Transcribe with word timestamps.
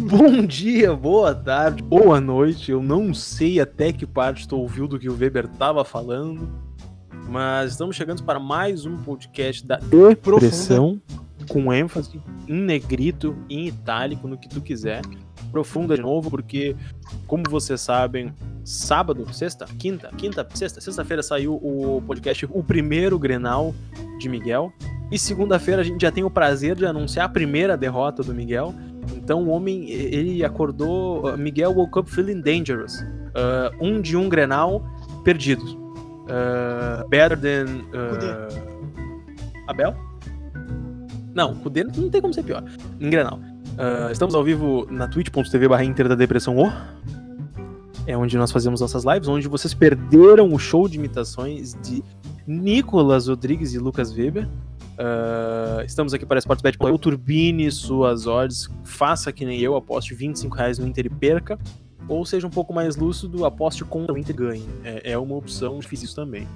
Bom 0.00 0.46
dia, 0.46 0.96
boa 0.96 1.34
tarde, 1.34 1.82
boa 1.82 2.18
noite. 2.22 2.70
Eu 2.70 2.82
não 2.82 3.12
sei 3.12 3.60
até 3.60 3.92
que 3.92 4.06
parte 4.06 4.40
estou 4.40 4.62
ouvindo 4.62 4.96
o 4.96 4.98
que 4.98 5.10
o 5.10 5.14
Weber 5.14 5.44
estava 5.44 5.84
falando, 5.84 6.48
mas 7.28 7.72
estamos 7.72 7.96
chegando 7.96 8.22
para 8.22 8.40
mais 8.40 8.86
um 8.86 8.96
podcast 8.96 9.66
da 9.66 9.76
depressão, 9.76 10.98
com 11.46 11.70
ênfase 11.70 12.18
em 12.48 12.62
negrito, 12.62 13.36
em 13.50 13.66
itálico, 13.66 14.26
no 14.26 14.38
que 14.38 14.48
tu 14.48 14.62
quiser. 14.62 15.02
Profunda 15.52 15.96
de 15.96 16.00
novo, 16.00 16.30
porque, 16.30 16.74
como 17.26 17.42
vocês 17.50 17.82
sabem, 17.82 18.32
sábado, 18.64 19.26
sexta, 19.34 19.66
quinta, 19.78 20.10
quinta, 20.16 20.48
sexta, 20.54 20.80
sexta-feira 20.80 21.22
saiu 21.22 21.56
o 21.56 22.02
podcast 22.06 22.48
O 22.50 22.62
Primeiro 22.62 23.18
Grenal 23.18 23.74
de 24.18 24.30
Miguel. 24.30 24.72
E 25.12 25.18
segunda-feira 25.18 25.82
a 25.82 25.84
gente 25.84 26.00
já 26.00 26.10
tem 26.10 26.24
o 26.24 26.30
prazer 26.30 26.76
de 26.76 26.86
anunciar 26.86 27.26
a 27.26 27.28
primeira 27.28 27.76
derrota 27.76 28.22
do 28.22 28.32
Miguel. 28.32 28.72
Então 29.16 29.44
o 29.44 29.48
homem, 29.48 29.90
ele 29.90 30.44
acordou. 30.44 31.36
Miguel 31.36 31.72
woke 31.72 31.98
up 31.98 32.10
feeling 32.10 32.40
dangerous. 32.40 33.00
Uh, 33.00 33.72
um 33.80 34.00
de 34.00 34.16
um 34.16 34.28
Grenal 34.28 34.82
perdidos. 35.24 35.72
Uh, 35.72 37.08
better 37.08 37.38
than. 37.38 37.66
Uh, 37.92 38.70
Abel? 39.66 39.94
Não, 41.34 41.60
o 41.64 41.70
dele 41.70 41.90
não 41.96 42.10
tem 42.10 42.20
como 42.20 42.34
ser 42.34 42.42
pior. 42.42 42.64
Em 43.00 43.08
Grenal. 43.08 43.38
Uh, 43.38 44.10
estamos 44.10 44.34
ao 44.34 44.42
vivo 44.42 44.86
na 44.90 45.08
twitch.tv 45.08 45.68
barra 45.68 45.84
Inter 45.84 46.08
da 46.08 46.14
Depressão 46.14 46.56
O. 46.58 46.70
É 48.06 48.16
onde 48.16 48.36
nós 48.36 48.50
fazemos 48.50 48.80
nossas 48.80 49.04
lives, 49.04 49.28
onde 49.28 49.46
vocês 49.46 49.72
perderam 49.72 50.52
o 50.52 50.58
show 50.58 50.88
de 50.88 50.96
imitações 50.96 51.74
de 51.82 52.02
Nicolas 52.46 53.28
Rodrigues 53.28 53.72
e 53.74 53.78
Lucas 53.78 54.12
Weber. 54.12 54.48
Uh, 55.00 55.82
estamos 55.86 56.12
aqui 56.12 56.26
para 56.26 56.38
Sportsbet. 56.38 56.76
Eu 56.78 56.98
turbine 56.98 57.70
suas 57.70 58.26
odds, 58.26 58.68
faça 58.84 59.32
que 59.32 59.46
nem 59.46 59.58
eu, 59.58 59.74
aposte 59.74 60.14
25 60.14 60.54
reais 60.54 60.78
no 60.78 60.86
Inter 60.86 61.06
e 61.06 61.10
perca. 61.10 61.58
Ou 62.06 62.26
seja 62.26 62.46
um 62.46 62.50
pouco 62.50 62.74
mais 62.74 62.96
lúcido, 62.96 63.46
aposte 63.46 63.82
contra 63.84 64.12
o 64.12 64.18
Inter 64.18 64.34
e 64.34 64.38
ganhe. 64.38 64.68
É, 64.84 65.12
é 65.12 65.18
uma 65.18 65.36
opção, 65.36 65.80
fiz 65.80 66.02
isso 66.02 66.14
também. 66.14 66.46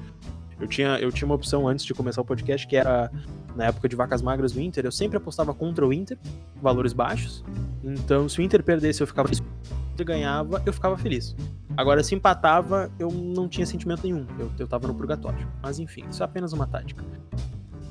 Eu 0.61 0.69
tinha, 0.69 0.99
eu 0.99 1.11
tinha 1.11 1.27
uma 1.27 1.35
opção 1.35 1.67
antes 1.67 1.85
de 1.85 1.95
começar 1.95 2.21
o 2.21 2.25
podcast 2.25 2.67
que 2.67 2.77
era 2.77 3.11
na 3.57 3.65
época 3.67 3.89
de 3.89 3.97
vacas 3.97 4.21
magras 4.21 4.53
do 4.53 4.61
Inter, 4.61 4.85
eu 4.85 4.93
sempre 4.93 5.17
apostava 5.17 5.55
contra 5.55 5.87
o 5.87 5.93
Inter, 5.93 6.19
valores 6.61 6.93
baixos. 6.93 7.45
Então, 7.83 8.29
se 8.29 8.41
o 8.41 8.43
Inter 8.43 8.63
perdesse, 8.63 9.03
eu 9.03 9.07
ficava. 9.07 9.33
Se 9.33 9.41
o 9.41 9.45
Inter 9.93 10.07
ganhava, 10.07 10.63
eu 10.67 10.73
ficava 10.73 10.97
feliz. 10.99 11.35
Agora, 11.77 12.03
se 12.03 12.15
empatava, 12.15 12.91
eu 12.99 13.11
não 13.11 13.49
tinha 13.49 13.67
sentimento 13.67 14.03
nenhum. 14.05 14.27
Eu, 14.39 14.51
eu 14.59 14.67
tava 14.67 14.87
no 14.87 14.95
purgatório. 14.95 15.47
Mas 15.63 15.79
enfim, 15.79 16.05
isso 16.11 16.23
é 16.23 16.25
apenas 16.25 16.53
uma 16.53 16.67
tática. 16.67 17.05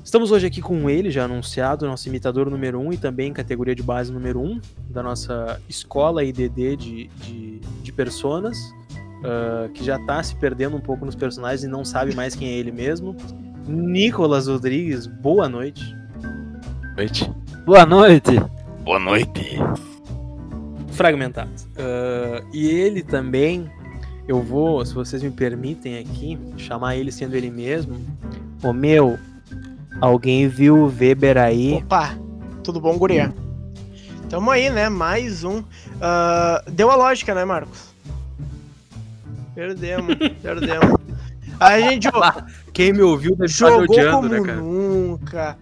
Estamos 0.04 0.30
hoje 0.30 0.46
aqui 0.46 0.60
com 0.60 0.90
ele, 0.90 1.10
já 1.10 1.24
anunciado, 1.24 1.86
nosso 1.86 2.06
imitador 2.10 2.50
número 2.50 2.78
1 2.78 2.86
um, 2.86 2.92
e 2.92 2.98
também 2.98 3.32
categoria 3.32 3.74
de 3.74 3.82
base 3.82 4.12
número 4.12 4.38
1 4.38 4.44
um, 4.44 4.60
da 4.90 5.02
nossa 5.02 5.58
escola 5.66 6.22
IDD 6.22 6.76
de, 6.76 7.06
de, 7.08 7.58
de 7.82 7.90
personas, 7.90 8.58
uh, 9.22 9.72
que 9.72 9.82
já 9.82 9.98
tá 9.98 10.22
se 10.22 10.36
perdendo 10.36 10.76
um 10.76 10.80
pouco 10.80 11.06
nos 11.06 11.14
personagens 11.14 11.64
e 11.64 11.66
não 11.66 11.86
sabe 11.86 12.14
mais 12.14 12.34
quem 12.34 12.48
é 12.48 12.52
ele 12.52 12.70
mesmo. 12.70 13.16
Nicolas 13.66 14.46
Rodrigues, 14.46 15.06
boa 15.06 15.48
noite. 15.48 15.82
Noite. 16.98 17.32
Boa 17.64 17.86
noite. 17.86 18.32
Boa 18.84 18.98
noite. 19.00 19.56
Fragmentado. 20.92 21.50
Uh, 21.70 22.46
e 22.52 22.68
ele 22.68 23.02
também, 23.02 23.70
eu 24.28 24.42
vou, 24.42 24.84
se 24.84 24.92
vocês 24.92 25.22
me 25.22 25.30
permitem 25.30 25.98
aqui, 25.98 26.38
chamar 26.58 26.94
ele 26.94 27.10
sendo 27.10 27.34
ele 27.34 27.50
mesmo. 27.50 27.98
O 28.62 28.72
meu, 28.72 29.18
Alguém 30.00 30.48
viu 30.48 30.76
o 30.76 30.86
Weber 30.86 31.38
aí? 31.38 31.74
Opa, 31.74 32.18
tudo 32.62 32.80
bom, 32.80 32.96
guria? 32.98 33.32
Tamo 34.28 34.50
aí, 34.50 34.70
né? 34.70 34.88
Mais 34.88 35.44
um. 35.44 35.58
Uh, 35.58 36.70
deu 36.70 36.90
a 36.90 36.96
lógica, 36.96 37.34
né, 37.34 37.44
Marcos? 37.44 37.94
Perdemos, 39.54 40.16
perdemos. 40.42 40.98
A 41.60 41.80
gente. 41.80 42.08
Quem 42.72 42.92
me 42.92 43.02
ouviu 43.02 43.36
deve 43.36 43.46
estar 43.46 43.68
jogou 43.68 43.84
odiando, 43.84 44.28
como 44.28 44.28
né, 44.28 44.40
cara? 44.40 44.60
nunca. 44.60 45.58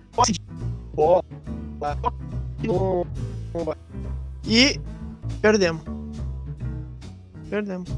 E 4.47 4.81
perdemos. 5.41 5.83
Perdemos. 7.51 7.91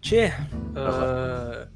Tchê, 0.00 0.32
uh, 0.74 1.68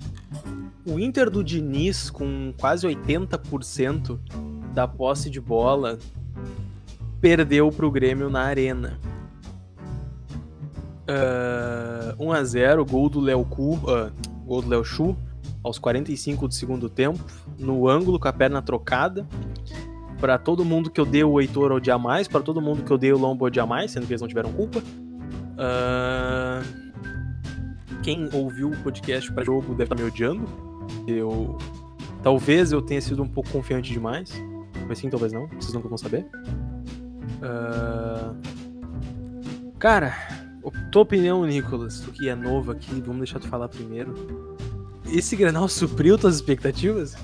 o 0.86 0.98
Inter 0.98 1.30
do 1.30 1.42
Diniz, 1.42 2.10
com 2.10 2.52
quase 2.58 2.86
80% 2.86 4.18
da 4.74 4.86
posse 4.86 5.30
de 5.30 5.40
bola, 5.40 5.98
perdeu 7.20 7.70
pro 7.70 7.90
Grêmio 7.90 8.28
na 8.28 8.42
Arena. 8.42 8.98
Uh, 11.08 12.22
1x0, 12.22 12.88
gol 12.88 13.08
do 13.08 13.20
Léo 13.20 13.44
Cu, 13.44 13.74
uh, 13.74 14.12
gol 14.44 14.62
do 14.62 14.68
Léo 14.68 14.84
Chu, 14.84 15.16
aos 15.62 15.78
45 15.78 16.48
do 16.48 16.54
segundo 16.54 16.88
tempo, 16.88 17.18
no 17.58 17.88
ângulo, 17.88 18.18
com 18.18 18.28
a 18.28 18.32
perna 18.32 18.60
trocada. 18.60 19.26
Para 20.20 20.38
todo 20.38 20.64
mundo 20.64 20.90
que 20.90 21.00
odeia 21.00 21.26
o 21.26 21.40
Heitor 21.40 21.72
odiar 21.72 21.98
mais, 21.98 22.28
para 22.28 22.40
todo 22.40 22.60
mundo 22.60 22.82
que 22.82 22.92
odeia 22.92 23.14
o 23.14 23.18
Lombo 23.18 23.44
odiar 23.44 23.66
mais, 23.66 23.90
sendo 23.90 24.06
que 24.06 24.12
eles 24.12 24.20
não 24.20 24.28
tiveram 24.28 24.52
culpa. 24.52 24.78
Uh, 24.78 26.83
quem 28.04 28.28
ouviu 28.34 28.68
o 28.68 28.76
podcast 28.82 29.32
para 29.32 29.42
jogo 29.42 29.74
deve 29.74 29.84
estar 29.84 29.96
tá 29.96 30.02
me 30.02 30.06
odiando. 30.06 30.44
Eu. 31.06 31.56
Talvez 32.22 32.70
eu 32.70 32.82
tenha 32.82 33.00
sido 33.00 33.22
um 33.22 33.28
pouco 33.28 33.50
confiante 33.50 33.90
demais. 33.90 34.30
Mas 34.86 34.98
sim, 34.98 35.08
talvez 35.08 35.32
não. 35.32 35.48
Vocês 35.48 35.72
nunca 35.72 35.88
vão 35.88 35.96
saber. 35.96 36.26
Uh... 37.40 38.36
Cara, 39.78 40.14
tua 40.92 41.02
opinião, 41.02 41.44
Nicolas, 41.46 42.00
tu 42.00 42.12
que 42.12 42.28
é 42.28 42.34
novo 42.34 42.70
aqui, 42.72 43.00
vamos 43.00 43.18
deixar 43.18 43.40
tu 43.40 43.48
falar 43.48 43.68
primeiro. 43.68 44.56
Esse 45.10 45.34
Granal 45.34 45.68
supriu 45.68 46.18
tuas 46.18 46.36
expectativas? 46.36 47.16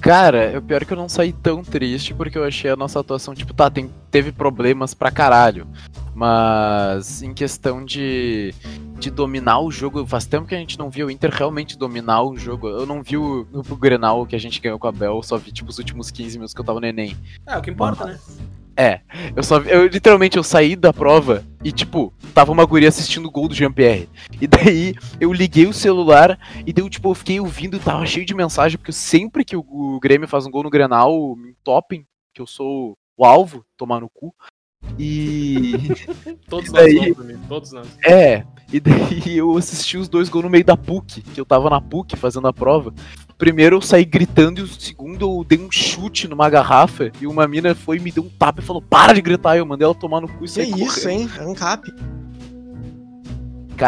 Cara, 0.00 0.58
o 0.58 0.62
pior 0.62 0.82
é 0.82 0.84
que 0.84 0.92
eu 0.92 0.96
não 0.96 1.08
saí 1.08 1.32
tão 1.32 1.62
triste 1.62 2.14
porque 2.14 2.38
eu 2.38 2.44
achei 2.44 2.70
a 2.70 2.76
nossa 2.76 3.00
atuação, 3.00 3.34
tipo, 3.34 3.52
tá, 3.52 3.70
tem, 3.70 3.90
teve 4.10 4.30
problemas 4.30 4.94
pra 4.94 5.10
caralho. 5.10 5.66
Mas 6.14 7.22
em 7.22 7.34
questão 7.34 7.84
de, 7.84 8.54
de 8.98 9.10
dominar 9.10 9.60
o 9.60 9.70
jogo, 9.70 10.06
faz 10.06 10.26
tempo 10.26 10.46
que 10.46 10.54
a 10.54 10.58
gente 10.58 10.78
não 10.78 10.90
viu 10.90 11.06
o 11.06 11.10
Inter 11.10 11.30
realmente 11.30 11.78
dominar 11.78 12.22
o 12.22 12.36
jogo. 12.36 12.68
Eu 12.68 12.86
não 12.86 13.02
vi 13.02 13.16
o, 13.16 13.46
o 13.52 13.76
Grenal 13.76 14.26
que 14.26 14.36
a 14.36 14.38
gente 14.38 14.60
ganhou 14.60 14.78
com 14.78 14.86
a 14.86 14.92
Bel, 14.92 15.22
só 15.22 15.36
vi 15.36 15.52
tipo 15.52 15.70
os 15.70 15.78
últimos 15.78 16.10
15 16.10 16.38
minutos 16.38 16.54
que 16.54 16.60
eu 16.60 16.64
tava 16.64 16.80
no 16.80 16.86
Enem. 16.86 17.16
É, 17.46 17.56
o 17.56 17.62
que 17.62 17.70
importa, 17.70 18.06
né? 18.06 18.18
É, 18.78 19.00
eu 19.34 19.42
só 19.42 19.58
eu 19.60 19.86
literalmente 19.86 20.36
eu 20.36 20.42
saí 20.42 20.76
da 20.76 20.92
prova 20.92 21.42
e 21.64 21.72
tipo, 21.72 22.12
tava 22.34 22.52
uma 22.52 22.64
guria 22.66 22.90
assistindo 22.90 23.26
o 23.26 23.30
gol 23.30 23.48
do 23.48 23.54
Jean-Pierre. 23.54 24.08
E 24.38 24.46
daí 24.46 24.94
eu 25.18 25.32
liguei 25.32 25.66
o 25.66 25.72
celular 25.72 26.38
e 26.66 26.72
deu 26.72 26.88
tipo, 26.90 27.08
eu 27.08 27.14
fiquei 27.14 27.40
ouvindo, 27.40 27.78
tava 27.78 28.04
cheio 28.04 28.26
de 28.26 28.34
mensagem, 28.34 28.76
porque 28.76 28.92
sempre 28.92 29.44
que 29.44 29.56
o, 29.56 29.64
o 29.66 29.98
Grêmio 29.98 30.28
faz 30.28 30.46
um 30.46 30.50
gol 30.50 30.62
no 30.62 30.70
Grenal, 30.70 31.34
me 31.36 31.54
topem, 31.64 32.06
que 32.34 32.42
eu 32.42 32.46
sou 32.46 32.92
o 33.16 33.24
alvo, 33.24 33.64
tomar 33.78 34.00
no 34.00 34.10
cu. 34.10 34.34
E. 34.98 35.72
todos 36.46 36.68
e 36.68 36.72
daí... 36.72 37.14
nós, 37.16 37.48
todos 37.48 37.72
nós. 37.72 37.98
É, 38.04 38.44
e 38.72 38.80
daí 38.80 39.36
eu 39.38 39.56
assisti 39.56 39.96
os 39.96 40.08
dois 40.08 40.28
gols 40.28 40.44
no 40.44 40.50
meio 40.50 40.64
da 40.64 40.76
PUC, 40.76 41.22
que 41.22 41.40
eu 41.40 41.44
tava 41.44 41.70
na 41.70 41.80
PUC 41.80 42.16
fazendo 42.16 42.48
a 42.48 42.52
prova. 42.52 42.92
Primeiro 43.38 43.76
eu 43.76 43.82
saí 43.82 44.04
gritando 44.04 44.60
e 44.60 44.62
o 44.62 44.66
segundo 44.66 45.26
eu 45.26 45.44
dei 45.44 45.58
um 45.58 45.70
chute 45.70 46.26
numa 46.26 46.48
garrafa 46.48 47.12
e 47.20 47.26
uma 47.26 47.46
mina 47.46 47.74
foi 47.74 47.98
e 47.98 48.00
me 48.00 48.10
deu 48.10 48.24
um 48.24 48.30
tapa 48.30 48.60
e 48.60 48.64
falou: 48.64 48.80
Para 48.80 49.12
de 49.12 49.20
gritar! 49.20 49.56
Eu 49.56 49.66
mandei 49.66 49.84
ela 49.84 49.94
tomar 49.94 50.20
no 50.20 50.28
cu 50.28 50.44
e 50.44 50.48
saí 50.48 50.72
Que 50.72 50.82
isso, 50.82 51.08
hein? 51.08 51.28
É 51.38 51.46
um 51.46 51.54
cap. 51.54 51.86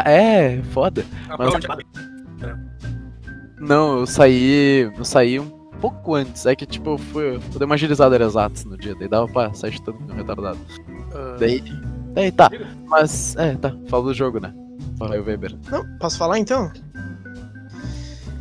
É, 0.05 0.61
foda. 0.71 1.05
Mas... 1.39 1.55
Não, 3.59 4.01
eu 4.01 4.07
saí. 4.07 4.93
Eu 4.97 5.05
saí 5.05 5.41
um 5.41 5.49
pouco 5.81 6.15
antes. 6.15 6.45
É 6.45 6.55
que 6.55 6.67
tipo, 6.67 6.91
eu 6.91 6.99
fui. 6.99 7.37
Eu 7.37 7.39
dei 7.41 7.65
uma 7.65 7.75
agilizada 7.75 8.23
exatos 8.23 8.65
no 8.67 8.77
dia, 8.77 8.95
daí 8.95 9.09
dava 9.09 9.27
pra 9.27 9.53
sair 9.55 9.73
chutando 9.73 9.99
meu 10.01 10.15
retardado. 10.15 10.59
Uh... 10.79 11.39
Daí. 11.41 11.63
Daí 12.13 12.31
tá. 12.31 12.51
Mas, 12.87 13.35
é, 13.37 13.55
tá. 13.55 13.75
Fala 13.89 14.05
do 14.05 14.15
jogo, 14.15 14.41
né? 14.41 14.53
Weber. 15.07 15.57
Não, 15.71 15.85
posso 15.99 16.19
falar 16.19 16.39
então? 16.39 16.71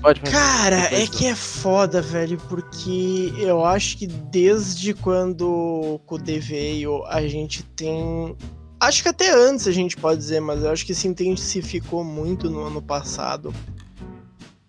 Pode, 0.02 0.22
Cara, 0.22 0.84
pode, 0.84 0.96
é 0.96 1.08
que 1.08 1.26
é 1.26 1.36
foda, 1.36 2.02
velho, 2.02 2.38
porque 2.48 3.34
eu 3.38 3.66
acho 3.66 3.98
que 3.98 4.08
desde 4.08 4.94
quando 4.94 5.48
o 5.48 6.00
Kudê 6.06 6.40
veio, 6.40 7.04
a 7.06 7.28
gente 7.28 7.64
tem. 7.64 8.36
Acho 8.80 9.02
que 9.02 9.10
até 9.10 9.34
antes 9.34 9.68
a 9.68 9.72
gente 9.72 9.98
pode 9.98 10.20
dizer, 10.20 10.40
mas 10.40 10.64
eu 10.64 10.72
acho 10.72 10.86
que 10.86 10.94
se 10.94 11.08
intensificou 11.08 12.04
muito 12.04 12.50
no 12.50 12.62
ano 12.62 12.82
passado. 12.82 13.54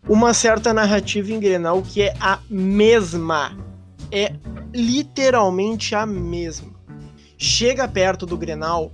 Uma 0.09 0.33
certa 0.33 0.73
narrativa 0.73 1.31
em 1.31 1.39
Grenal 1.39 1.83
que 1.83 2.03
é 2.03 2.15
a 2.19 2.39
mesma. 2.49 3.57
É 4.11 4.33
literalmente 4.73 5.95
a 5.95 6.07
mesma. 6.07 6.73
Chega 7.37 7.87
perto 7.87 8.25
do 8.25 8.37
Grenal, 8.37 8.91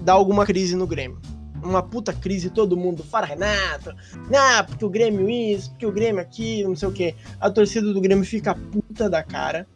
dá 0.00 0.14
alguma 0.14 0.46
crise 0.46 0.74
no 0.74 0.86
Grêmio 0.86 1.20
uma 1.62 1.82
puta 1.82 2.12
crise, 2.12 2.50
todo 2.50 2.76
mundo, 2.76 3.02
fala 3.02 3.26
Renato, 3.26 3.94
ah, 4.34 4.64
porque 4.64 4.84
o 4.84 4.90
Grêmio 4.90 5.28
isso, 5.28 5.70
porque 5.70 5.86
o 5.86 5.92
Grêmio 5.92 6.20
aquilo, 6.20 6.70
não 6.70 6.76
sei 6.76 6.88
o 6.88 6.92
que. 6.92 7.14
A 7.40 7.50
torcida 7.50 7.92
do 7.92 8.00
Grêmio 8.00 8.24
fica 8.24 8.54
puta 8.54 9.08
da 9.08 9.22
cara. 9.22 9.66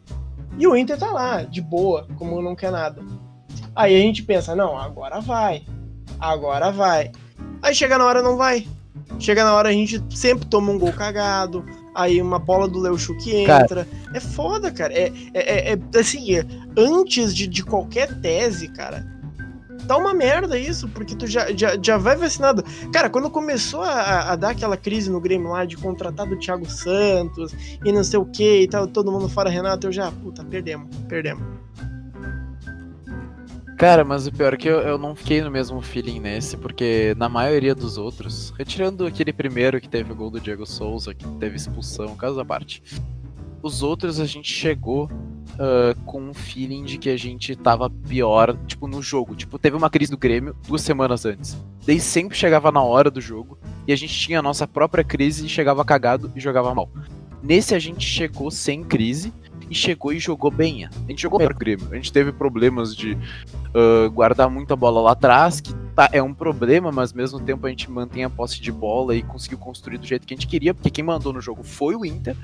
E 0.57 0.67
o 0.67 0.75
Inter 0.75 0.97
tá 0.97 1.09
lá, 1.11 1.43
de 1.43 1.61
boa, 1.61 2.07
como 2.15 2.41
não 2.41 2.55
quer 2.55 2.71
nada. 2.71 3.01
Aí 3.75 3.95
a 3.95 3.99
gente 3.99 4.23
pensa, 4.23 4.55
não, 4.55 4.77
agora 4.77 5.19
vai. 5.19 5.63
Agora 6.19 6.71
vai. 6.71 7.11
Aí 7.61 7.73
chega 7.73 7.97
na 7.97 8.05
hora, 8.05 8.21
não 8.21 8.37
vai. 8.37 8.67
Chega 9.19 9.43
na 9.43 9.53
hora, 9.53 9.69
a 9.69 9.73
gente 9.73 10.03
sempre 10.15 10.45
toma 10.45 10.71
um 10.71 10.77
gol 10.77 10.93
cagado. 10.93 11.65
Aí 11.95 12.21
uma 12.21 12.39
bola 12.39 12.67
do 12.67 12.79
Léo 12.79 12.97
Chu 12.97 13.15
que 13.17 13.35
entra. 13.35 13.85
Cara. 13.85 13.87
É 14.13 14.19
foda, 14.19 14.71
cara. 14.71 14.93
É, 14.93 15.11
é, 15.33 15.71
é, 15.71 15.73
é 15.73 15.99
assim, 15.99 16.35
é, 16.35 16.45
antes 16.77 17.35
de, 17.35 17.47
de 17.47 17.63
qualquer 17.63 18.19
tese, 18.21 18.67
cara, 18.67 19.05
tá 19.83 19.97
uma 19.97 20.13
merda 20.13 20.57
isso, 20.57 20.87
porque 20.89 21.15
tu 21.15 21.27
já, 21.27 21.51
já, 21.55 21.77
já 21.81 21.97
vai 21.97 22.15
vacinado. 22.15 22.63
Cara, 22.91 23.09
quando 23.09 23.29
começou 23.29 23.81
a, 23.81 24.31
a 24.31 24.35
dar 24.35 24.51
aquela 24.51 24.77
crise 24.77 25.09
no 25.09 25.19
Grêmio 25.19 25.49
lá 25.49 25.65
de 25.65 25.77
contratar 25.77 26.27
do 26.27 26.37
Thiago 26.37 26.69
Santos 26.69 27.53
e 27.83 27.91
não 27.91 28.03
sei 28.03 28.19
o 28.19 28.25
que 28.25 28.61
e 28.61 28.67
tal, 28.67 28.87
todo 28.87 29.11
mundo 29.11 29.29
fora 29.29 29.49
Renato, 29.49 29.87
eu 29.87 29.91
já, 29.91 30.11
puta, 30.11 30.43
perdemos, 30.43 30.89
perdemos. 31.07 31.43
Cara, 33.77 34.05
mas 34.05 34.27
o 34.27 34.31
pior 34.31 34.53
é 34.53 34.57
que 34.57 34.69
eu, 34.69 34.79
eu 34.79 34.97
não 34.97 35.15
fiquei 35.15 35.41
no 35.41 35.51
mesmo 35.51 35.81
feeling 35.81 36.19
nesse, 36.19 36.55
porque 36.55 37.13
na 37.17 37.27
maioria 37.27 37.75
dos 37.75 37.97
outros, 37.97 38.53
retirando 38.57 39.05
aquele 39.05 39.33
primeiro 39.33 39.81
que 39.81 39.89
teve 39.89 40.11
o 40.11 40.15
gol 40.15 40.29
do 40.29 40.39
Diego 40.39 40.65
Souza, 40.65 41.13
que 41.13 41.27
teve 41.37 41.57
expulsão, 41.57 42.15
caso 42.15 42.39
à 42.39 42.45
parte, 42.45 42.81
os 43.61 43.81
outros 43.81 44.19
a 44.19 44.25
gente 44.25 44.51
chegou 44.51 45.09
uh, 45.53 45.99
com 46.05 46.21
um 46.21 46.33
feeling 46.33 46.83
de 46.83 46.97
que 46.97 47.09
a 47.09 47.17
gente 47.17 47.55
tava 47.55 47.89
pior, 47.89 48.57
tipo, 48.67 48.87
no 48.87 49.01
jogo. 49.01 49.35
Tipo, 49.35 49.57
teve 49.57 49.75
uma 49.75 49.89
crise 49.89 50.11
do 50.11 50.17
Grêmio 50.17 50.55
duas 50.67 50.81
semanas 50.81 51.25
antes. 51.25 51.57
Daí 51.85 51.99
sempre 51.99 52.37
chegava 52.37 52.71
na 52.71 52.81
hora 52.81 53.11
do 53.11 53.19
jogo 53.19 53.57
e 53.87 53.93
a 53.93 53.95
gente 53.95 54.13
tinha 54.13 54.39
a 54.39 54.41
nossa 54.41 54.67
própria 54.67 55.03
crise 55.03 55.45
e 55.45 55.49
chegava 55.49 55.83
cagado 55.83 56.31
e 56.35 56.39
jogava 56.39 56.73
mal. 56.73 56.89
Nesse 57.41 57.75
a 57.75 57.79
gente 57.79 58.05
chegou 58.05 58.49
sem 58.49 58.83
crise 58.83 59.33
e 59.69 59.75
chegou 59.75 60.13
e 60.13 60.19
jogou 60.19 60.49
bem. 60.49 60.85
A 60.85 60.89
gente 61.09 61.21
jogou 61.21 61.39
bem 61.39 61.47
o 61.47 61.53
Grêmio. 61.53 61.87
A 61.91 61.95
gente 61.95 62.11
teve 62.11 62.31
problemas 62.31 62.95
de 62.95 63.13
uh, 63.13 64.09
guardar 64.11 64.49
muita 64.49 64.75
bola 64.75 65.01
lá 65.01 65.11
atrás, 65.11 65.59
que 65.59 65.73
tá, 65.95 66.09
é 66.13 66.21
um 66.21 66.33
problema, 66.33 66.91
mas 66.91 67.11
ao 67.11 67.17
mesmo 67.17 67.39
tempo 67.39 67.65
a 67.67 67.69
gente 67.69 67.89
mantém 67.91 68.23
a 68.23 68.29
posse 68.29 68.61
de 68.61 68.71
bola 68.71 69.15
e 69.15 69.23
conseguiu 69.23 69.57
construir 69.57 69.97
do 69.97 70.05
jeito 70.05 70.25
que 70.25 70.33
a 70.33 70.37
gente 70.37 70.47
queria, 70.47 70.73
porque 70.73 70.89
quem 70.89 71.03
mandou 71.03 71.33
no 71.33 71.41
jogo 71.41 71.63
foi 71.63 71.95
o 71.95 72.05
Inter 72.05 72.35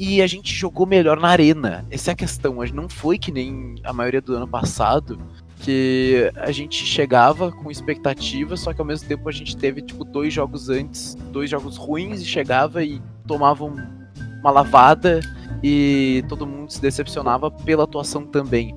e 0.00 0.22
a 0.22 0.26
gente 0.26 0.54
jogou 0.54 0.86
melhor 0.86 1.20
na 1.20 1.28
arena. 1.28 1.84
Essa 1.90 2.10
é 2.10 2.12
a 2.12 2.16
questão. 2.16 2.56
Não 2.72 2.88
foi 2.88 3.18
que 3.18 3.30
nem 3.30 3.74
a 3.84 3.92
maioria 3.92 4.22
do 4.22 4.34
ano 4.34 4.48
passado, 4.48 5.20
que 5.58 6.32
a 6.36 6.50
gente 6.50 6.86
chegava 6.86 7.52
com 7.52 7.70
expectativa, 7.70 8.56
só 8.56 8.72
que 8.72 8.80
ao 8.80 8.86
mesmo 8.86 9.06
tempo 9.06 9.28
a 9.28 9.32
gente 9.32 9.54
teve 9.54 9.82
tipo 9.82 10.02
dois 10.02 10.32
jogos 10.32 10.70
antes, 10.70 11.14
dois 11.30 11.50
jogos 11.50 11.76
ruins 11.76 12.22
e 12.22 12.24
chegava 12.24 12.82
e 12.82 12.98
tomava 13.26 13.62
uma 13.62 14.50
lavada 14.50 15.20
e 15.62 16.24
todo 16.30 16.46
mundo 16.46 16.72
se 16.72 16.80
decepcionava 16.80 17.50
pela 17.50 17.84
atuação 17.84 18.24
também. 18.24 18.74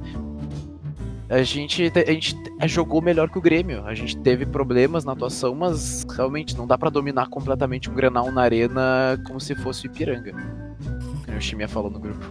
A 1.29 1.41
gente, 1.41 1.89
a 2.05 2.11
gente 2.11 2.35
jogou 2.65 3.01
melhor 3.01 3.29
que 3.29 3.37
o 3.37 3.41
Grêmio. 3.41 3.85
A 3.85 3.93
gente 3.93 4.17
teve 4.17 4.45
problemas 4.45 5.05
na 5.05 5.13
atuação, 5.13 5.55
mas 5.55 6.05
realmente 6.17 6.57
não 6.57 6.67
dá 6.67 6.77
para 6.77 6.89
dominar 6.89 7.29
completamente 7.29 7.89
um 7.89 7.93
Granal 7.93 8.29
na 8.29 8.41
arena 8.41 9.17
como 9.25 9.39
se 9.39 9.55
fosse 9.55 9.87
o 9.87 9.87
Ipiranga 9.87 10.62
o 11.37 11.41
Chimia 11.41 11.67
falou 11.67 11.89
no 11.89 11.99
grupo. 11.99 12.25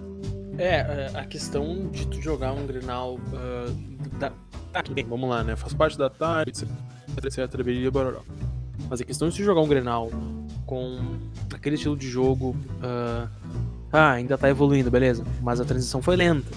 É, 0.58 0.66
é, 0.66 1.10
a 1.14 1.24
questão 1.24 1.88
de 1.90 2.06
tu 2.06 2.20
jogar 2.20 2.52
um 2.52 2.66
Grenal 2.66 3.14
uh, 3.14 4.18
da... 4.18 4.32
ah, 4.74 4.82
bem, 4.90 5.04
vamos 5.04 5.28
lá, 5.28 5.42
né? 5.42 5.56
Faz 5.56 5.72
parte 5.72 5.96
da 5.96 6.10
tarde, 6.10 6.50
etc, 6.50 7.48
etc, 7.48 7.90
baroró. 7.90 8.22
Mas 8.88 9.00
a 9.00 9.04
questão 9.04 9.28
de 9.28 9.36
tu 9.36 9.42
jogar 9.42 9.62
um 9.62 9.68
Grenal 9.68 10.10
com 10.66 11.18
aquele 11.52 11.76
estilo 11.76 11.96
de 11.96 12.08
jogo, 12.08 12.56
uh, 12.80 13.28
ah, 13.92 14.12
ainda 14.12 14.36
tá 14.36 14.48
evoluindo, 14.48 14.90
beleza, 14.90 15.24
mas 15.40 15.60
a 15.60 15.64
transição 15.64 16.02
foi 16.02 16.16
lenta. 16.16 16.50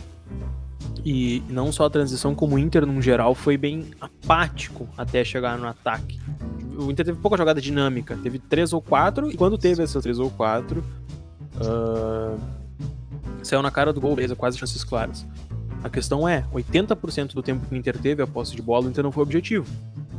E 1.04 1.44
não 1.50 1.72
só 1.72 1.86
a 1.86 1.90
transição, 1.90 2.34
como 2.34 2.56
o 2.56 2.60
Inter, 2.60 2.86
no 2.86 3.02
geral, 3.02 3.36
foi 3.36 3.58
bem 3.58 3.92
apático 4.02 4.88
até 4.98 5.24
chegar 5.24 5.58
no 5.58 5.68
ataque. 5.68 6.20
O 6.78 6.92
Inter 6.92 7.06
teve 7.06 7.20
pouca 7.20 7.38
jogada 7.38 7.62
dinâmica, 7.62 8.18
teve 8.24 8.40
três 8.40 8.74
ou 8.74 8.82
quatro, 8.82 9.30
e 9.30 9.38
quando 9.38 9.58
teve 9.58 9.84
essas 9.84 10.02
três 10.02 10.18
ou 10.18 10.32
quatro, 10.32 10.84
Uh, 11.60 12.40
saiu 13.44 13.62
na 13.62 13.72
cara 13.72 13.94
do 13.94 14.02
gol, 14.02 14.16
beleza, 14.16 14.36
quase 14.36 14.58
chances 14.58 14.84
claras. 14.84 15.26
A 15.84 15.90
questão 15.90 16.28
é, 16.28 16.44
80% 16.54 17.34
do 17.34 17.44
tempo 17.44 17.66
que 17.68 17.74
o 17.74 17.78
Inter 17.78 17.98
teve 17.98 18.22
a 18.22 18.28
posse 18.28 18.56
de 18.56 18.62
bola, 18.62 18.88
o 18.88 18.90
Inter 18.90 19.04
não 19.04 19.12
foi 19.12 19.24
objetivo. 19.24 19.66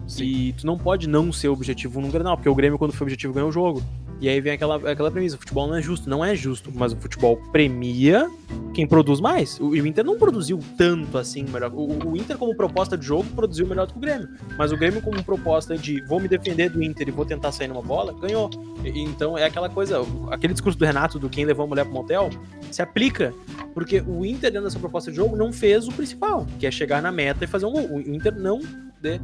Sim. 0.07 0.25
E 0.25 0.53
tu 0.53 0.67
não 0.67 0.79
pode 0.79 1.09
não 1.09 1.33
ser 1.33 1.49
objetivo 1.49 2.01
num 2.01 2.11
Grenal, 2.11 2.37
porque 2.37 2.49
o 2.49 2.55
Grêmio, 2.55 2.79
quando 2.79 2.93
foi 2.93 3.05
objetivo, 3.07 3.33
ganhou 3.33 3.49
o 3.49 3.53
jogo. 3.53 3.83
E 4.21 4.29
aí 4.29 4.41
vem 4.41 4.53
aquela, 4.53 4.77
aquela 4.77 5.11
premissa: 5.11 5.37
o 5.37 5.39
futebol 5.39 5.67
não 5.67 5.77
é 5.77 5.83
justo. 5.83 6.09
Não 6.09 6.25
é 6.25 6.35
justo, 6.35 6.73
mas 6.75 6.93
o 6.93 6.97
futebol 6.97 7.37
premia 7.53 8.31
quem 8.73 8.87
produz 8.87 9.21
mais. 9.21 9.59
O, 9.61 9.69
o 9.69 9.87
Inter 9.87 10.05
não 10.05 10.19
produziu 10.19 10.59
tanto 10.77 11.19
assim 11.19 11.45
melhor. 11.45 11.73
O, 11.75 12.11
o, 12.11 12.17
Inter, 12.17 12.39
como 12.39 12.55
proposta 12.55 12.97
de 12.97 13.05
jogo, 13.05 13.25
produziu 13.35 13.67
melhor 13.67 13.87
do 13.87 13.93
que 13.93 13.99
o 13.99 14.01
Grêmio. 14.01 14.29
Mas 14.57 14.73
o 14.73 14.77
Grêmio, 14.77 15.03
como 15.03 15.23
proposta 15.23 15.77
de 15.77 16.01
vou 16.05 16.21
me 16.21 16.29
defender 16.29 16.71
do 16.71 16.83
Inter 16.83 17.09
e 17.09 17.11
vou 17.11 17.25
tentar 17.25 17.53
sair 17.53 17.69
numa 17.69 17.83
bola, 17.83 18.15
ganhou. 18.19 18.49
E, 18.85 19.01
então 19.01 19.37
é 19.37 19.45
aquela 19.45 19.69
coisa, 19.69 20.01
aquele 20.31 20.53
discurso 20.53 20.79
do 20.79 20.85
Renato 20.85 21.19
do 21.19 21.29
quem 21.29 21.45
levou 21.45 21.65
a 21.65 21.69
mulher 21.69 21.85
pro 21.85 21.95
motel, 21.95 22.31
se 22.71 22.81
aplica. 22.81 23.35
Porque 23.75 24.03
o 24.07 24.25
Inter, 24.25 24.51
dentro 24.51 24.67
dessa 24.67 24.79
proposta 24.79 25.11
de 25.11 25.17
jogo, 25.17 25.37
não 25.37 25.53
fez 25.53 25.87
o 25.89 25.93
principal, 25.93 26.47
que 26.59 26.67
é 26.67 26.71
chegar 26.71 27.03
na 27.03 27.13
meta 27.13 27.45
e 27.45 27.47
fazer 27.47 27.67
um 27.67 27.73
gol. 27.73 27.87
O 27.97 28.01
Inter 28.01 28.35
não 28.35 28.61
de, 29.01 29.21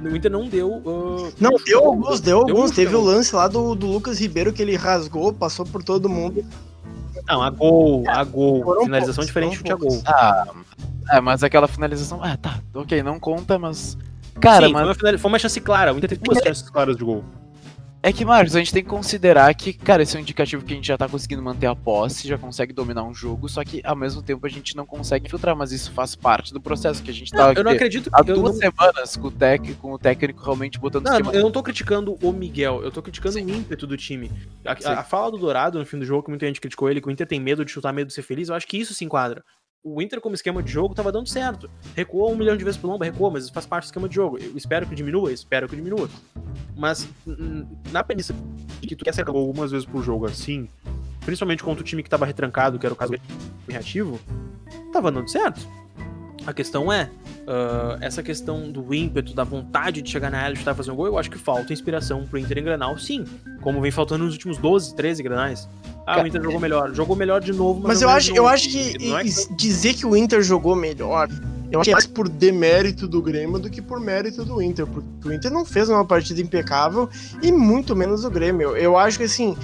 o 0.00 0.16
Inter 0.16 0.30
não 0.30 0.48
deu. 0.48 0.68
Uh, 0.68 1.32
não, 1.40 1.52
deu 1.64 1.84
alguns, 1.84 2.20
deu 2.20 2.38
alguns. 2.38 2.70
Teve 2.72 2.94
o 2.94 3.00
lance 3.00 3.34
lá 3.34 3.48
do, 3.48 3.74
do 3.74 3.86
Lucas 3.86 4.18
Ribeiro 4.18 4.52
que 4.52 4.62
ele 4.62 4.76
rasgou, 4.76 5.32
passou 5.32 5.64
por 5.64 5.82
todo 5.82 6.08
mundo. 6.08 6.44
Não, 7.28 7.42
a 7.42 7.50
gol, 7.50 8.04
a 8.08 8.24
gol. 8.24 8.62
Foram 8.62 8.82
finalização 8.84 9.24
poucos, 9.24 9.26
diferente 9.26 9.56
chute 9.56 9.72
a 9.72 9.76
gol. 9.76 10.02
Ah, 10.06 10.46
é, 11.10 11.20
mas 11.20 11.42
aquela 11.42 11.68
finalização. 11.68 12.20
Ah, 12.22 12.36
tá, 12.36 12.60
ok, 12.74 13.02
não 13.02 13.18
conta, 13.20 13.58
mas. 13.58 13.96
Cara, 14.40 14.66
Sim, 14.66 14.72
mas. 14.72 14.96
Foi 14.96 15.10
uma, 15.10 15.18
foi 15.18 15.28
uma 15.30 15.38
chance 15.38 15.60
clara. 15.60 15.94
O 15.94 15.96
Inter 15.96 16.10
teve 16.10 16.22
duas 16.22 16.38
chances 16.38 16.68
claras 16.68 16.96
de 16.96 17.04
gol. 17.04 17.24
É 18.04 18.12
que, 18.12 18.22
Marcos, 18.22 18.54
a 18.54 18.58
gente 18.58 18.70
tem 18.70 18.84
que 18.84 18.90
considerar 18.90 19.54
que, 19.54 19.72
cara, 19.72 20.02
esse 20.02 20.14
é 20.14 20.18
um 20.18 20.20
indicativo 20.20 20.62
que 20.62 20.74
a 20.74 20.76
gente 20.76 20.86
já 20.86 20.98
tá 20.98 21.08
conseguindo 21.08 21.42
manter 21.42 21.68
a 21.68 21.74
posse, 21.74 22.28
já 22.28 22.36
consegue 22.36 22.70
dominar 22.70 23.02
um 23.02 23.14
jogo, 23.14 23.48
só 23.48 23.64
que 23.64 23.80
ao 23.82 23.96
mesmo 23.96 24.22
tempo 24.22 24.46
a 24.46 24.50
gente 24.50 24.76
não 24.76 24.84
consegue 24.84 25.26
filtrar, 25.26 25.56
mas 25.56 25.72
isso 25.72 25.90
faz 25.90 26.14
parte 26.14 26.52
do 26.52 26.60
processo 26.60 27.02
que 27.02 27.10
a 27.10 27.14
gente 27.14 27.30
tá. 27.30 27.54
eu 27.54 27.64
não 27.64 27.72
acredito 27.72 28.10
há 28.12 28.20
duas 28.20 28.38
não... 28.38 28.52
semanas 28.52 29.16
com 29.16 29.28
o, 29.28 29.30
tec, 29.30 29.74
com 29.76 29.94
o 29.94 29.98
técnico 29.98 30.44
realmente 30.44 30.78
botando 30.78 31.06
não, 31.06 31.12
esquema. 31.14 31.32
Eu 31.32 31.44
não 31.44 31.50
tô 31.50 31.62
criticando 31.62 32.18
o 32.22 32.30
Miguel, 32.30 32.82
eu 32.84 32.90
tô 32.90 33.00
criticando 33.00 33.36
Sim. 33.36 33.46
o 33.46 33.48
ímpeto 33.48 33.86
do 33.86 33.96
time. 33.96 34.30
A, 34.66 34.72
a, 34.72 35.00
a, 35.00 35.02
fala 35.02 35.30
do 35.30 35.38
Dourado 35.38 35.78
no 35.78 35.86
fim 35.86 35.98
do 35.98 36.04
jogo, 36.04 36.24
que 36.24 36.28
muita 36.28 36.46
gente 36.46 36.60
criticou 36.60 36.90
ele, 36.90 37.00
que 37.00 37.08
o 37.08 37.10
Inter 37.10 37.26
tem 37.26 37.40
medo 37.40 37.64
de 37.64 37.70
chutar, 37.70 37.90
medo 37.90 38.08
de 38.08 38.12
ser 38.12 38.20
feliz, 38.20 38.50
eu 38.50 38.54
acho 38.54 38.66
que 38.66 38.76
isso 38.76 38.92
se 38.92 39.02
enquadra 39.02 39.42
o 39.84 40.00
Inter, 40.00 40.18
como 40.18 40.34
esquema 40.34 40.62
de 40.62 40.72
jogo, 40.72 40.94
tava 40.94 41.12
dando 41.12 41.28
certo. 41.28 41.70
Recuou 41.94 42.32
um 42.32 42.36
milhão 42.36 42.56
de 42.56 42.64
vezes 42.64 42.80
pro 42.80 42.88
lomba, 42.88 43.04
recuou, 43.04 43.30
mas 43.30 43.50
faz 43.50 43.66
parte 43.66 43.84
do 43.84 43.88
esquema 43.88 44.08
de 44.08 44.14
jogo. 44.14 44.38
Eu 44.38 44.56
espero 44.56 44.86
que 44.86 44.94
diminua, 44.94 45.30
espero 45.30 45.68
que 45.68 45.76
diminua. 45.76 46.08
Mas 46.74 47.06
na 47.92 48.02
premissa 48.02 48.34
de 48.80 48.88
que 48.88 48.96
tu 48.96 49.04
quer 49.04 49.12
ser 49.12 49.28
algumas 49.28 49.70
vezes 49.70 49.86
por 49.86 50.02
jogo 50.02 50.24
assim, 50.24 50.70
principalmente 51.20 51.62
contra 51.62 51.82
o 51.82 51.84
time 51.84 52.02
que 52.02 52.08
tava 52.08 52.24
retrancado, 52.24 52.78
que 52.78 52.86
era 52.86 52.94
o 52.94 52.96
caso 52.96 53.12
reativo, 53.68 54.18
tava 54.90 55.12
dando 55.12 55.28
certo. 55.28 55.60
A 56.46 56.54
questão 56.54 56.90
é, 56.90 57.10
uh, 57.44 57.98
essa 58.00 58.22
questão 58.22 58.70
do 58.70 58.92
ímpeto, 58.94 59.34
da 59.34 59.44
vontade 59.44 60.02
de 60.02 60.10
chegar 60.10 60.30
na 60.30 60.38
área 60.38 60.54
e 60.54 60.56
chutar 60.56 60.74
fazer 60.74 60.90
um 60.90 60.96
gol, 60.96 61.06
eu 61.06 61.18
acho 61.18 61.30
que 61.30 61.38
falta 61.38 61.72
inspiração 61.72 62.26
pro 62.26 62.38
Inter 62.38 62.58
em 62.58 62.64
Granal, 62.64 62.98
sim. 62.98 63.24
Como 63.60 63.80
vem 63.80 63.90
faltando 63.90 64.24
nos 64.24 64.34
últimos 64.34 64.58
12, 64.58 64.94
13 64.94 65.22
Granais. 65.22 65.68
Ah, 66.06 66.22
o 66.22 66.26
Inter 66.26 66.42
jogou 66.42 66.60
melhor. 66.60 66.94
Jogou 66.94 67.16
melhor 67.16 67.40
de 67.40 67.52
novo, 67.52 67.80
mas, 67.80 67.88
mas 67.88 68.02
eu 68.02 68.08
acho, 68.08 68.36
eu 68.36 68.46
acho 68.46 68.68
que, 68.68 68.98
que 68.98 69.12
é... 69.14 69.22
dizer 69.56 69.94
que 69.94 70.04
o 70.04 70.16
Inter 70.16 70.42
jogou 70.42 70.76
melhor 70.76 71.28
eu 71.74 71.80
acho 71.80 71.88
que 71.88 71.90
é 71.90 71.94
mais 71.94 72.06
por 72.06 72.28
demérito 72.28 73.08
do 73.08 73.20
Grêmio 73.20 73.58
do 73.58 73.68
que 73.68 73.82
por 73.82 73.98
mérito 73.98 74.44
do 74.44 74.62
Inter, 74.62 74.86
porque 74.86 75.28
o 75.28 75.32
Inter 75.32 75.50
não 75.50 75.64
fez 75.64 75.88
uma 75.88 76.04
partida 76.04 76.40
impecável 76.40 77.08
e 77.42 77.50
muito 77.50 77.96
menos 77.96 78.24
o 78.24 78.30
Grêmio. 78.30 78.76
Eu 78.76 78.96
acho 78.96 79.18
que 79.18 79.24
assim, 79.24 79.56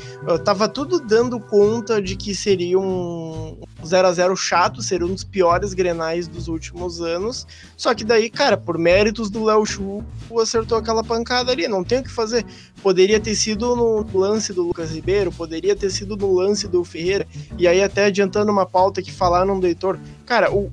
tava 0.45 0.69
tudo 0.69 0.99
dando 0.99 1.39
conta 1.39 2.03
de 2.03 2.17
que 2.17 2.35
seria 2.35 2.79
um 2.79 3.57
0 3.85 4.09
a 4.09 4.13
0 4.13 4.37
chato, 4.37 4.83
seria 4.83 5.07
um 5.07 5.13
dos 5.13 5.23
piores 5.25 5.73
grenais 5.73 6.27
dos 6.27 6.49
últimos 6.49 7.01
anos. 7.01 7.47
Só 7.81 7.95
que 7.95 8.05
daí, 8.05 8.29
cara, 8.29 8.59
por 8.59 8.77
méritos 8.77 9.31
do 9.31 9.43
Léo 9.43 9.65
Chu, 9.65 10.05
acertou 10.39 10.77
aquela 10.77 11.03
pancada 11.03 11.51
ali, 11.51 11.67
não 11.67 11.83
tem 11.83 12.01
o 12.01 12.03
que 12.03 12.11
fazer. 12.11 12.45
Poderia 12.83 13.19
ter 13.19 13.35
sido 13.35 13.75
no 13.75 14.07
lance 14.13 14.53
do 14.53 14.65
Lucas 14.65 14.91
Ribeiro, 14.91 15.33
poderia 15.33 15.75
ter 15.75 15.89
sido 15.89 16.15
no 16.15 16.31
lance 16.31 16.69
do 16.69 16.85
Ferreira. 16.85 17.27
E 17.57 17.67
aí 17.67 17.83
até 17.83 18.05
adiantando 18.05 18.53
uma 18.53 18.67
pauta 18.67 19.01
que 19.01 19.11
falaram 19.11 19.59
do 19.59 19.67
Heitor, 19.67 19.99
cara, 20.27 20.53
o, 20.53 20.67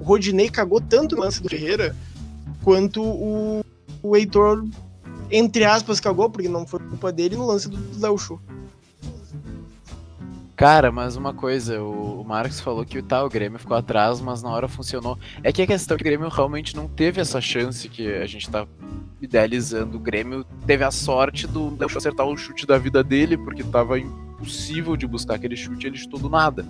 o 0.00 0.04
Rodinei 0.04 0.48
cagou 0.48 0.80
tanto 0.80 1.16
no 1.16 1.22
lance 1.22 1.42
do 1.42 1.48
Ferreira 1.48 1.96
quanto 2.62 3.02
o, 3.02 3.64
o 4.00 4.16
Heitor, 4.16 4.64
entre 5.28 5.64
aspas, 5.64 5.98
cagou, 5.98 6.30
porque 6.30 6.48
não 6.48 6.64
foi 6.64 6.78
culpa 6.78 7.10
dele 7.10 7.34
no 7.34 7.46
lance 7.46 7.68
do 7.68 8.00
Léo 8.00 8.16
Chu. 8.16 8.40
Cara, 10.56 10.90
mas 10.90 11.16
uma 11.16 11.34
coisa, 11.34 11.82
o, 11.82 12.24
Marcos 12.24 12.60
falou 12.60 12.82
que 12.82 13.02
tá, 13.02 13.22
o 13.22 13.28
Grêmio 13.28 13.58
ficou 13.58 13.76
atrás, 13.76 14.22
mas 14.22 14.42
na 14.42 14.48
hora 14.48 14.66
funcionou. 14.66 15.18
É 15.42 15.52
que 15.52 15.60
a 15.60 15.66
questão 15.66 15.94
é 15.94 15.98
que 15.98 16.02
o 16.02 16.06
Grêmio 16.06 16.28
realmente 16.30 16.74
não 16.74 16.88
teve 16.88 17.20
essa 17.20 17.42
chance 17.42 17.86
que 17.90 18.10
a 18.14 18.24
gente 18.24 18.48
tá 18.48 18.66
idealizando. 19.20 19.98
O 19.98 20.00
Grêmio 20.00 20.46
teve 20.66 20.82
a 20.82 20.90
sorte 20.90 21.46
do 21.46 21.76
Léo 21.78 21.94
acertar 21.94 22.26
o 22.26 22.36
chute 22.38 22.66
da 22.66 22.78
vida 22.78 23.04
dele, 23.04 23.36
porque 23.36 23.62
tava 23.62 23.98
em 23.98 24.10
impossível 24.36 24.96
de 24.96 25.06
buscar 25.06 25.34
aquele 25.34 25.56
chute, 25.56 25.86
ele 25.86 25.96
chutou 25.96 26.20
do 26.20 26.28
nada. 26.28 26.64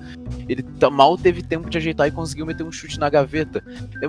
Ele 0.49 0.65
mal 0.91 1.17
teve 1.19 1.43
tempo 1.43 1.69
de 1.69 1.77
ajeitar 1.79 2.07
e 2.07 2.13
conseguiu 2.13 2.47
meter 2.47 2.63
um 2.63 2.71
chute 2.71 2.99
na 2.99 3.11
gaveta. 3.11 3.63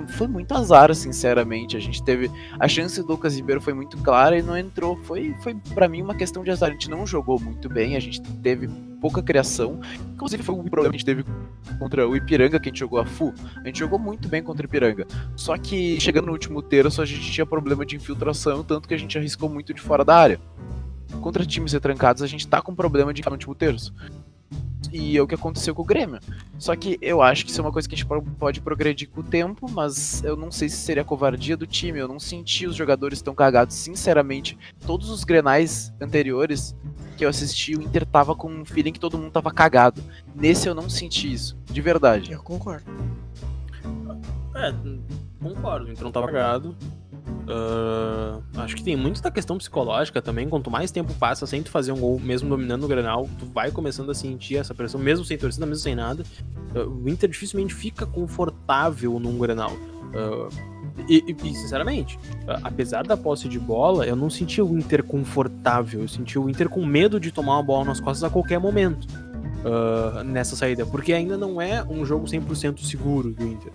Foi 0.08 0.28
muito 0.28 0.52
azar, 0.54 0.94
sinceramente. 0.94 1.76
A 1.76 1.80
gente 1.80 2.02
teve. 2.02 2.30
A 2.58 2.68
chance 2.68 3.00
do 3.02 3.08
Lucas 3.08 3.36
Ribeiro 3.36 3.60
foi 3.60 3.74
muito 3.74 3.96
clara 3.98 4.38
e 4.38 4.42
não 4.42 4.56
entrou. 4.56 4.96
Foi, 5.02 5.34
foi 5.42 5.54
para 5.74 5.88
mim, 5.88 6.02
uma 6.02 6.14
questão 6.14 6.44
de 6.44 6.50
azar. 6.50 6.70
A 6.70 6.72
gente 6.72 6.88
não 6.88 7.06
jogou 7.06 7.40
muito 7.40 7.68
bem, 7.68 7.96
a 7.96 8.00
gente 8.00 8.22
teve 8.22 8.68
pouca 9.00 9.22
criação. 9.22 9.80
Inclusive, 10.14 10.42
foi 10.42 10.54
um 10.54 10.64
problema 10.64 10.90
que 10.90 10.96
a 10.96 10.98
gente 10.98 11.04
teve 11.04 11.24
contra 11.78 12.08
o 12.08 12.16
Ipiranga, 12.16 12.58
que 12.58 12.68
a 12.68 12.70
gente 12.70 12.80
jogou 12.80 13.00
a 13.00 13.06
FU. 13.06 13.34
A 13.62 13.66
gente 13.66 13.78
jogou 13.78 13.98
muito 13.98 14.28
bem 14.28 14.42
contra 14.42 14.64
o 14.64 14.68
Ipiranga. 14.68 15.06
Só 15.36 15.56
que 15.56 16.00
chegando 16.00 16.26
no 16.26 16.32
último 16.32 16.62
terço, 16.62 17.02
a 17.02 17.06
gente 17.06 17.30
tinha 17.30 17.46
problema 17.46 17.84
de 17.84 17.96
infiltração, 17.96 18.62
tanto 18.62 18.88
que 18.88 18.94
a 18.94 18.98
gente 18.98 19.16
arriscou 19.18 19.48
muito 19.48 19.74
de 19.74 19.80
fora 19.80 20.04
da 20.04 20.16
área. 20.16 20.40
Contra 21.20 21.44
times 21.44 21.72
retrancados, 21.72 22.22
a 22.22 22.26
gente 22.26 22.46
tá 22.46 22.60
com 22.60 22.74
problema 22.74 23.12
de 23.12 23.20
ficar 23.20 23.30
no 23.30 23.34
último 23.34 23.54
terço. 23.54 23.94
E 24.92 25.16
é 25.16 25.22
o 25.22 25.26
que 25.26 25.34
aconteceu 25.34 25.74
com 25.74 25.82
o 25.82 25.84
Grêmio. 25.84 26.18
Só 26.58 26.74
que 26.74 26.98
eu 27.02 27.20
acho 27.20 27.44
que 27.44 27.50
isso 27.50 27.60
é 27.60 27.64
uma 27.64 27.72
coisa 27.72 27.88
que 27.88 27.94
a 27.94 27.98
gente 27.98 28.08
pode 28.38 28.60
progredir 28.60 29.08
com 29.08 29.20
o 29.20 29.24
tempo, 29.24 29.70
mas 29.70 30.22
eu 30.24 30.36
não 30.36 30.50
sei 30.50 30.68
se 30.68 30.76
seria 30.76 31.04
covardia 31.04 31.56
do 31.56 31.66
time. 31.66 31.98
Eu 31.98 32.08
não 32.08 32.18
senti 32.18 32.66
os 32.66 32.76
jogadores 32.76 33.20
tão 33.20 33.34
cagados. 33.34 33.74
Sinceramente, 33.76 34.56
todos 34.86 35.10
os 35.10 35.24
grenais 35.24 35.92
anteriores 36.00 36.74
que 37.16 37.24
eu 37.24 37.28
assisti, 37.28 37.76
o 37.76 37.82
Inter 37.82 38.06
tava 38.06 38.34
com 38.34 38.48
um 38.48 38.64
feeling 38.64 38.92
que 38.92 39.00
todo 39.00 39.18
mundo 39.18 39.32
tava 39.32 39.50
cagado. 39.50 40.02
Nesse 40.34 40.68
eu 40.68 40.74
não 40.74 40.88
senti 40.88 41.32
isso, 41.32 41.58
de 41.64 41.80
verdade. 41.80 42.32
Eu 42.32 42.42
concordo. 42.42 42.84
É, 44.54 44.72
concordo, 45.42 45.86
o 45.86 45.92
Inter 45.92 46.04
não 46.04 46.12
tava 46.12 46.26
cagado. 46.28 46.76
Uh, 47.48 48.42
acho 48.60 48.76
que 48.76 48.84
tem 48.84 48.96
muito 48.96 49.22
da 49.22 49.30
questão 49.30 49.56
psicológica 49.56 50.20
também. 50.20 50.48
Quanto 50.48 50.70
mais 50.70 50.90
tempo 50.90 51.14
passa 51.14 51.46
sem 51.46 51.62
tu 51.62 51.70
fazer 51.70 51.92
um 51.92 52.00
gol, 52.00 52.20
mesmo 52.20 52.48
dominando 52.48 52.84
o 52.84 52.88
Granal, 52.88 53.28
tu 53.38 53.46
vai 53.46 53.70
começando 53.70 54.10
a 54.10 54.14
sentir 54.14 54.56
essa 54.56 54.74
pressão, 54.74 55.00
mesmo 55.00 55.24
sem 55.24 55.38
torcida, 55.38 55.64
mesmo 55.64 55.82
sem 55.82 55.94
nada. 55.94 56.22
Uh, 56.74 57.04
o 57.04 57.08
Inter 57.08 57.28
dificilmente 57.28 57.74
fica 57.74 58.04
confortável 58.04 59.18
num 59.18 59.38
Granal. 59.38 59.72
Uh, 59.72 60.48
e, 61.08 61.24
e, 61.28 61.54
sinceramente, 61.54 62.18
apesar 62.64 63.06
da 63.06 63.16
posse 63.16 63.48
de 63.48 63.58
bola, 63.58 64.06
eu 64.06 64.16
não 64.16 64.28
senti 64.28 64.60
o 64.60 64.76
Inter 64.76 65.02
confortável. 65.04 66.00
Eu 66.00 66.08
senti 66.08 66.38
o 66.38 66.48
Inter 66.50 66.68
com 66.68 66.84
medo 66.84 67.20
de 67.20 67.30
tomar 67.30 67.54
uma 67.54 67.62
bola 67.62 67.84
nas 67.86 68.00
costas 68.00 68.24
a 68.24 68.30
qualquer 68.30 68.58
momento 68.58 69.06
uh, 69.64 70.22
nessa 70.24 70.56
saída, 70.56 70.84
porque 70.86 71.12
ainda 71.12 71.36
não 71.36 71.60
é 71.60 71.82
um 71.84 72.04
jogo 72.04 72.26
100% 72.26 72.80
seguro 72.80 73.32
do 73.32 73.44
Inter. 73.44 73.72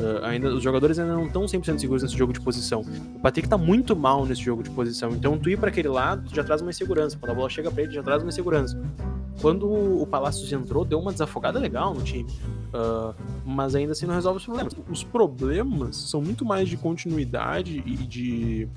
Uh, 0.00 0.24
ainda, 0.24 0.48
os 0.54 0.62
jogadores 0.62 0.98
ainda 0.98 1.12
não 1.12 1.26
estão 1.26 1.44
100% 1.44 1.78
seguros 1.78 2.02
nesse 2.02 2.16
jogo 2.16 2.32
de 2.32 2.40
posição. 2.40 2.80
O 3.16 3.20
Patrick 3.20 3.46
tá 3.46 3.58
muito 3.58 3.94
mal 3.94 4.24
nesse 4.24 4.40
jogo 4.40 4.62
de 4.62 4.70
posição. 4.70 5.10
Então, 5.10 5.38
tu 5.38 5.50
ir 5.50 5.58
para 5.58 5.68
aquele 5.68 5.88
lado, 5.88 6.26
tu 6.26 6.34
já 6.34 6.42
traz 6.42 6.62
uma 6.62 6.70
insegurança. 6.70 7.18
Quando 7.18 7.32
a 7.32 7.34
bola 7.34 7.50
chega 7.50 7.70
para 7.70 7.82
ele, 7.82 7.92
já 7.92 8.02
traz 8.02 8.22
uma 8.22 8.30
insegurança. 8.30 8.80
Quando 9.42 9.70
o 9.70 10.06
Palácios 10.06 10.50
entrou, 10.50 10.86
deu 10.86 10.98
uma 10.98 11.12
desafogada 11.12 11.58
legal 11.58 11.92
no 11.92 12.02
time. 12.02 12.30
Uh, 12.72 13.14
mas 13.44 13.74
ainda 13.74 13.92
assim 13.92 14.06
não 14.06 14.14
resolve 14.14 14.38
os 14.38 14.44
problemas. 14.44 14.74
Os 14.88 15.04
problemas 15.04 15.96
são 15.96 16.22
muito 16.22 16.46
mais 16.46 16.66
de 16.66 16.78
continuidade 16.78 17.82
e 17.84 17.96
de, 17.96 18.68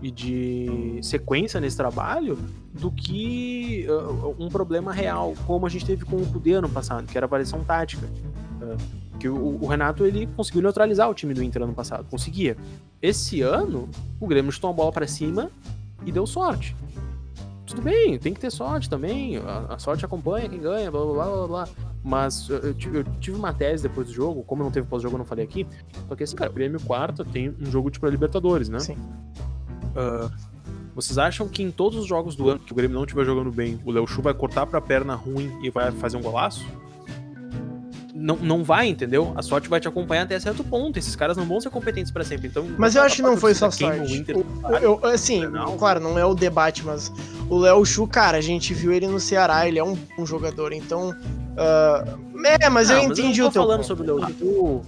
e 0.00 0.10
de 0.10 0.98
sequência 1.02 1.60
nesse 1.60 1.76
trabalho 1.76 2.38
do 2.72 2.92
que 2.92 3.86
uh, 3.88 4.36
um 4.38 4.48
problema 4.48 4.92
real, 4.92 5.34
como 5.46 5.66
a 5.66 5.68
gente 5.68 5.84
teve 5.84 6.04
com 6.04 6.16
o 6.16 6.26
Kudê 6.26 6.52
ano 6.52 6.68
passado, 6.68 7.06
que 7.06 7.16
era 7.16 7.26
a 7.26 7.28
variação 7.28 7.64
tática. 7.64 8.06
Uh, 8.60 9.03
que 9.18 9.28
o, 9.28 9.62
o, 9.62 9.66
Renato 9.66 10.04
ele 10.04 10.26
conseguiu 10.36 10.62
neutralizar 10.62 11.08
o 11.08 11.14
time 11.14 11.34
do 11.34 11.42
Inter 11.42 11.62
ano 11.62 11.74
passado, 11.74 12.06
conseguia. 12.10 12.56
Esse 13.00 13.42
ano, 13.42 13.88
o 14.20 14.26
Grêmio 14.26 14.50
chutou 14.50 14.70
a 14.70 14.72
bola 14.72 14.92
para 14.92 15.06
cima 15.06 15.50
e 16.04 16.12
deu 16.12 16.26
sorte. 16.26 16.74
Tudo 17.66 17.82
bem, 17.82 18.18
tem 18.18 18.34
que 18.34 18.40
ter 18.40 18.50
sorte 18.50 18.90
também. 18.90 19.38
A, 19.38 19.74
a 19.74 19.78
sorte 19.78 20.04
acompanha 20.04 20.48
quem 20.48 20.60
ganha, 20.60 20.90
blá 20.90 21.04
blá 21.04 21.24
blá 21.24 21.46
blá. 21.46 21.68
Mas 22.02 22.50
eu, 22.50 22.58
eu, 22.58 23.04
tive 23.18 23.36
uma 23.36 23.52
tese 23.54 23.84
depois 23.84 24.06
do 24.06 24.12
jogo, 24.12 24.42
como 24.42 24.62
não 24.62 24.70
teve 24.70 24.86
pós-jogo, 24.86 25.14
eu 25.14 25.18
não 25.18 25.24
falei 25.24 25.44
aqui. 25.44 25.66
Porque 26.06 26.24
assim, 26.24 26.36
cara, 26.36 26.50
o 26.50 26.54
Grêmio 26.54 26.78
quarta 26.80 27.24
tem 27.24 27.54
um 27.58 27.64
jogo 27.70 27.90
de 27.90 27.98
pré-Libertadores, 27.98 28.68
né? 28.68 28.78
Sim. 28.78 28.96
Uh, 29.94 30.30
vocês 30.94 31.16
acham 31.16 31.48
que 31.48 31.62
em 31.62 31.70
todos 31.70 31.98
os 31.98 32.06
jogos 32.06 32.36
do 32.36 32.50
ano 32.50 32.60
que 32.60 32.72
o 32.72 32.74
Grêmio 32.74 32.94
não 32.94 33.04
estiver 33.04 33.24
jogando 33.24 33.50
bem, 33.50 33.80
o 33.84 33.90
Léo 33.90 34.06
Chu 34.06 34.20
vai 34.20 34.34
cortar 34.34 34.66
pra 34.66 34.80
perna 34.80 35.14
ruim 35.14 35.50
e 35.62 35.70
vai 35.70 35.90
fazer 35.90 36.18
um 36.18 36.22
golaço? 36.22 36.64
Não, 38.24 38.36
não 38.36 38.64
vai, 38.64 38.88
entendeu? 38.88 39.34
A 39.36 39.42
sorte 39.42 39.68
vai 39.68 39.78
te 39.78 39.86
acompanhar 39.86 40.22
até 40.22 40.40
certo 40.40 40.64
ponto. 40.64 40.98
Esses 40.98 41.14
caras 41.14 41.36
não 41.36 41.44
vão 41.44 41.60
ser 41.60 41.68
competentes 41.68 42.10
para 42.10 42.24
sempre. 42.24 42.48
Então, 42.48 42.66
mas 42.78 42.96
eu 42.96 43.02
acho 43.02 43.16
que 43.16 43.22
não 43.22 43.36
foi 43.36 43.54
só 43.54 43.70
sorte. 43.70 44.16
Inter, 44.16 44.38
o, 44.38 44.44
eu, 44.80 44.98
assim, 45.04 45.46
não. 45.46 45.76
claro, 45.76 46.00
não 46.00 46.18
é 46.18 46.24
o 46.24 46.34
debate, 46.34 46.82
mas 46.86 47.12
o 47.50 47.58
Léo 47.58 47.84
Chu, 47.84 48.06
cara, 48.06 48.38
a 48.38 48.40
gente 48.40 48.72
viu 48.72 48.92
ele 48.92 49.06
no 49.06 49.20
Ceará, 49.20 49.68
ele 49.68 49.78
é 49.78 49.84
um, 49.84 49.94
um 50.18 50.24
jogador, 50.24 50.72
então. 50.72 51.10
Uh, 51.10 52.40
é, 52.46 52.70
mas 52.70 52.88
não, 52.88 52.96
eu 52.96 53.02
entendi 53.04 53.28
mas 53.28 53.38
eu 53.38 53.46
o 53.46 53.50
teu. 53.50 53.62
falando 53.62 53.76
ponto. 53.80 53.86
sobre 53.86 54.10
o 54.10 54.16
Léo 54.16 54.38
Chu. 54.38 54.82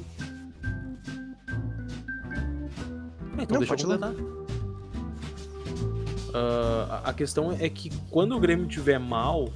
Então 3.39 3.47
não, 3.51 3.59
deixa 3.59 3.75
eu 3.75 3.79
completar. 3.79 4.13
Uh, 6.29 7.01
a 7.05 7.13
questão 7.13 7.53
é 7.53 7.69
que 7.69 7.91
quando 8.11 8.35
o 8.35 8.41
Grêmio 8.41 8.67
tiver 8.67 8.99
mal, 8.99 9.51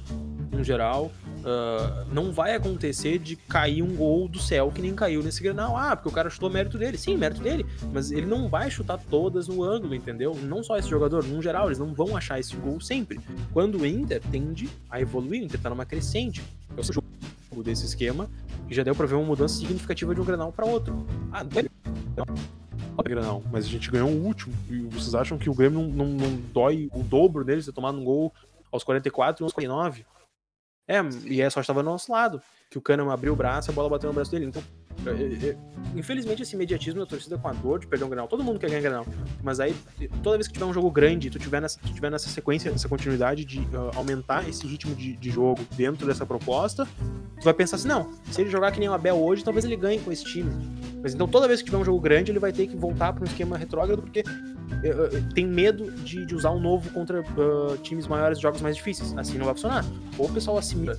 no 0.51 0.63
geral, 0.63 1.11
Uh, 1.41 2.05
não 2.13 2.31
vai 2.31 2.55
acontecer 2.55 3.17
de 3.17 3.35
cair 3.35 3.81
um 3.81 3.95
gol 3.95 4.27
do 4.27 4.39
céu 4.39 4.71
que 4.71 4.81
nem 4.81 4.93
caiu 4.93 5.23
nesse 5.23 5.41
Grenal. 5.41 5.75
Ah, 5.75 5.95
porque 5.95 6.09
o 6.09 6.11
cara 6.11 6.29
chutou 6.29 6.49
mérito 6.49 6.77
dele. 6.77 6.97
Sim, 6.97 7.17
mérito 7.17 7.41
dele. 7.41 7.65
Mas 7.91 8.11
ele 8.11 8.25
não 8.25 8.47
vai 8.47 8.69
chutar 8.69 8.99
todas 9.09 9.47
no 9.47 9.63
ângulo, 9.63 9.95
entendeu? 9.95 10.35
Não 10.35 10.63
só 10.63 10.77
esse 10.77 10.89
jogador, 10.89 11.25
no 11.25 11.41
geral, 11.41 11.67
eles 11.67 11.79
não 11.79 11.93
vão 11.93 12.15
achar 12.15 12.39
esse 12.39 12.55
gol 12.55 12.79
sempre. 12.79 13.19
Quando 13.51 13.79
o 13.79 13.85
Inter 13.85 14.21
tende 14.31 14.69
a 14.89 15.01
evoluir, 15.01 15.41
o 15.41 15.45
Inter 15.45 15.59
tá 15.59 15.69
numa 15.69 15.85
crescente. 15.85 16.43
É 16.77 16.79
o 16.79 16.83
jogo 16.83 17.63
desse 17.63 17.85
esquema 17.85 18.29
e 18.69 18.73
já 18.73 18.83
deu 18.83 18.95
pra 18.95 19.05
ver 19.05 19.15
uma 19.15 19.25
mudança 19.25 19.55
significativa 19.55 20.15
de 20.15 20.21
um 20.21 20.25
Grenal 20.25 20.51
para 20.51 20.65
outro. 20.65 21.05
Ah, 21.31 21.43
não, 21.43 22.25
Grenal, 23.03 23.43
mas 23.51 23.65
a 23.65 23.67
gente 23.67 23.89
ganhou 23.89 24.09
o 24.09 24.25
último. 24.25 24.53
E 24.69 24.81
vocês 24.83 25.15
acham 25.15 25.37
que 25.37 25.49
o 25.49 25.53
Grêmio 25.53 25.81
não, 25.81 26.05
não, 26.05 26.05
não 26.05 26.41
dói 26.53 26.89
o 26.93 27.03
dobro 27.03 27.43
deles 27.43 27.65
ter 27.65 27.71
tomado 27.71 27.97
um 27.97 28.03
gol 28.03 28.33
aos 28.71 28.83
44 28.83 29.43
e 29.43 29.45
aos 29.45 29.53
49? 29.53 30.05
É, 30.87 30.99
e 31.25 31.41
é 31.41 31.49
só 31.49 31.61
estava 31.61 31.81
do 31.83 31.89
nosso 31.89 32.11
lado. 32.11 32.41
Que 32.69 32.77
o 32.77 32.81
Kahneman 32.81 33.13
abriu 33.13 33.33
o 33.33 33.35
braço 33.35 33.69
e 33.69 33.71
a 33.71 33.75
bola 33.75 33.89
bateu 33.89 34.07
no 34.07 34.13
braço 34.13 34.31
dele. 34.31 34.45
Então, 34.45 34.63
infelizmente, 35.95 36.41
esse 36.41 36.55
imediatismo 36.55 36.99
da 36.99 37.05
torcida 37.05 37.37
com 37.37 37.47
a 37.47 37.53
dor 37.53 37.79
de 37.79 37.87
perder 37.87 38.05
um 38.05 38.09
granal. 38.09 38.27
Todo 38.27 38.43
mundo 38.43 38.59
quer 38.59 38.69
ganhar 38.69 38.81
granal. 38.81 39.05
Mas 39.43 39.59
aí, 39.59 39.75
toda 40.23 40.37
vez 40.37 40.47
que 40.47 40.53
tiver 40.53 40.65
um 40.65 40.73
jogo 40.73 40.89
grande, 40.89 41.29
tu 41.29 41.39
tiver 41.39 41.61
nessa, 41.61 41.79
tu 41.79 41.93
tiver 41.93 42.09
nessa 42.09 42.29
sequência, 42.29 42.71
nessa 42.71 42.87
continuidade 42.87 43.43
de 43.43 43.59
uh, 43.59 43.91
aumentar 43.95 44.47
esse 44.47 44.65
ritmo 44.65 44.95
de, 44.95 45.17
de, 45.17 45.29
jogo 45.29 45.61
dentro 45.75 46.07
dessa 46.07 46.25
proposta, 46.25 46.85
tu 46.85 47.43
vai 47.43 47.53
pensar 47.53 47.75
assim: 47.75 47.87
não, 47.87 48.11
se 48.31 48.41
ele 48.41 48.49
jogar 48.49 48.71
que 48.71 48.79
nem 48.79 48.89
o 48.89 48.93
Abel 48.93 49.17
hoje, 49.17 49.43
talvez 49.43 49.65
ele 49.65 49.75
ganhe 49.75 49.99
com 49.99 50.11
esse 50.11 50.23
time. 50.23 50.51
Mas 51.01 51.13
então, 51.13 51.27
toda 51.27 51.47
vez 51.47 51.61
que 51.61 51.65
tiver 51.65 51.77
um 51.77 51.85
jogo 51.85 51.99
grande, 51.99 52.31
ele 52.31 52.39
vai 52.39 52.53
ter 52.53 52.67
que 52.67 52.75
voltar 52.75 53.11
para 53.11 53.23
um 53.23 53.25
esquema 53.25 53.57
retrógrado, 53.57 54.01
porque 54.01 54.23
tem 55.33 55.45
medo 55.45 55.91
de, 55.91 56.25
de, 56.25 56.35
usar 56.35 56.51
um 56.51 56.59
novo 56.59 56.89
contra 56.91 57.21
uh, 57.21 57.77
times 57.83 58.07
maiores, 58.07 58.39
jogos 58.39 58.61
mais 58.61 58.75
difíceis. 58.75 59.15
Assim 59.17 59.37
não 59.37 59.45
vai 59.45 59.53
funcionar. 59.53 59.85
Ou 60.17 60.27
o 60.27 60.33
pessoal 60.33 60.57
assimila 60.57 60.97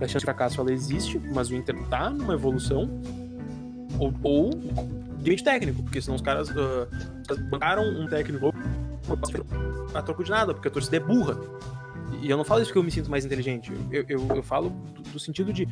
a 0.00 0.08
chance 0.08 0.18
de 0.18 0.24
fracasso 0.24 0.60
ela 0.60 0.72
existe, 0.72 1.20
mas 1.32 1.50
o 1.50 1.54
Inter 1.54 1.76
tá 1.88 2.10
numa 2.10 2.34
evolução, 2.34 2.88
ou, 3.98 4.12
ou 4.22 4.50
de 5.18 5.42
técnico, 5.42 5.82
porque 5.82 6.00
senão 6.00 6.16
os 6.16 6.22
caras 6.22 6.50
uh, 6.50 6.88
bancaram 7.48 7.84
um 7.84 8.08
técnico 8.08 8.52
a 9.94 10.02
troco 10.02 10.24
de 10.24 10.30
nada, 10.30 10.52
porque 10.52 10.68
a 10.68 10.70
torcida 10.70 10.96
é 10.96 11.00
burra. 11.00 11.38
E 12.20 12.30
eu 12.30 12.36
não 12.36 12.44
falo 12.44 12.60
isso 12.60 12.70
porque 12.70 12.78
eu 12.78 12.82
me 12.82 12.90
sinto 12.90 13.10
mais 13.10 13.24
inteligente. 13.24 13.72
Eu, 13.90 14.04
eu, 14.08 14.36
eu 14.36 14.42
falo 14.42 14.70
do, 14.70 15.02
do, 15.02 15.18
sentido 15.18 15.52
de 15.52 15.66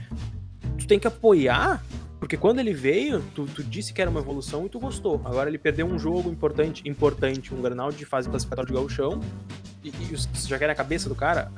tu 0.79 0.87
tem 0.87 0.99
que 0.99 1.07
apoiar, 1.07 1.83
porque 2.21 2.37
quando 2.37 2.61
ele 2.61 2.75
veio, 2.75 3.25
tu, 3.35 3.47
tu, 3.47 3.65
disse 3.65 3.95
que 3.95 4.01
era 4.03 4.11
uma 4.11 4.21
evolução 4.21 4.67
e 4.67 4.69
tu 4.69 4.79
gostou. 4.79 5.23
Agora 5.25 5.49
ele 5.49 5.57
perdeu 5.57 5.87
um 5.87 5.99
jogo 5.99 6.31
importante, 6.31 6.87
importante 6.87 7.55
um 7.55 7.63
granal 7.63 7.91
de 7.91 8.05
fase 8.05 8.29
classificatória 8.29 8.69
de 8.69 8.75
gauchão, 8.75 9.21
e, 9.83 9.89
e 9.89 10.17
você 10.17 10.47
já 10.47 10.59
quer 10.59 10.69
a 10.69 10.75
cabeça 10.75 11.09
do 11.09 11.15
cara. 11.15 11.51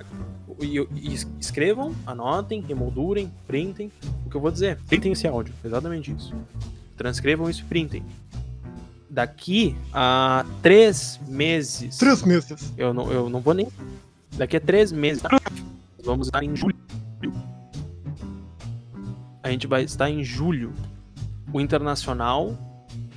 E, 0.60 0.78
e, 0.78 1.14
escrevam, 1.40 1.92
anotem, 2.06 2.64
emoldurem, 2.68 3.32
printem 3.44 3.90
o 4.24 4.30
que 4.30 4.36
eu 4.36 4.40
vou 4.40 4.52
dizer. 4.52 4.78
Printem 4.86 5.10
esse 5.10 5.26
áudio, 5.26 5.52
exatamente 5.64 6.12
isso. 6.12 6.32
Transcrevam 6.96 7.50
isso 7.50 7.62
e 7.62 7.64
printem. 7.64 8.04
Daqui 9.10 9.76
a 9.92 10.46
três 10.62 11.18
meses. 11.26 11.98
Três 11.98 12.22
meses. 12.22 12.72
Eu 12.78 12.94
não, 12.94 13.10
eu 13.10 13.28
não 13.28 13.40
vou 13.40 13.52
nem. 13.52 13.66
Daqui 14.36 14.56
a 14.56 14.60
três 14.60 14.92
meses. 14.92 15.24
Vamos 16.04 16.28
estar 16.28 16.44
em 16.44 16.54
julho. 16.54 16.71
A 19.52 19.54
gente 19.54 19.66
vai 19.66 19.82
estar 19.82 20.08
em 20.08 20.24
julho. 20.24 20.72
O 21.52 21.60
Internacional 21.60 22.56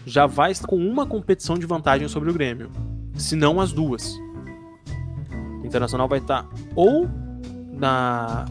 já 0.05 0.25
vai 0.25 0.51
estar 0.51 0.67
com 0.67 0.75
uma 0.75 1.05
competição 1.05 1.57
de 1.57 1.65
vantagem 1.65 2.09
sobre 2.09 2.29
o 2.29 2.33
Grêmio. 2.33 2.69
Se 3.13 3.37
não 3.37 3.61
as 3.61 3.71
duas. 3.71 4.13
O 5.61 5.65
Internacional 5.65 6.09
vai 6.09 6.19
estar 6.19 6.45
ou 6.75 7.09
na, 7.71 8.43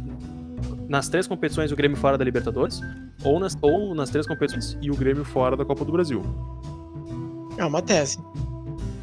nas 0.89 1.11
três 1.11 1.27
competições 1.27 1.71
o 1.73 1.77
Grêmio 1.77 1.95
fora 1.99 2.17
da 2.17 2.25
Libertadores, 2.25 2.81
ou 3.23 3.39
nas, 3.39 3.55
ou 3.61 3.95
nas 3.95 4.09
três 4.09 4.27
competições 4.27 4.79
e 4.81 4.91
o 4.91 4.97
Grêmio 4.97 5.23
fora 5.23 5.55
da 5.55 5.65
Copa 5.67 5.85
do 5.85 5.93
Brasil. 5.93 6.23
É 7.59 7.67
uma 7.67 7.83
tese. 7.83 8.19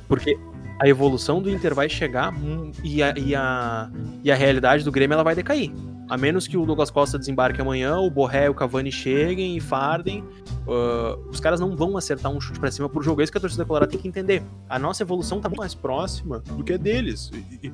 Porque 0.07 0.39
a 0.79 0.87
evolução 0.87 1.39
do 1.39 1.51
Inter 1.51 1.75
vai 1.75 1.87
chegar 1.87 2.33
hum, 2.33 2.71
e 2.83 3.03
a, 3.03 3.13
e 3.15 3.35
a, 3.35 3.91
e 4.23 4.31
a 4.31 4.35
realidade 4.35 4.83
do 4.83 4.91
Grêmio 4.91 5.13
ela 5.13 5.23
vai 5.23 5.35
decair. 5.35 5.71
A 6.11 6.17
menos 6.17 6.45
que 6.45 6.57
o 6.57 6.65
Douglas 6.65 6.91
Costa 6.91 7.17
desembarque 7.17 7.61
amanhã, 7.61 7.97
o 7.97 8.09
Borré 8.09 8.47
e 8.47 8.49
o 8.49 8.53
Cavani 8.53 8.91
cheguem 8.91 9.55
e 9.55 9.61
fardem, 9.61 10.25
uh, 10.67 11.17
os 11.29 11.39
caras 11.39 11.57
não 11.61 11.73
vão 11.73 11.95
acertar 11.95 12.29
um 12.29 12.41
chute 12.41 12.59
para 12.59 12.69
cima 12.69 12.89
por 12.89 13.01
jogo. 13.01 13.21
É 13.21 13.23
isso 13.23 13.31
que 13.31 13.37
a 13.37 13.41
torcida 13.41 13.63
colorada 13.63 13.89
tem 13.89 13.97
que 13.97 14.09
entender. 14.09 14.43
A 14.67 14.77
nossa 14.77 15.03
evolução 15.03 15.39
tá 15.39 15.47
muito 15.47 15.59
mais 15.61 15.73
próxima 15.73 16.39
do 16.39 16.65
que 16.65 16.73
a 16.73 16.77
deles. 16.77 17.31
E, 17.33 17.67
e, 17.67 17.73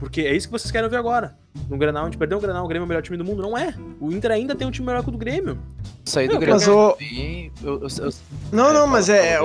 porque 0.00 0.22
é 0.22 0.34
isso 0.34 0.48
que 0.48 0.52
vocês 0.52 0.72
querem 0.72 0.90
ver 0.90 0.96
agora. 0.96 1.38
No 1.70 1.78
Granal, 1.78 2.02
a 2.02 2.06
gente 2.06 2.18
perdeu 2.18 2.38
o 2.38 2.40
Granal, 2.40 2.64
o 2.64 2.68
Grêmio 2.68 2.82
é 2.82 2.86
o 2.86 2.88
melhor 2.88 3.02
time 3.02 3.16
do 3.16 3.24
mundo. 3.24 3.42
Não 3.42 3.56
é. 3.56 3.72
O 4.00 4.10
Inter 4.10 4.32
ainda 4.32 4.56
tem 4.56 4.66
um 4.66 4.72
time 4.72 4.86
melhor 4.88 5.04
que 5.04 5.10
o 5.10 5.12
do 5.12 5.18
Grêmio. 5.18 5.56
Sair 6.04 6.26
do 6.26 6.32
Não, 6.34 6.40
Grêmio. 6.40 6.56
mas 6.56 6.66
o- 6.66 6.96
e 7.00 7.52
eu- 7.62 7.80
eu- 7.80 7.88
eu- 8.06 8.12
Não, 8.50 8.70
É, 8.70 8.72
não, 8.72 8.86
mas 8.88 9.08
é, 9.08 9.38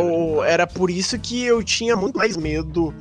era 0.48 0.66
por 0.66 0.90
isso 0.90 1.20
que 1.20 1.44
eu 1.44 1.62
tinha 1.63 1.96
muito 1.96 2.18
mais 2.18 2.36
medo 2.36 2.94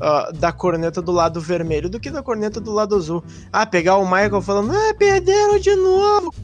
ah, 0.00 0.30
da 0.34 0.52
corneta 0.52 1.00
do 1.00 1.12
lado 1.12 1.40
vermelho 1.40 1.88
do 1.88 2.00
que 2.00 2.10
da 2.10 2.22
corneta 2.22 2.60
do 2.60 2.72
lado 2.72 2.94
azul. 2.94 3.22
Ah, 3.52 3.66
pegar 3.66 3.96
o 3.96 4.04
Michael 4.04 4.42
falando, 4.42 4.72
ah, 4.72 4.94
perderam 4.94 5.58
de 5.58 5.74
novo. 5.74 6.34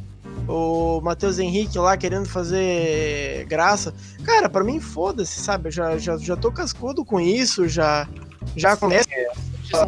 O 0.49 1.00
Matheus 1.00 1.38
Henrique 1.38 1.78
lá 1.78 1.97
querendo 1.97 2.28
fazer 2.28 3.44
graça. 3.47 3.94
Cara, 4.25 4.49
pra 4.49 4.64
mim, 4.64 4.80
foda-se, 4.80 5.40
sabe? 5.40 5.68
Eu 5.68 5.73
já, 5.73 5.99
já, 5.99 6.16
já 6.16 6.37
tô 6.37 6.50
cascudo 6.50 7.04
com 7.04 7.21
isso, 7.21 7.68
já, 7.68 8.09
já 8.56 8.76
começa. 8.76 9.09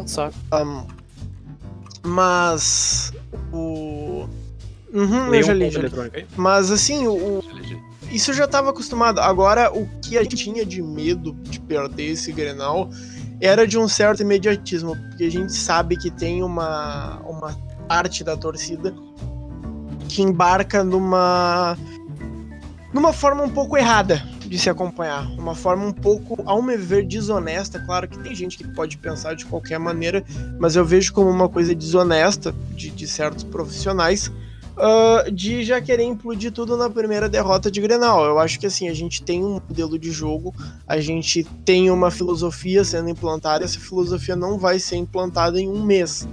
Saco. 0.07 0.35
Um, 0.53 0.87
mas 2.03 3.11
o. 3.51 4.27
Uhum, 4.93 5.27
Leia 5.27 5.41
eu 5.41 5.47
já 5.47 5.53
li, 5.53 5.69
já 5.69 5.81
li. 5.81 6.25
Mas 6.37 6.71
assim, 6.71 7.05
o, 7.05 7.43
isso 8.09 8.31
eu 8.31 8.35
já 8.35 8.47
tava 8.47 8.69
acostumado. 8.69 9.19
Agora, 9.19 9.71
o 9.71 9.87
que 10.01 10.17
a 10.17 10.23
gente 10.23 10.37
tinha 10.37 10.65
de 10.65 10.81
medo 10.81 11.33
de 11.43 11.59
perder 11.59 12.11
esse 12.11 12.31
Grenal 12.31 12.89
era 13.45 13.67
de 13.67 13.77
um 13.77 13.87
certo 13.87 14.21
imediatismo, 14.21 14.95
porque 14.95 15.25
a 15.25 15.31
gente 15.31 15.53
sabe 15.53 15.95
que 15.95 16.09
tem 16.09 16.43
uma, 16.43 17.19
uma 17.19 17.57
parte 17.87 18.23
da 18.23 18.35
torcida 18.35 18.93
que 20.09 20.21
embarca 20.21 20.83
numa 20.83 21.77
numa 22.93 23.11
forma 23.11 23.43
um 23.43 23.49
pouco 23.49 23.75
errada 23.77 24.23
de 24.39 24.57
se 24.57 24.69
acompanhar, 24.69 25.27
uma 25.31 25.53
forma 25.53 25.85
um 25.85 25.91
pouco, 25.91 26.41
ao 26.45 26.61
me 26.61 26.77
ver, 26.77 27.05
desonesta. 27.05 27.79
Claro 27.79 28.07
que 28.07 28.17
tem 28.19 28.33
gente 28.33 28.57
que 28.57 28.67
pode 28.69 28.97
pensar 28.97 29.35
de 29.35 29.45
qualquer 29.45 29.79
maneira, 29.79 30.23
mas 30.59 30.75
eu 30.75 30.85
vejo 30.85 31.11
como 31.11 31.29
uma 31.29 31.49
coisa 31.49 31.75
desonesta 31.75 32.55
de, 32.71 32.89
de 32.89 33.07
certos 33.07 33.43
profissionais 33.43 34.31
ah, 34.77 35.25
de 35.31 35.63
já 35.63 35.81
querer 35.81 36.03
implodir 36.03 36.51
tudo 36.51 36.75
na 36.75 36.89
primeira 36.89 37.29
derrota 37.29 37.71
de 37.71 37.79
Grenal. 37.79 38.25
Eu 38.25 38.39
acho 38.39 38.59
que 38.59 38.65
assim, 38.65 38.89
a 38.89 38.93
gente 38.93 39.23
tem 39.23 39.43
um 39.43 39.53
modelo 39.53 39.97
de 39.97 40.11
jogo, 40.11 40.53
a 40.87 40.99
gente 40.99 41.43
tem 41.63 41.89
uma 41.89 42.11
filosofia 42.11 42.83
sendo 42.83 43.09
implantada, 43.09 43.63
essa 43.63 43.79
filosofia 43.79 44.35
não 44.35 44.57
vai 44.57 44.79
ser 44.79 44.97
implantada 44.97 45.59
em 45.59 45.69
um 45.69 45.83
mês. 45.83 46.27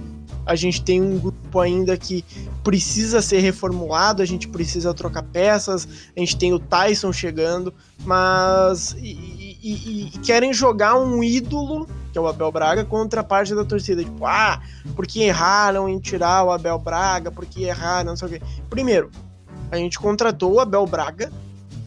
A 0.45 0.55
gente 0.55 0.83
tem 0.83 1.01
um 1.01 1.17
grupo 1.17 1.59
ainda 1.59 1.95
que 1.95 2.25
precisa 2.63 3.21
ser 3.21 3.39
reformulado, 3.39 4.21
a 4.21 4.25
gente 4.25 4.49
precisa 4.49 4.93
trocar 4.93 5.23
peças, 5.23 5.87
a 6.15 6.19
gente 6.19 6.37
tem 6.37 6.51
o 6.51 6.59
Tyson 6.59 7.13
chegando, 7.13 7.73
mas. 8.03 8.95
E- 9.63 10.07
e- 10.07 10.09
querem 10.19 10.53
jogar 10.53 10.95
um 10.95 11.23
ídolo, 11.23 11.87
que 12.11 12.17
é 12.17 12.21
o 12.21 12.27
Abel 12.27 12.51
Braga, 12.51 12.83
contra 12.83 13.21
a 13.21 13.23
parte 13.23 13.55
da 13.55 13.63
torcida. 13.63 14.03
Tipo, 14.03 14.25
ah, 14.25 14.61
porque 14.95 15.21
erraram 15.21 15.87
em 15.87 15.97
tirar 15.99 16.43
o 16.43 16.51
Abel 16.51 16.77
Braga, 16.77 17.31
porque 17.31 17.63
erraram, 17.63 18.11
não 18.11 18.17
sei 18.17 18.27
o 18.27 18.31
quê. 18.31 18.41
Primeiro, 18.69 19.09
a 19.71 19.77
gente 19.77 19.97
contratou 19.97 20.53
o 20.53 20.59
Abel 20.59 20.85
Braga 20.85 21.31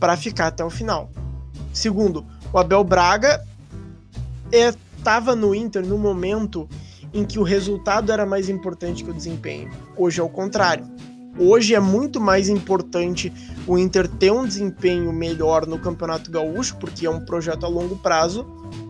para 0.00 0.16
ficar 0.16 0.48
até 0.48 0.64
o 0.64 0.70
final. 0.70 1.10
Segundo, 1.72 2.24
o 2.52 2.58
Abel 2.58 2.82
Braga 2.82 3.44
estava 4.50 5.36
no 5.36 5.54
Inter 5.54 5.84
no 5.86 5.98
momento 5.98 6.68
em 7.12 7.24
que 7.24 7.38
o 7.38 7.42
resultado 7.42 8.10
era 8.10 8.26
mais 8.26 8.48
importante 8.48 9.04
que 9.04 9.10
o 9.10 9.14
desempenho. 9.14 9.70
Hoje 9.96 10.20
é 10.20 10.22
o 10.24 10.28
contrário. 10.28 10.84
Hoje 11.38 11.74
é 11.74 11.80
muito 11.80 12.20
mais 12.20 12.48
importante 12.48 13.32
o 13.66 13.78
Inter 13.78 14.08
ter 14.08 14.30
um 14.30 14.46
desempenho 14.46 15.12
melhor 15.12 15.66
no 15.66 15.78
Campeonato 15.78 16.30
Gaúcho, 16.30 16.76
porque 16.76 17.06
é 17.06 17.10
um 17.10 17.24
projeto 17.24 17.64
a 17.64 17.68
longo 17.68 17.96
prazo, 17.96 18.46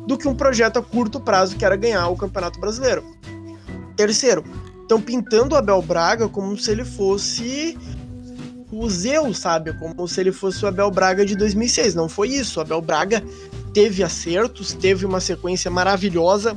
do 0.06 0.16
que 0.18 0.28
um 0.28 0.34
projeto 0.34 0.78
a 0.78 0.82
curto 0.82 1.18
prazo 1.20 1.56
que 1.56 1.64
era 1.64 1.76
ganhar 1.76 2.08
o 2.08 2.16
Campeonato 2.16 2.60
Brasileiro. 2.60 3.04
Terceiro, 3.96 4.44
estão 4.82 5.00
pintando 5.00 5.54
o 5.54 5.58
Abel 5.58 5.80
Braga 5.82 6.28
como 6.28 6.56
se 6.58 6.70
ele 6.70 6.84
fosse 6.84 7.76
o 8.70 8.88
Zeus, 8.90 9.38
sabe? 9.38 9.72
Como 9.72 10.06
se 10.06 10.20
ele 10.20 10.32
fosse 10.32 10.64
o 10.64 10.68
Abel 10.68 10.90
Braga 10.90 11.24
de 11.24 11.34
2006. 11.34 11.94
Não 11.94 12.08
foi 12.08 12.28
isso. 12.28 12.58
O 12.58 12.62
Abel 12.62 12.82
Braga 12.82 13.22
teve 13.72 14.02
acertos, 14.02 14.72
teve 14.74 15.06
uma 15.06 15.20
sequência 15.20 15.70
maravilhosa, 15.70 16.56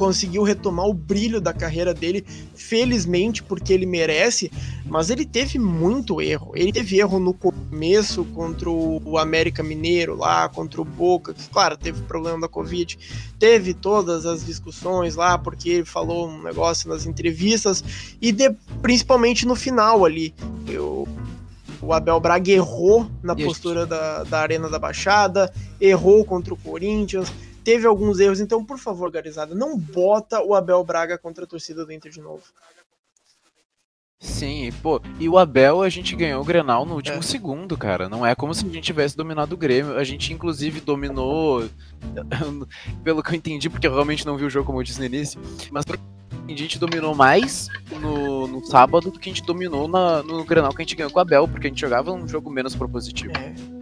conseguiu 0.00 0.42
retomar 0.42 0.86
o 0.86 0.94
brilho 0.94 1.42
da 1.42 1.52
carreira 1.52 1.92
dele, 1.92 2.24
felizmente, 2.54 3.42
porque 3.42 3.70
ele 3.70 3.84
merece, 3.84 4.50
mas 4.86 5.10
ele 5.10 5.26
teve 5.26 5.58
muito 5.58 6.22
erro. 6.22 6.52
Ele 6.54 6.72
teve 6.72 6.98
erro 6.98 7.18
no 7.20 7.34
começo 7.34 8.24
contra 8.24 8.70
o 8.70 9.18
América 9.18 9.62
Mineiro 9.62 10.16
lá, 10.16 10.48
contra 10.48 10.80
o 10.80 10.84
Boca, 10.86 11.34
que, 11.34 11.46
claro, 11.50 11.76
teve 11.76 12.00
problema 12.04 12.40
da 12.40 12.48
Covid, 12.48 12.98
teve 13.38 13.74
todas 13.74 14.24
as 14.24 14.42
discussões 14.42 15.16
lá, 15.16 15.36
porque 15.36 15.68
ele 15.68 15.84
falou 15.84 16.26
um 16.30 16.42
negócio 16.44 16.88
nas 16.88 17.04
entrevistas, 17.04 17.84
e 18.22 18.32
de- 18.32 18.56
principalmente 18.80 19.46
no 19.46 19.54
final 19.54 20.02
ali. 20.06 20.32
Eu, 20.66 21.06
o 21.82 21.92
Abel 21.92 22.18
Braga 22.20 22.50
errou 22.50 23.06
na 23.22 23.34
postura 23.44 23.84
da, 23.84 24.24
da 24.24 24.40
Arena 24.40 24.70
da 24.70 24.78
Baixada, 24.78 25.52
errou 25.78 26.24
contra 26.24 26.54
o 26.54 26.56
Corinthians, 26.56 27.30
teve 27.64 27.86
alguns 27.86 28.18
erros, 28.20 28.40
então, 28.40 28.64
por 28.64 28.78
favor, 28.78 29.10
Garizada, 29.10 29.54
não 29.54 29.78
bota 29.78 30.40
o 30.42 30.54
Abel 30.54 30.82
Braga 30.84 31.16
contra 31.18 31.44
a 31.44 31.46
torcida 31.46 31.84
do 31.84 31.92
Inter 31.92 32.10
de 32.10 32.20
novo. 32.20 32.42
Sim, 34.22 34.70
pô, 34.82 35.00
e 35.18 35.30
o 35.30 35.38
Abel 35.38 35.80
a 35.80 35.88
gente 35.88 36.14
ganhou 36.14 36.42
o 36.42 36.44
Grenal 36.44 36.84
no 36.84 36.94
último 36.94 37.18
É. 37.18 37.22
segundo, 37.22 37.76
cara. 37.78 38.06
Não 38.06 38.24
é 38.26 38.34
como 38.34 38.54
se 38.54 38.66
a 38.66 38.68
gente 38.68 38.84
tivesse 38.84 39.16
dominado 39.16 39.54
o 39.54 39.56
Grêmio. 39.58 39.96
A 39.96 40.04
gente, 40.04 40.30
inclusive, 40.30 40.78
dominou. 40.80 41.66
Pelo 43.02 43.22
que 43.22 43.30
eu 43.30 43.34
entendi, 43.34 43.70
porque 43.70 43.86
eu 43.86 43.92
realmente 43.92 44.26
não 44.26 44.36
vi 44.36 44.44
o 44.44 44.50
jogo, 44.50 44.66
como 44.66 44.78
eu 44.78 44.82
disse 44.84 44.98
no 44.98 45.06
início. 45.06 45.40
Mas 45.70 45.84
a 45.88 46.50
gente 46.54 46.78
dominou 46.78 47.14
mais 47.14 47.68
no, 47.98 48.46
no 48.46 48.62
sábado 48.66 49.10
do 49.10 49.18
que 49.18 49.30
a 49.30 49.32
gente 49.32 49.46
dominou 49.46 49.88
na- 49.88 50.22
no 50.22 50.44
Grenal 50.44 50.74
que 50.74 50.82
a 50.82 50.84
gente 50.84 50.96
ganhou 50.96 51.10
com 51.10 51.18
o 51.18 51.22
Abel, 51.22 51.48
porque 51.48 51.68
a 51.68 51.70
gente 51.70 51.80
jogava 51.80 52.12
um 52.12 52.28
jogo 52.28 52.50
menos 52.50 52.74
propositivo. 52.76 53.32
É. 53.38 53.79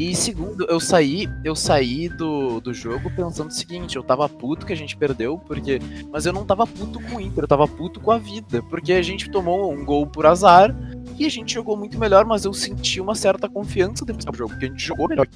E 0.00 0.16
segundo, 0.16 0.64
eu 0.64 0.80
saí, 0.80 1.28
eu 1.44 1.54
saí 1.54 2.08
do, 2.08 2.58
do 2.58 2.72
jogo 2.72 3.10
pensando 3.14 3.50
o 3.50 3.52
seguinte, 3.52 3.96
eu 3.96 4.02
tava 4.02 4.26
puto 4.30 4.64
que 4.64 4.72
a 4.72 4.76
gente 4.76 4.96
perdeu, 4.96 5.36
porque. 5.36 5.78
Mas 6.10 6.24
eu 6.24 6.32
não 6.32 6.46
tava 6.46 6.66
puto 6.66 6.98
com 7.02 7.16
o 7.16 7.20
Inter, 7.20 7.44
eu 7.44 7.48
tava 7.48 7.68
puto 7.68 8.00
com 8.00 8.10
a 8.10 8.16
vida. 8.16 8.62
Porque 8.70 8.94
a 8.94 9.02
gente 9.02 9.30
tomou 9.30 9.70
um 9.70 9.84
gol 9.84 10.06
por 10.06 10.24
azar 10.24 10.74
e 11.18 11.26
a 11.26 11.28
gente 11.28 11.52
jogou 11.52 11.76
muito 11.76 11.98
melhor, 11.98 12.24
mas 12.24 12.46
eu 12.46 12.54
senti 12.54 12.98
uma 12.98 13.14
certa 13.14 13.46
confiança 13.46 14.02
depois 14.06 14.24
do 14.24 14.34
jogo, 14.34 14.52
porque 14.52 14.64
a 14.64 14.68
gente 14.68 14.82
jogou 14.82 15.06
melhor 15.06 15.28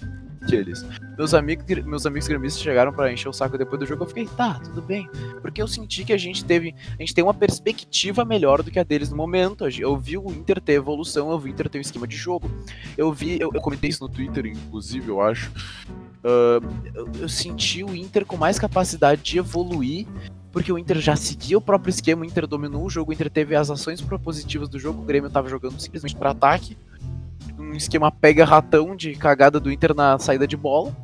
Meus 1.16 1.34
amigos, 1.34 1.64
meus 1.84 2.06
amigos 2.06 2.28
gremistas 2.28 2.62
chegaram 2.62 2.92
pra 2.92 3.12
encher 3.12 3.28
o 3.28 3.32
saco 3.32 3.56
depois 3.56 3.78
do 3.78 3.86
jogo, 3.86 4.04
eu 4.04 4.08
fiquei, 4.08 4.26
tá, 4.26 4.60
tudo 4.62 4.82
bem. 4.82 5.08
Porque 5.40 5.62
eu 5.62 5.68
senti 5.68 6.04
que 6.04 6.12
a 6.12 6.18
gente 6.18 6.44
teve. 6.44 6.74
A 6.98 7.02
gente 7.02 7.14
tem 7.14 7.24
uma 7.24 7.34
perspectiva 7.34 8.24
melhor 8.24 8.62
do 8.62 8.70
que 8.70 8.78
a 8.78 8.82
deles 8.82 9.10
no 9.10 9.16
momento. 9.16 9.66
Eu 9.68 9.96
vi 9.96 10.18
o 10.18 10.30
Inter 10.30 10.60
ter 10.60 10.74
evolução, 10.74 11.30
eu 11.30 11.38
vi 11.38 11.50
o 11.50 11.52
Inter 11.52 11.68
ter 11.68 11.78
um 11.78 11.82
esquema 11.82 12.06
de 12.06 12.16
jogo. 12.16 12.50
Eu 12.96 13.12
vi, 13.12 13.40
eu, 13.40 13.50
eu 13.54 13.60
comentei 13.60 13.90
isso 13.90 14.02
no 14.02 14.08
Twitter, 14.08 14.46
inclusive, 14.46 15.08
eu 15.08 15.20
acho. 15.20 15.50
Ah, 16.24 16.58
eu, 16.94 17.08
eu 17.20 17.28
senti 17.28 17.84
o 17.84 17.94
Inter 17.94 18.24
com 18.24 18.36
mais 18.36 18.58
capacidade 18.58 19.22
de 19.22 19.38
evoluir, 19.38 20.06
porque 20.50 20.72
o 20.72 20.78
Inter 20.78 20.98
já 20.98 21.14
seguia 21.14 21.58
o 21.58 21.60
próprio 21.60 21.90
esquema, 21.90 22.22
o 22.22 22.24
Inter 22.24 22.46
dominou 22.46 22.84
o 22.86 22.90
jogo, 22.90 23.10
o 23.10 23.14
Inter 23.14 23.28
teve 23.28 23.54
as 23.54 23.70
ações 23.70 24.00
propositivas 24.00 24.68
do 24.68 24.78
jogo, 24.78 25.02
o 25.02 25.04
Grêmio 25.04 25.28
tava 25.28 25.48
jogando 25.48 25.78
simplesmente 25.78 26.16
para 26.16 26.30
ataque. 26.30 26.76
Um 27.70 27.76
esquema 27.76 28.10
pega-ratão 28.10 28.94
de 28.94 29.14
cagada 29.14 29.58
do 29.58 29.70
Inter 29.70 29.94
na 29.94 30.18
saída 30.18 30.46
de 30.46 30.56
bola. 30.56 30.94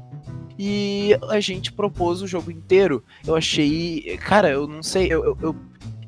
E 0.59 1.17
a 1.31 1.41
gente 1.41 1.73
propôs 1.73 2.21
o 2.23 2.27
jogo 2.27 2.51
inteiro. 2.51 3.03
Eu 3.27 3.35
achei. 3.35 4.19
Cara, 4.23 4.51
eu 4.51 4.69
não 4.69 4.83
sei, 4.83 5.07
eu, 5.11 5.37
eu, 5.41 5.57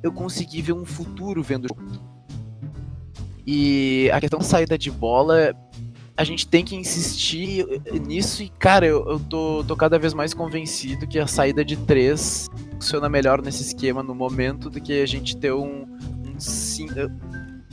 eu, 0.03 0.13
consegui 0.13 0.61
ver 0.61 0.75
um 0.75 0.85
futuro 0.85 1.43
vendo 1.43 1.65
o 1.65 1.69
jogo. 1.69 2.01
E 3.47 4.11
a 4.13 4.21
questão 4.21 4.39
da 4.39 4.45
saída 4.45 4.79
de 4.79 4.91
bola, 4.91 5.55
a 6.17 6.23
gente 6.23 6.47
tem 6.47 6.65
que 6.65 6.77
insistir 6.77 7.67
nisso. 8.07 8.43
E, 8.43 8.49
cara, 8.51 8.87
eu, 8.87 9.05
eu 9.09 9.19
tô, 9.19 9.65
tô 9.67 9.75
cada 9.75 9.99
vez 9.99 10.15
mais 10.15 10.33
convencido 10.35 11.07
que 11.07 11.19
a 11.19 11.27
saída 11.27 11.65
de 11.65 11.77
três 11.77 12.49
funciona 12.75 13.09
melhor 13.09 13.41
nesse 13.43 13.63
esquema 13.63 14.03
no 14.03 14.15
momento 14.15 14.69
do 14.71 14.81
que 14.81 15.01
a 15.01 15.07
gente 15.07 15.37
ter 15.37 15.53
um. 15.53 15.87
um 16.27 16.39
cin- 16.39 16.91
eu- 16.95 17.11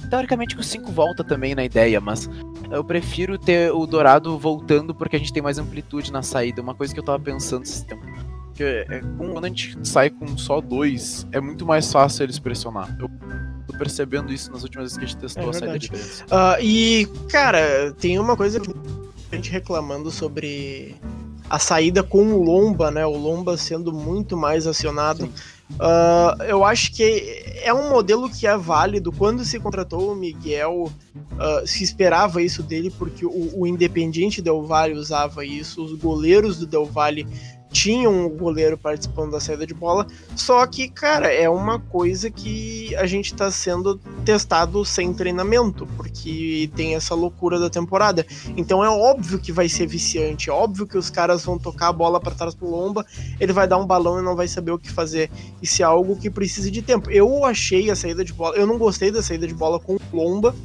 Teoricamente 0.09 0.55
que 0.55 0.61
o 0.61 0.63
5 0.63 0.91
volta 0.91 1.23
também 1.23 1.53
na 1.53 1.63
ideia, 1.63 2.01
mas 2.01 2.27
eu 2.71 2.84
prefiro 2.84 3.38
ter 3.38 3.71
o 3.71 3.86
Dourado 3.86 4.38
voltando 4.38 4.93
porque 4.93 5.15
a 5.15 5.19
gente 5.19 5.34
tem 5.34 5.41
mais 5.41 5.58
amplitude 5.58 6.12
na 6.12 6.21
saída. 6.21 6.62
Uma 6.62 6.75
coisa 6.75 6.93
que 6.93 6.99
eu 6.99 7.03
tava 7.03 7.19
pensando 7.19 7.63
esse 7.63 7.86
tempo. 7.86 8.03
Porque 8.45 8.63
é, 8.63 9.01
quando 9.17 9.45
a 9.45 9.47
gente 9.47 9.77
sai 9.84 10.10
com 10.10 10.38
só 10.38 10.60
dois, 10.60 11.25
é 11.32 11.39
muito 11.39 11.65
mais 11.65 11.91
fácil 11.91 12.23
eles 12.23 12.39
pressionar. 12.39 12.95
Eu 12.99 13.10
tô 13.67 13.77
percebendo 13.77 14.34
isso 14.34 14.51
nas 14.51 14.63
últimas 14.63 14.84
vezes 14.86 14.97
que 14.97 15.03
a 15.05 15.08
gente 15.08 15.17
testou 15.17 15.43
É 15.45 15.49
a 15.49 15.53
saída 15.53 15.79
de 15.79 15.89
três. 15.89 16.25
Ah, 16.29 16.58
e, 16.62 17.08
cara, 17.29 17.93
tem 17.93 18.19
uma 18.19 18.36
coisa 18.36 18.60
que 18.60 18.69
a 19.32 19.36
gente 19.36 19.49
reclamando 19.49 20.12
sobre 20.12 20.95
a 21.49 21.58
saída 21.58 22.03
com 22.03 22.34
o 22.34 22.43
Lomba, 22.43 22.91
né? 22.91 23.05
O 23.05 23.17
Lomba 23.17 23.58
sendo 23.58 23.91
muito 23.91 24.38
mais 24.38 24.67
acionado. 24.67 25.29
Uh, 25.71 26.43
eu 26.43 26.65
acho 26.65 26.91
que 26.91 27.43
é 27.62 27.73
um 27.73 27.89
modelo 27.89 28.29
que 28.29 28.47
é 28.47 28.58
válido. 28.58 29.12
Quando 29.12 29.45
se 29.45 29.60
contratou 29.60 30.12
o 30.12 30.15
Miguel, 30.15 30.91
uh, 31.15 31.67
se 31.67 31.84
esperava 31.84 32.41
isso 32.41 32.63
dele, 32.63 32.91
porque 32.97 33.25
o, 33.25 33.60
o 33.60 33.67
Independiente 33.67 34.41
Del 34.41 34.63
Valle 34.63 34.95
usava 34.95 35.45
isso, 35.45 35.84
os 35.84 35.93
goleiros 35.93 36.58
do 36.58 36.65
Del 36.65 36.86
Valle 36.86 37.27
tinha 37.71 38.10
um 38.10 38.27
goleiro 38.29 38.77
participando 38.77 39.32
da 39.32 39.39
saída 39.39 39.65
de 39.65 39.73
bola, 39.73 40.08
só 40.36 40.65
que, 40.65 40.88
cara, 40.89 41.32
é 41.32 41.49
uma 41.49 41.79
coisa 41.79 42.29
que 42.29 42.95
a 42.95 43.05
gente 43.05 43.34
tá 43.34 43.51
sendo 43.51 43.97
testado 44.25 44.84
sem 44.84 45.13
treinamento, 45.13 45.88
porque 45.95 46.69
tem 46.75 46.95
essa 46.95 47.13
loucura 47.13 47.60
da 47.60 47.69
temporada. 47.69 48.25
Então 48.58 48.84
é 48.84 48.89
óbvio 48.89 49.39
que 49.39 49.51
vai 49.51 49.69
ser 49.69 49.88
viciante, 49.88 50.49
é 50.49 50.53
óbvio 50.53 50.88
que 50.88 50.97
os 50.97 51.10
caras 51.10 51.45
vão 51.45 51.58
tocar 51.58 51.89
a 51.89 51.93
bola 51.93 52.19
para 52.19 52.34
trás 52.34 52.55
pro 52.55 52.69
Lomba, 52.69 53.05
ele 53.39 53.53
vai 53.53 53.67
dar 53.67 53.77
um 53.77 53.86
balão 53.86 54.19
e 54.19 54.23
não 54.23 54.36
vai 54.36 54.47
saber 54.47 54.71
o 54.71 54.79
que 54.79 54.91
fazer. 54.91 55.29
Isso 55.62 55.82
é 55.82 55.86
algo 55.86 56.15
que 56.15 56.29
precisa 56.29 56.71
de 56.71 56.82
tempo. 56.82 57.10
Eu 57.10 57.45
achei 57.45 57.89
a 57.89 57.95
saída 57.95 58.23
de 58.23 58.34
bola, 58.34 58.55
eu 58.55 58.65
não 58.65 58.77
gostei 58.77 59.12
da 59.12 59.21
saída 59.21 59.47
de 59.47 59.53
bola 59.53 59.79
com 59.79 59.95
o 59.95 59.99
Lomba, 60.12 60.55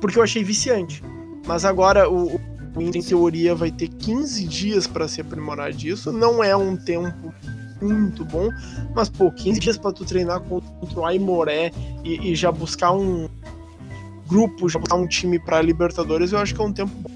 porque 0.00 0.18
eu 0.18 0.22
achei 0.22 0.42
viciante. 0.42 1.02
Mas 1.46 1.64
agora 1.64 2.10
o, 2.10 2.34
o 2.34 2.55
em 2.80 3.02
teoria, 3.02 3.54
vai 3.54 3.70
ter 3.70 3.88
15 3.88 4.46
dias 4.46 4.86
para 4.86 5.08
se 5.08 5.20
aprimorar 5.20 5.72
disso. 5.72 6.12
Não 6.12 6.42
é 6.42 6.54
um 6.56 6.76
tempo 6.76 7.32
muito 7.80 8.24
bom, 8.24 8.48
mas 8.94 9.08
pô, 9.08 9.30
15 9.30 9.60
dias 9.60 9.78
para 9.78 9.92
tu 9.92 10.04
treinar 10.04 10.40
contra 10.40 11.00
o 11.00 11.04
Aimoré 11.04 11.70
e, 12.04 12.32
e, 12.32 12.34
já 12.34 12.50
buscar 12.50 12.92
um 12.92 13.28
grupo, 14.26 14.68
já 14.68 14.78
buscar 14.78 14.96
um 14.96 15.06
time 15.06 15.38
para 15.38 15.60
Libertadores, 15.60 16.32
eu 16.32 16.38
acho 16.38 16.54
que 16.54 16.60
é 16.60 16.64
um 16.64 16.72
tempo 16.72 16.92
bom. 16.96 17.10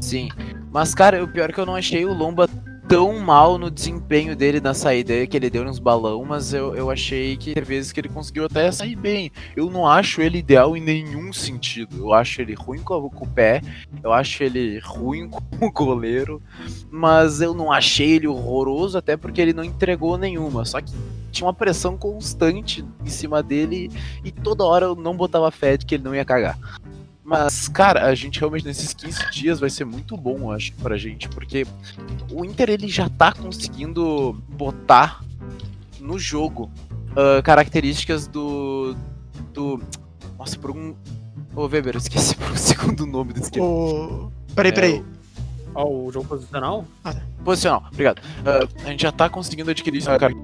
Sim, 0.00 0.28
mas 0.72 0.94
cara, 0.94 1.22
o 1.22 1.28
pior 1.28 1.50
é 1.50 1.52
que 1.52 1.60
eu 1.60 1.66
não 1.66 1.76
achei 1.76 2.04
o 2.04 2.12
Lomba 2.12 2.48
tão 2.88 3.18
mal 3.18 3.58
no 3.58 3.70
desempenho 3.70 4.36
dele 4.36 4.60
na 4.60 4.74
saída, 4.74 5.26
que 5.26 5.36
ele 5.36 5.50
deu 5.50 5.64
uns 5.64 5.78
balão, 5.78 6.24
mas 6.24 6.52
eu, 6.52 6.74
eu 6.74 6.90
achei 6.90 7.36
que 7.36 7.58
às 7.58 7.66
vezes 7.66 7.92
que 7.92 8.00
ele 8.00 8.08
conseguiu 8.08 8.44
até 8.44 8.70
sair 8.70 8.96
bem. 8.96 9.30
Eu 9.56 9.70
não 9.70 9.86
acho 9.86 10.20
ele 10.20 10.38
ideal 10.38 10.76
em 10.76 10.80
nenhum 10.80 11.32
sentido. 11.32 11.96
Eu 11.98 12.12
acho 12.12 12.40
ele 12.40 12.54
ruim 12.54 12.78
com, 12.78 13.08
com 13.08 13.24
o 13.24 13.28
pé, 13.28 13.60
eu 14.02 14.12
acho 14.12 14.42
ele 14.42 14.78
ruim 14.78 15.28
com 15.58 15.66
o 15.66 15.72
goleiro, 15.72 16.42
mas 16.90 17.40
eu 17.40 17.54
não 17.54 17.72
achei 17.72 18.12
ele 18.12 18.28
horroroso, 18.28 18.98
até 18.98 19.16
porque 19.16 19.40
ele 19.40 19.52
não 19.52 19.64
entregou 19.64 20.18
nenhuma. 20.18 20.64
Só 20.64 20.80
que 20.80 20.92
tinha 21.32 21.46
uma 21.46 21.54
pressão 21.54 21.96
constante 21.96 22.84
em 23.04 23.08
cima 23.08 23.42
dele 23.42 23.90
e 24.22 24.30
toda 24.30 24.64
hora 24.64 24.86
eu 24.86 24.94
não 24.94 25.16
botava 25.16 25.50
fé 25.50 25.76
de 25.76 25.84
que 25.84 25.96
ele 25.96 26.04
não 26.04 26.14
ia 26.14 26.24
cagar. 26.24 26.58
Mas, 27.24 27.68
cara, 27.68 28.04
a 28.04 28.14
gente 28.14 28.38
realmente 28.38 28.66
nesses 28.66 28.92
15 28.92 29.30
dias 29.30 29.58
vai 29.58 29.70
ser 29.70 29.86
muito 29.86 30.14
bom, 30.14 30.36
eu 30.40 30.50
acho, 30.52 30.72
pra 30.74 30.98
gente, 30.98 31.26
porque 31.30 31.66
o 32.30 32.44
Inter 32.44 32.68
ele 32.68 32.86
já 32.86 33.08
tá 33.08 33.32
conseguindo 33.32 34.34
botar 34.50 35.24
no 35.98 36.18
jogo 36.18 36.70
uh, 37.12 37.42
características 37.42 38.26
do. 38.26 38.94
do. 39.54 39.82
Nossa, 40.38 40.58
por 40.58 40.70
um. 40.70 40.94
Ô, 41.56 41.62
Weber, 41.62 41.94
eu 41.94 41.98
esqueci 41.98 42.36
por 42.36 42.50
um 42.50 42.56
segundo 42.58 43.06
nome 43.06 43.32
desse 43.32 43.50
game. 43.50 43.66
O... 43.66 44.30
Peraí, 44.54 44.70
é, 44.70 44.74
peraí. 44.74 45.04
Ó, 45.74 45.84
oh, 45.84 46.06
o 46.06 46.12
jogo 46.12 46.28
posicional? 46.28 46.84
Ah, 47.02 47.14
posicional, 47.42 47.84
obrigado. 47.90 48.18
Uh, 48.18 48.86
a 48.86 48.90
gente 48.90 49.02
já 49.02 49.10
tá 49.10 49.30
conseguindo 49.30 49.70
adquirir 49.70 49.98
isso, 49.98 50.06
cara 50.18 50.34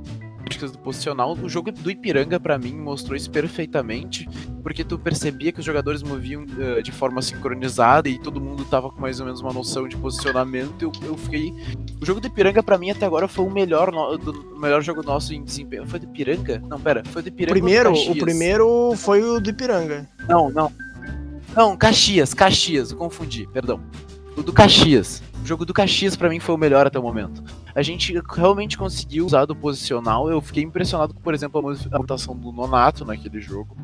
do 0.58 0.78
posicional. 0.78 1.36
O 1.42 1.48
jogo 1.48 1.70
do 1.72 1.90
Ipiranga, 1.90 2.38
para 2.38 2.58
mim, 2.58 2.74
mostrou 2.74 3.16
isso 3.16 3.30
perfeitamente, 3.30 4.28
porque 4.62 4.84
tu 4.84 4.98
percebia 4.98 5.52
que 5.52 5.60
os 5.60 5.64
jogadores 5.64 6.02
moviam 6.02 6.42
uh, 6.42 6.82
de 6.82 6.92
forma 6.92 7.22
sincronizada 7.22 8.08
e 8.08 8.18
todo 8.18 8.40
mundo 8.40 8.64
tava 8.64 8.90
com 8.90 9.00
mais 9.00 9.20
ou 9.20 9.26
menos 9.26 9.40
uma 9.40 9.52
noção 9.52 9.88
de 9.88 9.96
posicionamento. 9.96 10.82
Eu, 10.82 10.92
eu 11.04 11.16
fiquei. 11.16 11.52
O 12.00 12.06
jogo 12.06 12.20
do 12.20 12.26
Ipiranga, 12.26 12.62
para 12.62 12.78
mim, 12.78 12.90
até 12.90 13.06
agora 13.06 13.28
foi 13.28 13.44
o 13.44 13.50
melhor, 13.50 13.92
no... 13.92 14.16
do... 14.18 14.58
melhor 14.58 14.82
jogo 14.82 15.02
nosso 15.02 15.32
em 15.32 15.42
desempenho. 15.42 15.86
Foi 15.86 15.98
do 15.98 16.06
Ipiranga? 16.06 16.62
Não, 16.68 16.80
pera, 16.80 17.02
foi 17.06 17.22
do 17.22 17.28
Ipiranga. 17.28 17.52
Primeiro, 17.52 17.92
o 17.92 18.16
primeiro 18.16 18.94
foi 18.96 19.22
o 19.22 19.40
do 19.40 19.50
Ipiranga. 19.50 20.08
Não, 20.28 20.50
não. 20.50 20.72
Não, 21.56 21.76
Caxias, 21.76 22.32
Caxias, 22.32 22.92
eu 22.92 22.96
confundi, 22.96 23.48
perdão. 23.52 23.80
O 24.36 24.42
do 24.42 24.52
Caxias. 24.52 25.22
O 25.42 25.46
jogo 25.46 25.64
do 25.64 25.72
Caxias 25.72 26.16
para 26.16 26.28
mim 26.28 26.38
foi 26.38 26.54
o 26.54 26.58
melhor 26.58 26.86
até 26.86 26.98
o 26.98 27.02
momento. 27.02 27.42
A 27.74 27.82
gente 27.82 28.14
realmente 28.28 28.76
conseguiu 28.76 29.24
usar 29.24 29.46
do 29.46 29.56
posicional. 29.56 30.30
Eu 30.30 30.40
fiquei 30.40 30.62
impressionado 30.62 31.14
com, 31.14 31.20
por 31.20 31.34
exemplo, 31.34 31.76
a 31.90 31.98
mutação 31.98 32.36
do 32.36 32.52
Nonato 32.52 33.04
naquele 33.04 33.40
jogo. 33.40 33.76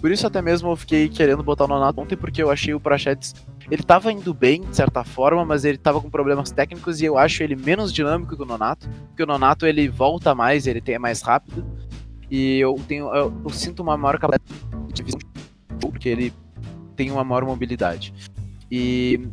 Por 0.00 0.10
isso 0.10 0.26
até 0.26 0.40
mesmo 0.40 0.70
eu 0.70 0.76
fiquei 0.76 1.08
querendo 1.08 1.42
botar 1.42 1.64
o 1.64 1.68
Nonato 1.68 2.00
ontem, 2.00 2.16
porque 2.16 2.42
eu 2.42 2.50
achei 2.50 2.74
o 2.74 2.80
Prachetes. 2.80 3.34
Ele 3.70 3.82
tava 3.82 4.12
indo 4.12 4.32
bem, 4.32 4.62
de 4.62 4.74
certa 4.74 5.04
forma, 5.04 5.44
mas 5.44 5.64
ele 5.64 5.76
tava 5.76 6.00
com 6.00 6.08
problemas 6.08 6.50
técnicos 6.50 7.00
e 7.00 7.04
eu 7.04 7.18
acho 7.18 7.42
ele 7.42 7.56
menos 7.56 7.92
dinâmico 7.92 8.36
que 8.36 8.42
o 8.42 8.46
Nonato. 8.46 8.88
Porque 9.08 9.22
o 9.22 9.26
Nonato 9.26 9.66
ele 9.66 9.88
volta 9.88 10.34
mais, 10.34 10.66
ele 10.66 10.82
é 10.86 10.98
mais 10.98 11.20
rápido. 11.22 11.66
E 12.30 12.58
eu 12.58 12.74
tenho. 12.86 13.14
Eu, 13.14 13.32
eu 13.44 13.50
sinto 13.50 13.82
uma 13.82 13.96
maior 13.96 14.18
capacidade 14.18 14.92
de 14.92 15.02
visão 15.02 15.20
porque 15.80 16.08
ele 16.08 16.32
tem 16.96 17.10
uma 17.10 17.24
maior 17.24 17.44
mobilidade. 17.44 18.12
E 18.70 19.28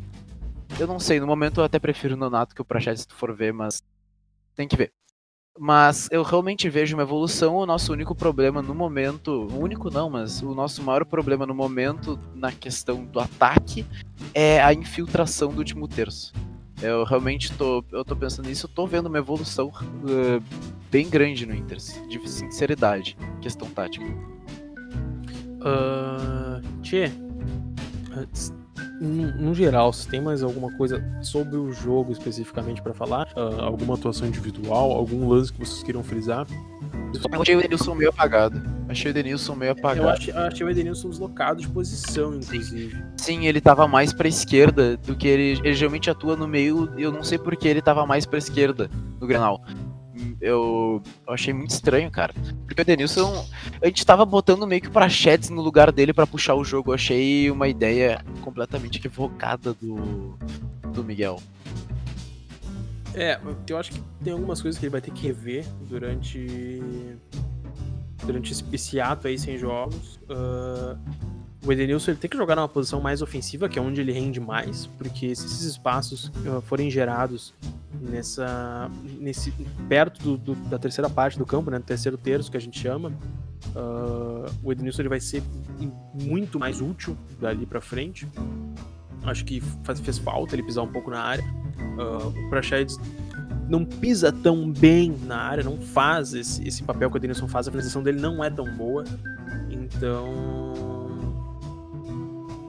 eu 0.80 0.88
não 0.88 1.00
sei, 1.00 1.20
no 1.20 1.28
momento 1.28 1.62
eu 1.62 1.64
até 1.64 1.80
prefiro 1.80 2.16
o 2.16 2.18
Nonato 2.18 2.54
que 2.54 2.62
o 2.62 2.66
Prachete 2.66 3.02
se 3.02 3.08
tu 3.08 3.16
for 3.16 3.34
ver, 3.34 3.54
mas 3.54 3.82
tem 4.56 4.68
que 4.68 4.76
ver. 4.76 4.92
Mas 5.58 6.10
eu 6.12 6.22
realmente 6.22 6.70
vejo 6.70 6.98
uma 6.98 7.04
evolução. 7.04 7.56
O 7.56 7.66
nosso 7.66 7.94
único 7.94 8.14
problema 8.14 8.62
no 8.62 8.76
momento, 8.76 9.48
único 9.54 9.90
não, 9.90 10.10
mas 10.10 10.42
o 10.42 10.54
nosso 10.54 10.84
maior 10.84 11.06
problema 11.06 11.46
no 11.46 11.56
momento 11.56 12.20
na 12.34 12.52
questão 12.52 13.06
do 13.06 13.22
ataque 13.22 13.86
é 14.34 14.62
a 14.62 14.74
infiltração 14.74 15.54
do 15.54 15.60
último 15.60 15.88
terço. 15.88 16.34
Eu 16.82 17.06
realmente 17.06 17.54
tô, 17.54 17.84
eu 17.90 18.04
tô 18.04 18.16
pensando 18.18 18.48
nisso, 18.48 18.66
eu 18.66 18.70
tô 18.70 18.86
vendo 18.86 19.06
uma 19.06 19.18
evolução 19.18 19.70
uh, 19.70 20.44
bem 20.92 21.10
grande 21.10 21.46
no 21.46 21.56
Inter, 21.56 21.78
de 21.78 22.30
sinceridade, 22.30 23.18
questão 23.42 23.70
tática. 23.70 24.06
Uh, 25.66 26.82
tchê, 26.82 27.12
no 29.02 29.54
geral, 29.54 29.92
se 29.92 30.08
tem 30.08 30.22
mais 30.22 30.42
alguma 30.44 30.72
coisa 30.72 31.04
sobre 31.22 31.58
o 31.58 31.72
jogo 31.72 32.12
especificamente 32.12 32.82
para 32.82 32.94
falar, 32.94 33.28
uh, 33.36 33.62
alguma 33.62 33.96
atuação 33.96 34.28
individual, 34.28 34.92
algum 34.92 35.28
lance 35.28 35.52
que 35.52 35.60
vocês 35.60 35.84
queiram 35.84 36.04
frisar? 36.04 36.48
Eu 37.32 37.42
achei 37.42 37.56
o 37.56 37.60
Edenilson 37.60 37.96
meio 37.96 38.10
apagado. 38.10 38.62
Achei 38.90 39.10
o 39.10 39.12
Edenilson 39.12 39.56
meio 39.56 39.72
apagado. 39.72 40.08
Eu 40.08 40.10
achei, 40.10 40.34
achei 40.34 40.66
o 40.66 40.70
Edenilson 40.70 41.10
deslocado 41.10 41.62
de 41.62 41.68
posição, 41.68 42.36
inclusive. 42.36 42.96
Sim, 43.18 43.40
Sim 43.40 43.48
ele 43.48 43.62
tava 43.62 43.88
mais 43.88 44.14
pra 44.14 44.28
esquerda 44.28 44.98
do 44.98 45.16
que 45.16 45.28
ele, 45.28 45.60
ele 45.64 45.74
geralmente 45.74 46.10
atua 46.10 46.36
no 46.36 46.48
meio. 46.48 46.90
Eu 46.98 47.12
não 47.12 47.24
sei 47.24 47.38
porque 47.38 47.68
ele 47.68 47.82
tava 47.82 48.06
mais 48.06 48.26
pra 48.26 48.38
esquerda 48.38 48.90
no 49.20 49.28
Grenal 49.28 49.62
eu, 50.42 51.02
eu 51.28 51.34
achei 51.34 51.54
muito 51.54 51.72
estranho, 51.72 52.10
cara. 52.12 52.34
Porque 52.66 52.82
o 52.82 52.86
Denilson, 52.86 53.46
a 53.82 53.86
gente 53.88 54.06
tava 54.06 54.26
botando 54.26 54.68
meio 54.68 54.82
que 54.82 54.90
pra 54.90 55.02
Prachetes 55.02 55.50
no 55.50 55.62
lugar 55.62 55.92
dele 55.92 56.14
para 56.14 56.28
puxar 56.28 56.56
o 56.56 56.64
jogo. 56.64 56.92
Eu 56.92 56.96
achei 56.96 57.50
uma 57.52 57.68
ideia 57.68 58.24
completamente 58.42 58.98
equivocada 58.98 59.74
do, 59.74 60.38
do 60.94 61.04
Miguel. 61.04 61.40
É, 63.14 63.40
eu 63.70 63.78
acho 63.78 63.92
que 63.92 64.02
tem 64.24 64.34
algumas 64.34 64.62
coisas 64.62 64.78
que 64.78 64.86
ele 64.86 64.92
vai 64.92 65.02
ter 65.02 65.12
que 65.12 65.26
rever 65.26 65.66
durante 65.88 66.82
durante 68.26 68.54
esse 68.74 69.00
ato 69.00 69.28
aí 69.28 69.38
sem 69.38 69.58
jogos. 69.58 70.20
Uh, 70.24 70.98
o 71.66 71.72
Edenilson 71.72 72.12
ele 72.12 72.20
tem 72.20 72.30
que 72.30 72.38
jogar 72.38 72.56
numa 72.56 72.70
posição 72.70 73.02
mais 73.02 73.22
ofensiva, 73.22 73.68
que 73.68 73.80
é 73.80 73.82
onde 73.82 74.00
ele 74.00 74.12
rende 74.12 74.40
mais, 74.40 74.86
porque 74.86 75.36
se 75.36 75.46
esses 75.46 75.64
espaços 75.64 76.32
uh, 76.46 76.62
forem 76.62 76.90
gerados 76.92 77.54
nessa 78.00 78.90
nesse 79.20 79.52
perto 79.90 80.22
do, 80.22 80.38
do, 80.38 80.56
da 80.70 80.78
terceira 80.78 81.10
parte 81.10 81.38
do 81.40 81.46
campo, 81.46 81.72
né, 81.72 81.80
do 81.80 81.86
terceiro 81.86 82.18
terço 82.18 82.52
que 82.52 82.58
a 82.58 82.62
gente 82.62 82.80
chama, 82.80 83.10
uh, 83.76 84.52
o 84.64 84.72
Edenilson 84.72 85.02
ele 85.02 85.10
vai 85.10 85.20
ser 85.20 85.42
muito 86.14 86.60
mais 86.60 86.82
útil 86.82 87.18
dali 87.40 87.66
para 87.66 87.82
frente. 87.82 88.28
Acho 89.24 89.44
que 89.44 89.60
faz, 89.84 90.00
fez 90.00 90.20
falta 90.20 90.56
ele 90.56 90.62
pisar 90.62 90.84
um 90.84 90.92
pouco 90.92 91.10
na 91.10 91.20
área. 91.20 91.44
Uh, 91.98 92.46
o 92.46 92.50
Praxedes 92.50 93.00
não 93.68 93.84
pisa 93.84 94.32
tão 94.32 94.72
bem 94.72 95.18
na 95.26 95.38
área, 95.38 95.64
não 95.64 95.78
faz 95.78 96.36
esse, 96.36 96.66
esse 96.68 96.84
papel 96.84 97.10
que 97.10 97.18
o 97.18 97.18
Edenilson 97.18 97.48
faz, 97.48 97.68
a 97.68 97.72
finalização 97.72 98.04
dele 98.04 98.22
não 98.22 98.44
é 98.44 98.52
tão 98.52 98.66
boa. 98.76 99.04
Então 99.72 100.65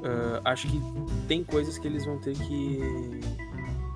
Uh, 0.07 0.40
acho 0.45 0.69
que 0.69 0.81
tem 1.27 1.42
coisas 1.42 1.79
que 1.79 1.88
eles 1.88 2.05
vão 2.05 2.19
ter 2.19 2.37
que, 2.37 2.81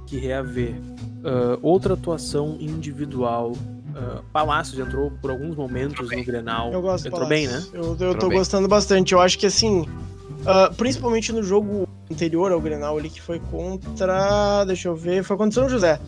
que 0.07 0.19
reaver. 0.19 0.75
Uh, 0.75 1.59
outra 1.63 1.95
atuação 1.95 2.57
individual. 2.59 3.53
Uh, 3.53 4.23
Palácios 4.33 4.79
entrou 4.79 5.13
por 5.23 5.31
alguns 5.31 5.55
momentos 5.55 6.11
no 6.11 6.25
Grenal. 6.25 6.73
Eu 6.73 6.83
gosto 6.83 7.07
entrou 7.07 7.29
bem, 7.29 7.47
né? 7.47 7.65
Eu, 7.73 7.97
eu 8.01 8.15
tô 8.17 8.29
bem. 8.29 8.39
gostando 8.39 8.67
bastante. 8.67 9.13
Eu 9.13 9.21
acho 9.21 9.39
que 9.39 9.47
assim, 9.47 9.87
principalmente 10.77 11.33
no 11.33 11.43
jogo 11.45 11.89
anterior 12.11 12.51
ao 12.51 12.61
Grenal 12.61 12.99
ali, 12.99 13.09
que 13.09 13.21
foi 13.21 13.39
contra. 13.39 14.65
Deixa 14.65 14.89
eu 14.89 14.97
ver, 14.97 15.23
foi 15.23 15.37
contra 15.37 15.51
o 15.51 15.53
São 15.53 15.69
José. 15.69 16.01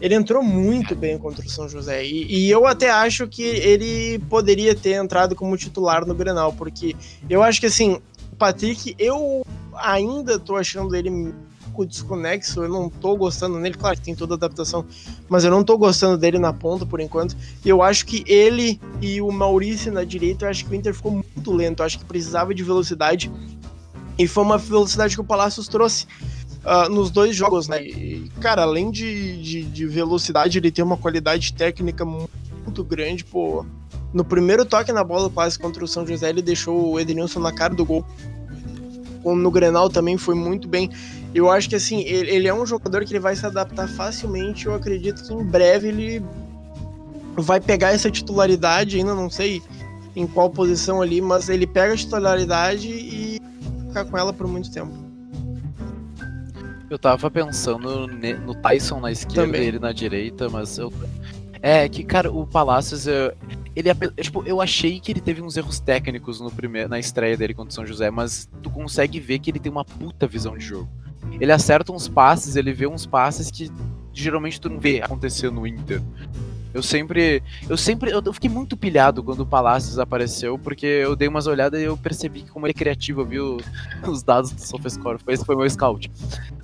Ele 0.00 0.14
entrou 0.14 0.42
muito 0.42 0.96
bem 0.96 1.16
contra 1.16 1.46
o 1.46 1.48
São 1.48 1.68
José. 1.68 2.04
E, 2.04 2.26
e, 2.26 2.50
eu 2.50 2.66
até 2.66 2.90
acho 2.90 3.28
que 3.28 3.42
ele 3.42 4.18
poderia 4.28 4.74
ter 4.74 4.94
entrado 4.94 5.36
como 5.36 5.56
titular 5.56 6.04
no 6.04 6.14
Grenal, 6.14 6.52
porque 6.52 6.96
eu 7.30 7.40
acho 7.40 7.60
que 7.60 7.66
assim, 7.66 8.00
Patrick, 8.42 8.96
eu 8.98 9.46
ainda 9.72 10.36
tô 10.36 10.56
achando 10.56 10.96
ele 10.96 11.32
pouco 11.72 11.86
desconexo, 11.86 12.62
eu 12.62 12.68
não 12.68 12.90
tô 12.90 13.16
gostando 13.16 13.58
nele, 13.58 13.76
claro 13.76 13.96
que 13.96 14.02
tem 14.02 14.14
toda 14.14 14.34
adaptação, 14.34 14.84
mas 15.28 15.44
eu 15.44 15.50
não 15.50 15.64
tô 15.64 15.78
gostando 15.78 16.18
dele 16.18 16.38
na 16.38 16.52
ponta 16.52 16.84
por 16.84 17.00
enquanto. 17.00 17.36
E 17.64 17.68
eu 17.68 17.82
acho 17.82 18.04
que 18.04 18.22
ele 18.26 18.80
e 19.00 19.20
o 19.22 19.30
Maurício 19.32 19.90
na 19.90 20.04
direita, 20.04 20.44
eu 20.44 20.50
acho 20.50 20.64
que 20.64 20.72
o 20.72 20.74
Inter 20.74 20.92
ficou 20.92 21.12
muito 21.12 21.52
lento, 21.52 21.80
eu 21.80 21.86
acho 21.86 21.98
que 21.98 22.04
precisava 22.04 22.54
de 22.54 22.62
velocidade. 22.62 23.32
E 24.18 24.26
foi 24.26 24.44
uma 24.44 24.58
velocidade 24.58 25.14
que 25.14 25.20
o 25.20 25.24
Palácios 25.24 25.66
trouxe. 25.66 26.06
Uh, 26.64 26.88
nos 26.88 27.10
dois 27.10 27.34
jogos, 27.34 27.66
né? 27.66 27.82
E, 27.82 28.30
cara, 28.40 28.62
além 28.62 28.88
de, 28.88 29.42
de, 29.42 29.62
de, 29.64 29.84
velocidade, 29.84 30.58
ele 30.58 30.70
tem 30.70 30.84
uma 30.84 30.96
qualidade 30.96 31.52
técnica 31.54 32.04
muito 32.04 32.84
grande, 32.84 33.24
pô. 33.24 33.66
No 34.12 34.24
primeiro 34.24 34.64
toque 34.64 34.92
na 34.92 35.02
bola 35.02 35.28
quase 35.28 35.58
contra 35.58 35.82
o 35.82 35.88
São 35.88 36.06
José, 36.06 36.28
ele 36.28 36.40
deixou 36.40 36.92
o 36.92 37.00
Edenilson 37.00 37.40
na 37.40 37.50
cara 37.50 37.74
do 37.74 37.84
gol. 37.84 38.06
Como 39.22 39.40
no 39.40 39.50
Grenal 39.50 39.88
também 39.88 40.16
foi 40.18 40.34
muito 40.34 40.68
bem. 40.68 40.90
Eu 41.34 41.50
acho 41.50 41.68
que 41.68 41.76
assim, 41.76 42.00
ele, 42.00 42.30
ele 42.30 42.48
é 42.48 42.54
um 42.54 42.66
jogador 42.66 43.04
que 43.04 43.12
ele 43.12 43.20
vai 43.20 43.36
se 43.36 43.46
adaptar 43.46 43.88
facilmente. 43.88 44.66
Eu 44.66 44.74
acredito 44.74 45.22
que 45.22 45.32
em 45.32 45.44
breve 45.44 45.88
ele 45.88 46.22
vai 47.36 47.60
pegar 47.60 47.92
essa 47.92 48.10
titularidade, 48.10 48.98
ainda 48.98 49.14
não 49.14 49.30
sei 49.30 49.62
em 50.14 50.26
qual 50.26 50.50
posição 50.50 51.00
ali, 51.00 51.20
mas 51.20 51.48
ele 51.48 51.66
pega 51.66 51.94
a 51.94 51.96
titularidade 51.96 52.88
e 52.88 53.40
ficar 53.88 54.04
com 54.04 54.18
ela 54.18 54.32
por 54.32 54.46
muito 54.46 54.70
tempo. 54.70 54.92
Eu 56.90 56.98
tava 56.98 57.30
pensando 57.30 58.06
no 58.06 58.54
Tyson 58.54 59.00
na 59.00 59.10
esquerda 59.10 59.56
e 59.56 59.66
ele 59.66 59.78
na 59.78 59.92
direita, 59.92 60.50
mas 60.50 60.76
eu. 60.76 60.92
É 61.62 61.88
que, 61.88 62.04
cara, 62.04 62.30
o 62.30 62.46
Palácios, 62.46 63.06
eu, 63.06 63.32
ele 63.74 63.88
tipo, 64.20 64.42
eu 64.44 64.60
achei 64.60 65.00
que 65.00 65.12
ele 65.12 65.20
teve 65.20 65.40
uns 65.40 65.56
erros 65.56 65.80
técnicos 65.80 66.40
no 66.40 66.50
primeiro, 66.50 66.88
na 66.88 66.98
estreia 66.98 67.36
dele 67.36 67.54
contra 67.54 67.70
o 67.70 67.74
São 67.74 67.86
José, 67.86 68.10
mas 68.10 68.48
tu 68.62 68.70
consegue 68.70 69.18
ver 69.18 69.38
que 69.38 69.50
ele 69.50 69.58
tem 69.58 69.72
uma 69.72 69.84
puta 69.84 70.26
visão 70.26 70.56
de 70.56 70.64
jogo. 70.64 70.88
Ele 71.40 71.52
acerta 71.52 71.92
uns 71.92 72.08
passes, 72.08 72.56
ele 72.56 72.72
vê 72.72 72.86
uns 72.86 73.06
passes 73.06 73.50
que 73.50 73.70
geralmente 74.12 74.60
tu 74.60 74.68
não 74.68 74.78
vê 74.78 75.00
acontecer 75.00 75.50
no 75.50 75.66
Inter. 75.66 76.02
Eu 76.74 76.82
sempre. 76.82 77.42
Eu 77.68 77.76
sempre. 77.76 78.10
Eu 78.10 78.32
fiquei 78.32 78.48
muito 78.48 78.76
pilhado 78.76 79.22
quando 79.22 79.40
o 79.40 79.46
Palácios 79.46 79.98
apareceu, 79.98 80.58
porque 80.58 80.86
eu 80.86 81.14
dei 81.14 81.28
umas 81.28 81.46
olhadas 81.46 81.80
e 81.80 81.84
eu 81.84 81.96
percebi 81.96 82.42
que 82.42 82.50
como 82.50 82.66
ele 82.66 82.72
é 82.72 82.74
criativo, 82.74 83.20
eu 83.20 83.26
vi 83.26 83.38
os 84.08 84.22
dados 84.22 84.50
do 84.50 84.60
SofaScore. 84.60 85.18
Esse 85.28 85.44
foi 85.44 85.56
meu 85.56 85.68
scout. 85.68 86.10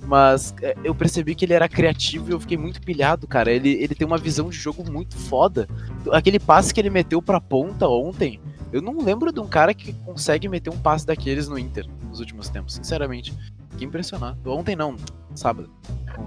Mas 0.05 0.53
é, 0.61 0.75
eu 0.83 0.95
percebi 0.95 1.35
que 1.35 1.45
ele 1.45 1.53
era 1.53 1.69
criativo 1.69 2.29
e 2.29 2.33
eu 2.33 2.39
fiquei 2.39 2.57
muito 2.57 2.81
pilhado, 2.81 3.27
cara. 3.27 3.51
Ele, 3.51 3.69
ele 3.69 3.93
tem 3.93 4.07
uma 4.07 4.17
visão 4.17 4.49
de 4.49 4.57
jogo 4.57 4.89
muito 4.89 5.15
foda. 5.15 5.67
Aquele 6.11 6.39
passe 6.39 6.73
que 6.73 6.79
ele 6.79 6.89
meteu 6.89 7.21
pra 7.21 7.39
ponta 7.39 7.87
ontem, 7.87 8.39
eu 8.71 8.81
não 8.81 9.03
lembro 9.03 9.31
de 9.31 9.39
um 9.39 9.47
cara 9.47 9.73
que 9.73 9.93
consegue 9.93 10.47
meter 10.47 10.69
um 10.69 10.77
passe 10.77 11.05
daqueles 11.05 11.47
no 11.47 11.57
Inter 11.57 11.87
nos 12.07 12.19
últimos 12.19 12.49
tempos, 12.49 12.73
sinceramente. 12.73 13.33
Fiquei 13.71 13.87
impressionado. 13.87 14.37
Ontem 14.51 14.75
não, 14.75 14.95
sábado. 15.35 15.69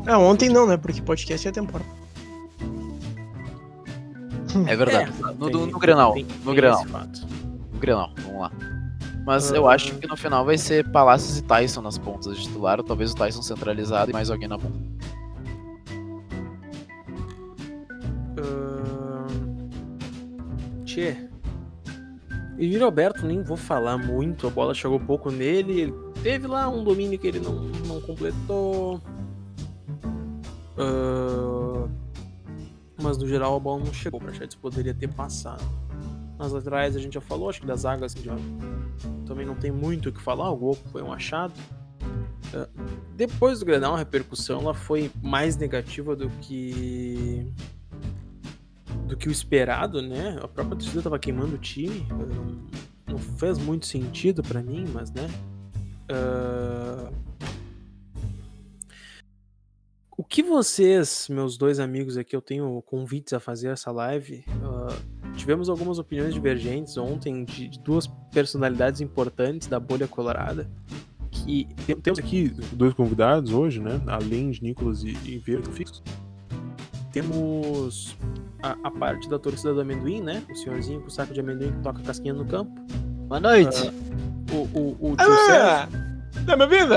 É, 0.07 0.16
ontem 0.16 0.49
não, 0.49 0.66
né? 0.66 0.77
Porque 0.77 1.03
podcast 1.03 1.47
é 1.47 1.53
temporada. 1.53 2.03
É 4.67 4.77
verdade. 4.77 5.11
É, 5.11 5.33
no, 5.35 5.51
tem, 5.51 5.67
no, 5.67 5.79
Grenal. 5.79 6.12
Tem, 6.15 6.27
no 6.45 6.55
Grenal. 6.55 6.85
No 6.85 7.79
Grenal, 7.79 8.11
vamos 8.25 8.41
lá. 8.41 8.53
Mas 9.25 9.51
uh... 9.51 9.57
eu 9.57 9.69
acho 9.69 9.95
que 9.97 10.07
no 10.07 10.17
final 10.17 10.45
vai 10.45 10.59
ser 10.59 10.88
Palácios 10.91 11.38
e 11.38 11.43
Tyson 11.43 11.81
nas 11.81 11.99
pontas 11.99 12.37
de 12.37 12.43
titular, 12.45 12.79
ou 12.79 12.85
talvez 12.85 13.12
o 13.12 13.15
Tyson 13.15 13.43
centralizado 13.43 14.11
e 14.11 14.12
mais 14.12 14.31
alguém 14.31 14.49
na 14.49 14.59
ponta. 14.59 14.79
Uh... 18.38 19.65
Tchê. 20.85 21.17
E 22.59 22.77
Roberto, 22.79 23.27
nem 23.27 23.43
vou 23.43 23.57
falar 23.57 23.97
muito, 23.99 24.47
a 24.47 24.51
bola 24.51 24.75
chegou 24.75 25.01
pouco 25.01 25.31
nele, 25.31 25.81
ele 25.81 25.95
teve 26.23 26.47
lá 26.47 26.69
um 26.69 26.85
domínio 26.85 27.19
que 27.19 27.27
ele 27.27 27.41
não, 27.41 27.55
não 27.55 28.01
completou. 28.01 29.01
Uh 30.77 32.02
mas 33.03 33.19
no 33.19 33.27
geral 33.27 33.57
a 33.57 33.61
bola 33.61 33.85
não 33.85 33.93
chegou. 33.93 34.21
O 34.21 34.23
Prachetes 34.23 34.55
poderia 34.55 34.95
ter 34.95 35.09
passado. 35.09 35.62
Nas 36.38 36.53
laterais 36.53 36.97
a 36.97 36.99
gente 36.99 37.15
já 37.15 37.21
falou, 37.21 37.51
acho 37.51 37.61
que 37.61 37.67
das 37.67 37.85
águas 37.85 38.15
já 38.15 38.37
também 39.27 39.47
não 39.47 39.55
tem 39.55 39.71
muito 39.71 40.09
o 40.09 40.12
que 40.12 40.21
falar. 40.21 40.51
O 40.51 40.57
gol 40.57 40.75
foi 40.91 41.03
um 41.03 41.12
achado. 41.12 41.55
Uh, 42.55 42.69
depois 43.17 43.61
do 43.61 43.67
Grenal, 43.67 43.95
a 43.95 43.99
repercussão 43.99 44.61
ela 44.61 44.75
foi 44.75 45.11
mais 45.23 45.57
negativa 45.57 46.15
do 46.15 46.29
que 46.41 47.47
do 49.07 49.17
que 49.17 49.29
o 49.29 49.33
esperado, 49.33 50.01
né? 50.01 50.38
A 50.43 50.49
própria 50.49 50.77
torcida 50.77 50.99
estava 50.99 51.19
queimando 51.19 51.55
o 51.55 51.59
time. 51.59 52.07
Uh, 52.11 52.83
não 53.07 53.19
fez 53.19 53.59
muito 53.59 53.87
sentido 53.87 54.43
para 54.43 54.62
mim, 54.62 54.87
mas 54.93 55.11
né. 55.12 55.29
Uh, 56.11 57.12
que 60.33 60.42
vocês, 60.42 61.29
meus 61.29 61.59
dois 61.59 61.79
amigos 61.79 62.16
aqui, 62.16 62.35
eu 62.35 62.40
tenho 62.40 62.81
convites 62.87 63.35
a 63.35 63.38
fazer 63.38 63.68
essa 63.68 63.92
live. 63.92 64.42
Uh, 64.49 65.33
tivemos 65.37 65.68
algumas 65.68 65.99
opiniões 65.99 66.33
divergentes 66.33 66.97
ontem 66.97 67.45
de, 67.45 67.68
de, 67.68 67.79
duas 67.79 68.07
personalidades 68.33 69.03
importantes 69.03 69.68
da 69.68 69.79
bolha 69.79 70.09
colorada. 70.09 70.71
Que 71.31 71.68
temos 72.03 72.18
aqui 72.18 72.49
dois 72.73 72.95
convidados 72.95 73.53
hoje, 73.53 73.79
né? 73.79 74.01
Além 74.07 74.51
de 74.51 74.62
Nicolas 74.62 75.05
e, 75.05 75.11
e 75.23 75.37
Verde 75.37 75.71
Fixo. 75.71 76.03
Temos 77.12 78.16
a, 78.62 78.75
a, 78.85 78.90
parte 78.90 79.29
da 79.29 79.38
torcida 79.38 79.75
do 79.75 79.83
amendoim, 79.83 80.23
né? 80.23 80.42
O 80.51 80.57
senhorzinho 80.57 81.03
com 81.03 81.09
o 81.09 81.11
saco 81.11 81.35
de 81.35 81.40
amendoim 81.40 81.73
que 81.73 81.83
toca 81.83 82.03
casquinha 82.03 82.33
no 82.33 82.47
campo. 82.47 82.73
Boa 83.29 83.38
noite. 83.38 83.92
Uh, 84.51 84.55
o, 84.55 84.79
o, 84.81 85.12
o 85.12 85.16
tio 85.16 85.31
ah, 85.31 85.87
Sérgio. 85.90 86.47
Tá 86.47 86.57
me 86.57 86.64
ouvindo? 86.64 86.95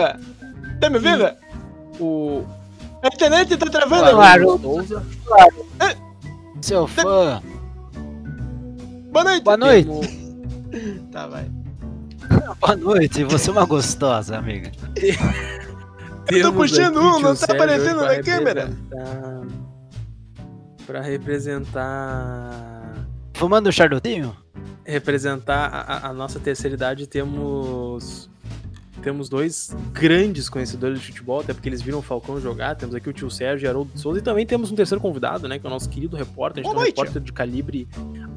Tá 0.80 0.90
me 0.90 0.96
ouvindo? 0.96 1.36
O, 2.00 2.46
a 3.06 3.14
internet 3.14 3.58
tá 3.58 3.66
travando. 3.68 4.12
Claro, 4.12 4.60
claro. 5.26 5.66
É. 5.80 5.96
Seu 6.62 6.88
fã. 6.88 7.42
Boa 9.12 9.24
noite. 9.24 9.44
Boa 9.44 9.58
noite. 9.58 9.90
tá, 11.12 11.28
vai. 11.28 11.50
Boa 12.60 12.76
noite, 12.76 13.24
você 13.24 13.50
é 13.50 13.54
uma 13.54 13.66
gostosa, 13.66 14.38
amiga. 14.38 14.72
Eu 16.32 16.42
tô 16.42 16.54
puxando 16.54 16.98
um, 16.98 17.20
não 17.20 17.36
tá 17.36 17.54
aparecendo 17.54 18.02
na 18.02 18.24
câmera. 18.24 18.72
Pra 20.88 21.02
representar. 21.02 23.06
Fumando 23.36 23.70
um 23.70 23.72
charutinho? 23.72 24.36
Representar 24.84 25.68
a, 25.68 26.08
a 26.08 26.14
nossa 26.14 26.40
terceira 26.40 26.76
idade, 26.76 27.06
temos 27.06 28.30
temos 29.06 29.30
dois 29.30 29.70
grandes 29.94 30.50
conhecedores 30.50 31.00
de 31.00 31.06
futebol, 31.06 31.40
até 31.40 31.54
porque 31.54 31.70
eles 31.70 31.80
viram 31.80 32.00
o 32.00 32.02
Falcão 32.02 32.42
jogar. 32.42 32.76
Temos 32.76 32.96
aqui 32.96 33.08
o 33.08 33.14
tio 33.14 33.30
Sérgio 33.30 33.68
e 33.68 33.70
Haroldo 33.70 33.92
Souza. 34.00 34.18
E 34.18 34.22
também 34.24 34.48
temos 34.48 34.72
um 34.72 34.76
terceiro 34.76 35.00
convidado, 35.00 35.48
né? 35.48 35.60
Que 35.60 35.68
é 35.68 35.70
o 35.70 35.72
nosso 35.72 35.88
querido 35.88 36.18
repórter. 36.18 36.64
A 36.64 36.68
gente 36.68 36.74
tem 36.74 36.82
um 36.82 36.86
repórter 36.88 37.22
de 37.22 37.32
calibre 37.32 37.88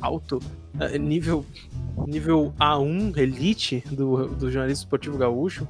alto, 0.03 0.43
uh, 0.75 0.99
nível, 0.99 1.43
nível 2.07 2.53
A1, 2.61 3.17
elite 3.17 3.83
do, 3.91 4.27
do 4.27 4.51
jornalismo 4.51 4.83
esportivo 4.83 5.17
gaúcho. 5.17 5.67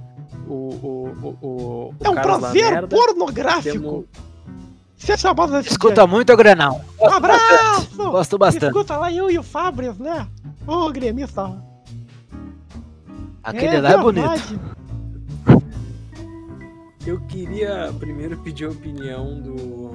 O, 0.49 0.53
o, 0.53 1.37
o, 1.43 1.47
o, 1.47 1.95
é 2.03 2.11
um 2.11 2.15
prazer 2.15 2.89
pornográfico. 2.89 3.79
Temos... 3.79 4.05
Você 4.97 5.71
Escuta 5.71 6.09
muito 6.09 6.33
o 6.33 6.37
Grenal. 6.37 6.85
Um 7.01 7.09
abraço! 7.09 7.97
Gosto 7.97 8.37
bastante. 8.37 8.67
Escuta 8.67 8.97
lá 8.97 9.13
eu 9.13 9.31
e 9.31 9.39
o 9.39 9.45
Fábio, 9.45 9.95
né? 9.97 10.27
Ô, 10.67 10.91
gremista. 10.91 11.57
Aquele 13.45 13.77
é, 13.77 13.81
lá 13.81 13.93
é 13.93 13.97
bonito. 13.97 14.78
Eu 17.07 17.21
queria 17.23 17.93
primeiro 17.99 18.37
pedir 18.39 18.67
a 18.67 18.71
opinião 18.71 19.41
do 19.41 19.89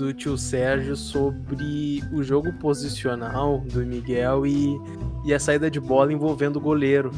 do 0.00 0.14
tio 0.14 0.38
Sérgio 0.38 0.96
sobre 0.96 2.02
o 2.10 2.22
jogo 2.22 2.50
posicional 2.54 3.58
do 3.70 3.84
Miguel 3.84 4.46
e, 4.46 4.80
e 5.26 5.34
a 5.34 5.38
saída 5.38 5.70
de 5.70 5.78
bola 5.78 6.10
envolvendo 6.10 6.56
o 6.56 6.60
goleiro. 6.60 7.10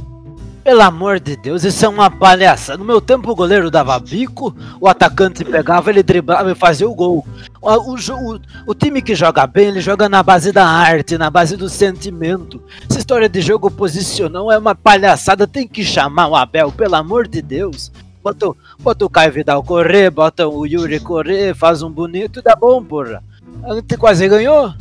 Pelo 0.65 0.83
amor 0.83 1.19
de 1.19 1.37
Deus, 1.37 1.65
isso 1.65 1.85
é 1.85 1.89
uma 1.89 2.09
palhaça. 2.09 2.77
No 2.77 2.85
meu 2.85 3.01
tempo 3.01 3.31
o 3.31 3.35
goleiro 3.35 3.69
dava 3.69 3.99
bico, 3.99 4.55
o 4.81 4.87
atacante 4.89 5.45
pegava, 5.45 5.91
ele 5.91 6.05
driblava 6.05 6.53
e 6.53 6.55
fazia 6.55 6.89
o 6.89 6.95
gol. 6.95 7.27
O, 7.61 7.69
o, 7.69 7.95
o, 7.95 8.41
o, 8.69 8.75
time 8.75 9.03
que 9.03 9.15
joga 9.17 9.45
bem, 9.45 9.69
ele 9.69 9.81
joga 9.81 10.09
na 10.09 10.23
base 10.23 10.53
da 10.53 10.65
arte, 10.65 11.19
na 11.19 11.29
base 11.29 11.57
do 11.57 11.69
sentimento. 11.69 12.63
Essa 12.89 13.01
história 13.01 13.29
de 13.29 13.41
jogo 13.41 13.71
posicional 13.73 14.53
é 14.53 14.59
uma 14.59 14.75
palhaçada, 14.75 15.49
tem 15.49 15.67
que 15.67 15.85
chamar 15.85 16.29
o 16.29 16.37
Abel, 16.37 16.71
pelo 16.71 16.95
amor 16.95 17.27
de 17.27 17.43
Deus. 17.43 17.91
Bota, 18.23 18.53
bota 18.79 19.05
o 19.05 19.11
Caio 19.11 19.33
Vidal 19.33 19.65
correr, 19.65 20.11
bota 20.11 20.47
o 20.47 20.65
Yuri 20.65 21.01
correr, 21.01 21.57
faz 21.57 21.83
um 21.83 21.91
bonito 21.91 22.39
e 22.39 22.43
dá 22.43 22.55
bom, 22.55 22.85
porra. 22.85 23.21
A 23.65 23.75
gente 23.75 23.97
quase 23.97 24.29
ganhou. 24.29 24.73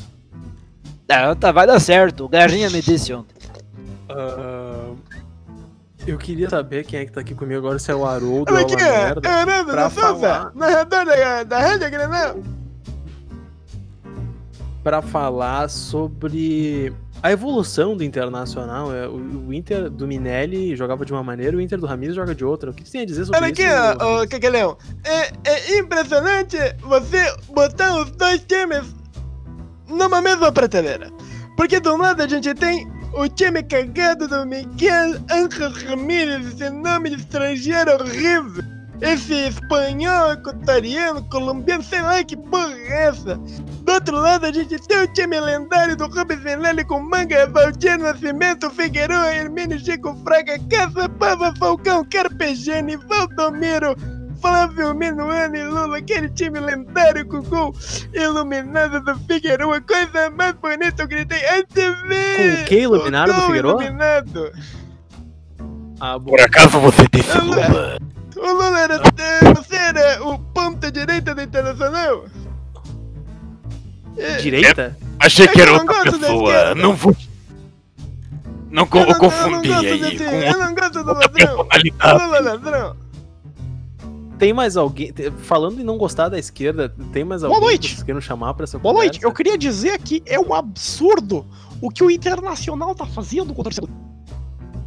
É, 1.09 1.51
vai 1.51 1.65
dar 1.65 1.79
certo, 1.79 2.25
o 2.25 2.29
Garrinha 2.29 2.69
me 2.69 2.81
disse 2.81 3.11
ontem. 3.13 3.35
Uh, 4.09 4.70
eu 6.07 6.17
queria 6.17 6.49
saber 6.49 6.85
quem 6.85 6.99
é 6.99 7.05
que 7.05 7.11
tá 7.11 7.21
aqui 7.21 7.35
comigo 7.35 7.59
agora, 7.59 7.79
se 7.79 7.91
é 7.91 7.95
o 7.95 8.05
Haroldo 8.05 8.51
ou 8.51 8.57
a 8.57 8.65
merda. 8.67 9.27
É, 9.27 9.45
né, 9.45 9.63
pra 9.63 9.89
falar... 9.89 10.51
narrador 10.55 11.05
da, 11.05 11.43
da 11.43 11.59
Rádio 11.59 11.91
Granal 11.91 12.37
para 14.83 15.01
falar 15.01 15.69
sobre 15.69 16.93
a 17.21 17.31
evolução 17.31 17.95
do 17.95 18.03
Internacional, 18.03 18.93
é, 18.93 19.07
o, 19.07 19.47
o 19.47 19.53
Inter 19.53 19.89
do 19.89 20.07
Minelli 20.07 20.75
jogava 20.75 21.05
de 21.05 21.13
uma 21.13 21.23
maneira, 21.23 21.55
o 21.55 21.61
Inter 21.61 21.79
do 21.79 21.85
Ramires 21.85 22.15
joga 22.15 22.33
de 22.33 22.43
outra. 22.43 22.71
O 22.71 22.73
que 22.73 22.83
você 22.83 22.93
tem 22.93 23.01
a 23.01 23.05
dizer 23.05 23.25
sobre 23.25 23.39
Olha 23.39 23.51
isso? 23.51 23.61
aqui, 23.61 24.03
ó, 24.03 24.23
ô, 24.23 24.27
Cagalhão. 24.27 24.77
É, 25.03 25.31
é 25.45 25.77
impressionante 25.77 26.57
você 26.81 27.35
botar 27.49 27.95
os 28.01 28.11
dois 28.11 28.43
times 28.45 28.95
numa 29.87 30.21
mesma 30.21 30.51
prateleira. 30.51 31.11
Porque 31.55 31.79
do 31.79 31.95
lado 31.95 32.23
a 32.23 32.27
gente 32.27 32.53
tem 32.55 32.91
o 33.13 33.27
time 33.27 33.61
cagado 33.63 34.27
do 34.27 34.45
Miguel 34.45 35.19
Ángel 35.29 35.71
Ramírez, 35.71 36.47
esse 36.47 36.69
nome 36.69 37.09
de 37.09 37.17
estrangeiro 37.17 37.93
horrível. 37.93 38.63
Esse 39.01 39.33
espanhol, 39.47 40.33
equatoriano, 40.33 41.27
colombiano, 41.29 41.81
sei 41.81 42.01
lá 42.01 42.23
que 42.23 42.37
porra 42.37 42.71
é 42.71 43.07
essa. 43.07 43.35
Do 43.35 43.93
outro 43.93 44.15
lado 44.15 44.45
a 44.45 44.51
gente 44.53 44.77
tem 44.87 44.99
o 44.99 45.07
time 45.07 45.39
lendário 45.39 45.95
do 45.95 46.05
Rubens 46.05 46.39
Venelli 46.41 46.85
com 46.85 46.99
Manga, 46.99 47.47
Valdir 47.47 47.97
Nascimento, 47.97 48.69
Figueiredo, 48.69 49.25
Hermínio, 49.25 49.79
Chico 49.79 50.15
Fraga, 50.23 50.59
Casa, 50.69 51.09
Pava, 51.09 51.51
Falcão, 51.57 52.05
Carpegiani, 52.05 52.95
Valdomiro, 52.95 53.95
Flávio 54.41 54.93
Minuano 54.95 55.55
e 55.55 55.63
Lula, 55.63 55.97
aquele 55.99 56.29
time 56.29 56.59
lendário 56.59 57.25
com 57.27 57.41
gol 57.43 57.75
iluminado 58.13 58.99
do 59.01 59.15
Figueiredo, 59.19 59.71
a 59.71 59.81
coisa 59.81 60.29
mais 60.31 60.53
bonita 60.53 61.03
eu 61.03 61.07
gritei 61.07 61.39
antes 61.49 61.73
de 61.75 62.55
Com 62.57 62.61
o 62.61 62.65
que 62.65 62.75
iluminado 62.79 63.33
do 63.33 63.41
Figueiredo? 63.41 63.69
iluminado. 63.69 64.51
Ah. 65.99 66.19
Por 66.19 66.41
acaso 66.41 66.79
você 66.79 67.05
disse 67.13 67.37
Lula? 67.37 67.67
Lula? 67.67 67.97
O 68.35 68.53
Lula 68.53 68.79
era, 68.79 68.97
você 69.55 69.75
era 69.75 70.23
o 70.25 70.39
ponta 70.39 70.91
direita 70.91 71.35
do 71.35 71.41
Internacional? 71.43 72.25
É, 74.17 74.37
Direita? 74.37 74.97
Achei 75.19 75.45
É 75.45 75.47
que 75.47 75.61
era 75.61 75.71
que 75.71 75.77
eu 75.79 75.85
não 75.85 75.93
outra 75.93 76.03
gosto 76.03 76.19
da 76.19 76.27
pessoa. 76.27 76.51
esquerda. 76.53 76.75
Não 76.81 76.93
vou. 76.95 77.15
Não 78.71 78.87
eu 78.91 79.05
não- 79.07 79.19
confundi 79.19 79.69
eu 79.69 79.75
não 79.75 79.81
gosto 79.83 79.85
aí 79.93 79.99
desse- 79.99 80.25
com 80.25 80.31
Eu 80.31 80.57
não 80.59 80.75
gosto 80.75 81.03
do 81.03 81.13
ladrão. 81.13 81.67
Lula 82.25 82.39
ladrão. 82.39 82.95
Tem 84.41 84.53
mais 84.53 84.75
alguém. 84.75 85.13
Falando 85.43 85.79
em 85.79 85.83
não 85.83 85.99
gostar 85.99 86.27
da 86.27 86.39
esquerda, 86.39 86.89
tem 87.13 87.23
mais 87.23 87.43
Boa 87.43 87.53
alguém 87.53 87.69
noite. 87.69 87.89
que 87.89 87.93
vocês 87.93 88.03
queiram 88.03 88.19
chamar 88.19 88.55
pra 88.55 88.63
essa 88.63 88.79
Boa 88.79 88.91
noite, 88.91 89.19
conversa? 89.19 89.27
eu 89.27 89.31
queria 89.31 89.55
dizer 89.55 89.99
que 89.99 90.23
é 90.25 90.39
um 90.39 90.51
absurdo 90.51 91.45
o 91.79 91.91
que 91.91 92.03
o 92.03 92.09
Internacional 92.09 92.95
tá 92.95 93.05
fazendo 93.05 93.53
com 93.53 93.61
o 93.61 93.63
torcedor. 93.63 93.87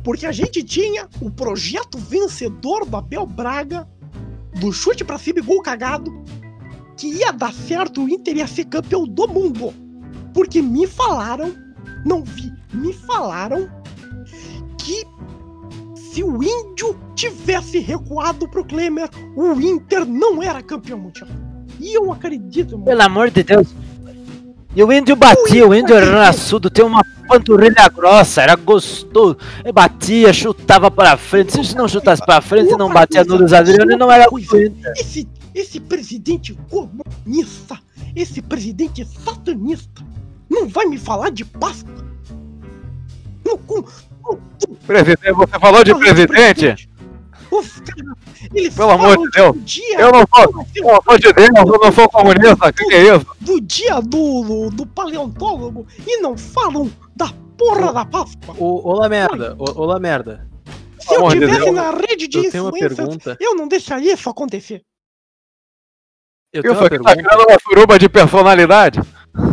Porque 0.02 0.26
a 0.26 0.32
gente 0.32 0.60
tinha 0.64 1.08
o 1.20 1.30
projeto 1.30 1.98
vencedor 1.98 2.84
do 2.84 2.96
Abel 2.96 3.24
Braga, 3.26 3.88
do 4.58 4.72
chute 4.72 5.04
pra 5.04 5.18
cima 5.18 5.38
e 5.38 5.42
gol 5.42 5.62
cagado, 5.62 6.12
que 6.96 7.06
ia 7.06 7.30
dar 7.30 7.52
certo, 7.52 8.02
o 8.02 8.08
Inter 8.08 8.38
ia 8.38 8.48
ser 8.48 8.64
campeão 8.64 9.06
do 9.06 9.28
mundo. 9.28 9.72
Porque 10.34 10.60
me 10.60 10.84
falaram, 10.88 11.54
não 12.04 12.24
vi, 12.24 12.52
me 12.72 12.92
falaram 12.92 13.70
que 14.78 15.04
se 16.14 16.22
o 16.22 16.40
Índio 16.40 16.96
tivesse 17.16 17.80
recuado 17.80 18.48
pro 18.48 18.64
Klemer, 18.64 19.10
o 19.34 19.60
Inter 19.60 20.06
não 20.06 20.40
era 20.40 20.62
campeão 20.62 20.96
mundial. 20.96 21.28
E 21.80 21.92
eu 21.92 22.12
acredito, 22.12 22.78
mano. 22.78 22.84
Pelo 22.84 23.02
amor 23.02 23.30
de 23.32 23.42
Deus. 23.42 23.66
E 24.76 24.82
o 24.82 24.92
índio 24.92 25.16
batia, 25.16 25.66
o 25.66 25.74
índio 25.74 25.94
era 25.94 26.26
raçudo, 26.26 26.68
tem 26.68 26.84
uma 26.84 27.04
panturrilha 27.28 27.88
grossa, 27.88 28.42
era 28.42 28.54
gostoso. 28.56 29.36
Ele 29.62 29.72
batia, 29.72 30.32
chutava 30.32 30.90
pra 30.90 31.16
frente. 31.16 31.64
Se 31.64 31.76
não 31.76 31.88
chutasse 31.88 32.24
pra 32.24 32.40
frente 32.40 32.72
e 32.72 32.76
não 32.76 32.92
batia 32.92 33.24
no 33.24 33.36
Luiz 33.36 33.52
Adriano, 33.52 33.90
ele 33.90 33.96
não 33.96 34.10
era. 34.10 34.26
Esse, 34.96 35.28
esse 35.54 35.80
presidente 35.80 36.56
comunista, 36.70 37.78
esse 38.14 38.40
presidente 38.40 39.04
satanista, 39.04 40.04
não 40.48 40.68
vai 40.68 40.86
me 40.86 40.98
falar 40.98 41.30
de 41.30 41.44
Páscoa? 41.44 42.04
Não, 43.44 43.58
Presidente, 44.86 45.32
você 45.32 45.58
falou 45.58 45.84
de 45.84 45.94
presidente? 45.94 46.88
Eles 48.54 48.74
Pelo 48.74 48.90
amor 48.90 49.16
de 49.18 49.30
Deus. 49.30 49.52
do 49.54 49.60
dia, 49.60 50.00
Eu 50.00 50.10
não 50.12 50.24
sou, 50.34 50.64
eu 51.08 51.18
de 51.18 51.32
Deus, 51.32 51.48
eu 51.56 51.78
não 51.78 51.92
sou 51.92 52.08
comunista, 52.08 52.72
que 52.72 52.84
que 52.84 52.94
é 52.94 53.14
isso? 53.16 53.26
do 53.40 53.60
dia 53.60 54.00
do, 54.00 54.70
do 54.70 54.86
paleontólogo 54.86 55.86
e 56.06 56.20
não 56.20 56.36
falam 56.36 56.90
da 57.16 57.28
porra 57.56 57.92
da 57.92 58.04
Páscoa. 58.04 58.54
Ô, 58.58 58.90
ô, 58.90 58.94
lá 58.94 59.08
merda, 59.08 59.54
ô, 59.58 59.82
ô, 59.82 59.84
lá 59.86 59.98
merda. 60.00 60.46
Se 61.00 61.14
eu 61.14 61.28
tivesse 61.28 61.70
na 61.70 61.90
rede 61.90 62.26
de 62.28 62.38
Eu 62.38 62.50
tenho 62.50 62.64
uma 62.64 62.70
influências, 62.70 62.96
pergunta. 62.96 63.36
eu 63.40 63.54
não 63.54 63.68
deixaria 63.68 64.14
isso 64.14 64.28
acontecer. 64.28 64.82
Eu 66.52 66.62
tenho 66.62 66.72
Isso 66.74 66.82
uma 66.82 66.86
aqui 66.86 66.98
tá 66.98 67.04
pergunta. 67.10 67.28
criando 67.36 67.48
uma 67.50 67.58
suruba 67.60 67.98
de 67.98 68.08
personalidade. 68.08 69.00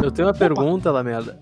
Eu 0.03 0.11
tenho 0.11 0.27
uma 0.27 0.33
pergunta, 0.33 0.91
lá 0.91 1.03
merda. 1.03 1.41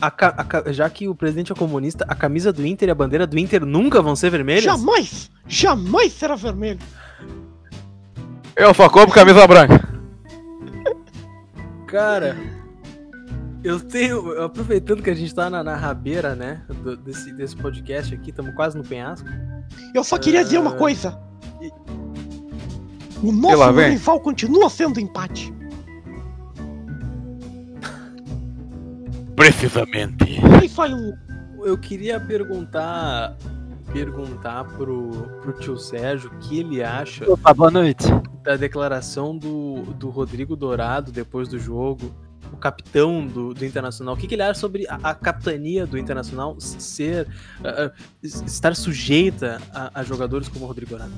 A- 0.00 0.36
a 0.66 0.72
já 0.72 0.88
que 0.88 1.06
o 1.08 1.14
presidente 1.14 1.52
é 1.52 1.54
comunista, 1.54 2.04
a 2.08 2.14
camisa 2.14 2.52
do 2.52 2.64
Inter 2.66 2.88
e 2.88 2.92
a 2.92 2.94
bandeira 2.94 3.26
do 3.26 3.38
Inter 3.38 3.66
nunca 3.66 4.00
vão 4.00 4.16
ser 4.16 4.30
vermelhas? 4.30 4.64
Jamais, 4.64 5.30
jamais 5.46 6.12
será 6.12 6.36
vermelho. 6.36 6.78
Eu 8.56 8.72
só 8.72 8.88
compro 8.88 9.12
camisa 9.14 9.46
branca. 9.46 9.86
Cara, 11.86 12.36
eu 13.62 13.78
tenho. 13.78 14.42
Aproveitando 14.42 15.02
que 15.02 15.10
a 15.10 15.14
gente 15.14 15.34
tá 15.34 15.50
na, 15.50 15.62
na 15.62 15.76
rabeira, 15.76 16.34
né? 16.34 16.62
do- 16.82 16.96
desse, 16.96 17.32
desse 17.34 17.56
podcast 17.56 18.14
aqui, 18.14 18.30
estamos 18.30 18.54
quase 18.54 18.76
no 18.78 18.84
penhasco. 18.84 19.28
Eu 19.94 20.02
só 20.02 20.16
queria 20.18 20.42
dizer 20.44 20.58
uma 20.58 20.70
Ah. 20.70 20.76
coisa. 20.76 21.20
O 23.22 23.32
nosso 23.32 23.70
rival 23.72 24.20
continua 24.20 24.68
sendo 24.70 25.00
empate. 25.00 25.52
Precisamente. 29.36 30.24
Aí. 30.24 31.14
Eu 31.64 31.78
queria 31.78 32.20
perguntar. 32.20 33.36
Perguntar 33.92 34.64
pro, 34.64 35.10
pro 35.40 35.52
tio 35.52 35.78
Sérgio 35.78 36.28
o 36.28 36.38
que 36.38 36.58
ele 36.58 36.82
acha 36.82 37.30
Opa, 37.30 37.54
boa 37.54 37.70
noite. 37.70 38.04
da 38.42 38.56
declaração 38.56 39.36
do, 39.38 39.82
do 39.94 40.10
Rodrigo 40.10 40.56
Dourado 40.56 41.12
depois 41.12 41.48
do 41.48 41.60
jogo, 41.60 42.12
o 42.52 42.56
capitão 42.56 43.24
do, 43.24 43.54
do 43.54 43.64
Internacional. 43.64 44.14
O 44.14 44.16
que, 44.16 44.26
que 44.26 44.34
ele 44.34 44.42
acha 44.42 44.58
sobre 44.58 44.84
a, 44.88 44.96
a 44.96 45.14
capitania 45.14 45.86
do 45.86 45.96
Internacional 45.96 46.56
ser. 46.60 47.28
ah, 47.62 47.92
estar 48.22 48.74
sujeita 48.74 49.60
a, 49.72 50.00
a 50.00 50.02
jogadores 50.02 50.48
como 50.48 50.64
o 50.64 50.68
Rodrigo 50.68 50.90
Dourado? 50.90 51.12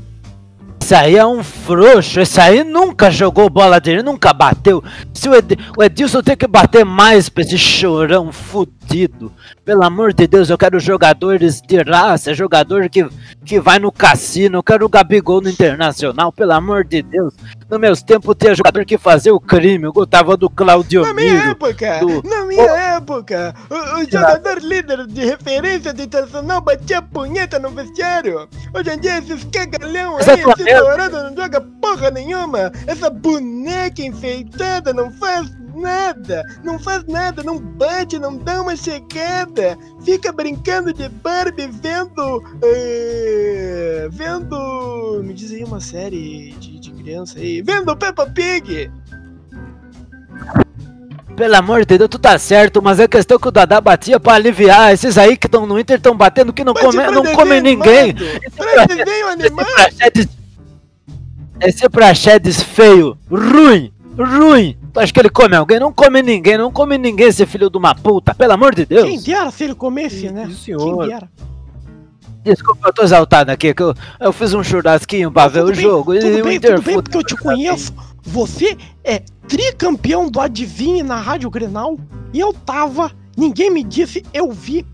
Esse 0.87 0.95
aí 0.95 1.17
é 1.17 1.27
um 1.27 1.43
frouxo, 1.43 2.21
esse 2.21 2.41
aí 2.41 2.63
nunca 2.63 3.11
jogou 3.11 3.51
bola 3.51 3.81
dele, 3.81 4.05
nunca 4.05 4.33
bateu. 4.33 4.85
Se 5.13 5.29
o, 5.29 5.35
Ed, 5.35 5.59
o 5.77 5.83
Edilson 5.83 6.23
tem 6.23 6.37
que 6.37 6.47
bater 6.47 6.85
mais 6.85 7.29
pra 7.29 7.43
esse 7.43 7.59
chorão 7.59 8.31
fudido. 8.31 9.33
Pelo 9.65 9.83
amor 9.83 10.13
de 10.13 10.29
Deus, 10.29 10.49
eu 10.49 10.57
quero 10.57 10.79
jogadores 10.79 11.61
de 11.61 11.83
raça, 11.83 12.33
jogador 12.33 12.89
que, 12.89 13.05
que 13.45 13.59
vai 13.59 13.81
no 13.81 13.91
cassino, 13.91 14.59
eu 14.59 14.63
quero 14.63 14.87
o 14.87 14.89
Gabigol 14.89 15.41
no 15.41 15.51
Internacional, 15.51 16.31
pelo 16.31 16.53
amor 16.53 16.85
de 16.85 17.03
Deus. 17.03 17.35
No 17.69 17.81
meus 17.81 18.01
tempos 18.01 18.37
tinha 18.39 18.55
jogador 18.55 18.85
que 18.85 18.97
fazia 18.97 19.35
o 19.35 19.41
crime, 19.41 19.87
eu 19.87 19.93
gostava 19.93 20.37
do 20.37 20.49
Claudio 20.49 21.03
Na 21.03 21.13
minha 21.13 21.33
Miro. 21.35 21.51
época, 21.51 21.99
do- 21.99 22.23
na 22.23 22.46
minha 22.57 22.73
época, 22.97 23.55
o, 23.71 24.01
o 24.01 24.05
jogador 24.05 24.59
líder 24.63 25.07
de 25.07 25.25
referência 25.25 25.93
do 25.93 26.03
Internacional 26.03 26.61
batia 26.61 27.03
punheta 27.03 27.59
no 27.59 27.71
vestiário. 27.71 28.49
Hoje 28.75 28.91
em 28.91 28.99
dia 28.99 29.19
esses 29.19 29.45
cagalhão 29.45 30.17
aí, 30.17 30.23
esse 30.59 30.75
dourado 30.79 31.23
não 31.25 31.37
joga 31.37 31.61
porra 31.61 32.11
nenhuma. 32.11 32.73
Essa 32.87 33.11
boneca 33.11 34.03
enfeitada 34.03 34.93
não 34.93 35.11
faz 35.11 35.51
nada, 35.75 36.43
não 36.65 36.79
faz 36.79 37.05
nada, 37.05 37.43
não 37.43 37.59
bate, 37.59 38.19
não 38.19 38.37
dá 38.37 38.63
uma 38.63 38.75
chegada. 38.75 39.77
Fica 40.05 40.33
brincando 40.33 40.93
de 40.93 41.09
Barbie 41.09 41.69
vendo. 41.69 42.43
eh, 42.63 44.09
vendo. 44.11 45.23
Me 45.23 45.35
diz 45.35 45.53
aí 45.53 45.65
uma 45.65 45.81
série 45.81 46.55
de, 46.59 46.81
de 46.81 46.91
criança 46.93 47.39
aí. 47.39 47.61
Vendo 47.63 47.97
Peppa 47.97 48.27
Pig! 48.27 48.91
Pelo 51.37 51.55
amor 51.55 51.85
de 51.85 51.99
Deus, 51.99 52.09
tu 52.09 52.19
tá 52.19 52.39
certo, 52.39 52.81
mas 52.83 52.99
é 52.99 53.07
questão 53.07 53.39
que 53.39 53.47
o 53.47 53.51
Dadá 53.51 53.79
batia 53.79 54.19
pra 54.19 54.35
aliviar. 54.35 54.93
Esses 54.95 55.19
aí 55.19 55.37
que 55.37 55.47
estão 55.47 55.67
no 55.67 55.79
Inter 55.79 55.99
estão 55.99 56.17
batendo 56.17 56.51
que 56.53 56.65
não 56.65 56.73
come, 56.73 56.97
não 57.11 57.23
desenho 57.23 57.37
come 57.37 57.61
ninguém. 57.61 58.15
Esse! 58.43 59.51
Praxedes. 59.51 60.29
Esse 61.61 61.89
Praxedes 61.91 62.63
feio, 62.63 63.19
ruim, 63.31 63.93
ruim. 64.19 64.79
Tu 64.95 65.01
acha 65.01 65.13
que 65.13 65.21
ele 65.21 65.29
come 65.29 65.55
alguém? 65.57 65.79
Não 65.79 65.93
come 65.93 66.23
ninguém, 66.23 66.57
não 66.57 66.73
come 66.73 66.97
ninguém, 66.97 67.27
esse 67.29 67.45
filho 67.45 67.69
de 67.69 67.77
uma 67.77 67.95
puta. 67.95 68.35
Pelo 68.35 68.53
amor 68.55 68.75
de 68.75 68.87
Quem 68.87 68.97
Deus. 68.97 69.25
dera 69.25 69.51
se 69.51 69.65
ele 69.65 69.75
comesse, 69.75 70.31
né? 70.31 70.47
Isso, 70.49 70.65
Quem 70.65 70.79
senhor. 70.79 71.07
dera. 71.07 71.29
Desculpa, 72.43 72.89
eu 72.89 72.93
tô 72.95 73.03
exaltado 73.03 73.51
aqui, 73.51 73.75
que 73.75 73.83
eu, 73.83 73.93
eu 74.21 74.33
fiz 74.33 74.55
um 74.55 74.63
churrasquinho 74.63 75.31
pra 75.33 75.49
ver 75.49 75.61
Tudo 75.61 75.73
o 75.73 75.75
bem, 75.75 75.83
jogo. 75.83 76.15
Tudo 76.15 76.27
e 76.27 76.41
o 76.41 76.45
bem, 76.45 76.57
Inter 76.57 76.77
tudo 76.77 76.85
bem, 76.85 76.95
porque 76.95 77.17
eu 77.19 77.23
te 77.25 77.37
conheço. 77.37 77.93
Você 78.27 78.77
é 79.05 79.21
tricampeão 79.49 80.29
do 80.29 80.41
Adivinhe 80.41 81.03
na 81.03 81.17
Rádio 81.17 81.49
Grenal. 81.49 81.97
E 82.33 82.41
eu 82.41 82.53
tava, 82.53 83.13
ninguém 83.37 83.71
me 83.71 83.85
disse, 83.85 84.25
eu 84.35 84.51
vi. 84.51 84.85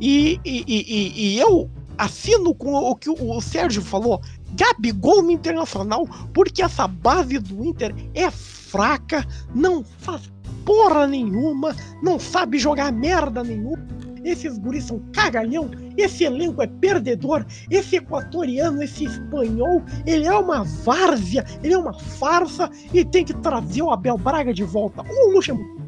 E, 0.00 0.40
e, 0.44 0.64
e, 0.66 1.34
e- 1.34 1.38
eu 1.38 1.70
assino 1.96 2.54
com 2.54 2.74
o 2.74 2.96
que 2.96 3.08
o, 3.08 3.36
o 3.36 3.40
Sérgio 3.40 3.82
falou. 3.82 4.20
Gabigol 4.54 5.22
no 5.22 5.30
Internacional, 5.30 6.06
porque 6.34 6.62
essa 6.62 6.88
base 6.88 7.38
do 7.38 7.64
Inter 7.64 7.94
é 8.14 8.30
fraca, 8.30 9.24
não 9.54 9.84
faz 9.84 10.30
porra 10.64 11.06
nenhuma, 11.06 11.74
não 12.02 12.18
sabe 12.18 12.58
jogar 12.58 12.92
merda 12.92 13.44
nenhuma. 13.44 13.86
Esses 14.24 14.58
guris 14.58 14.84
são 14.84 15.00
cagalhão, 15.12 15.70
esse 15.96 16.24
elenco 16.24 16.62
é 16.62 16.66
perdedor, 16.66 17.44
esse 17.70 17.96
equatoriano, 17.96 18.82
esse 18.82 19.04
espanhol, 19.04 19.82
ele 20.06 20.26
é 20.26 20.36
uma 20.36 20.64
várzea, 20.64 21.44
ele 21.62 21.74
é 21.74 21.78
uma 21.78 21.94
farsa 21.94 22.70
e 22.92 23.04
tem 23.04 23.24
que 23.24 23.34
trazer 23.34 23.82
o 23.82 23.90
Abel 23.90 24.16
Braga 24.18 24.52
de 24.52 24.64
volta. 24.64 25.02
O 25.02 25.32
Luxemburgo. 25.32 25.80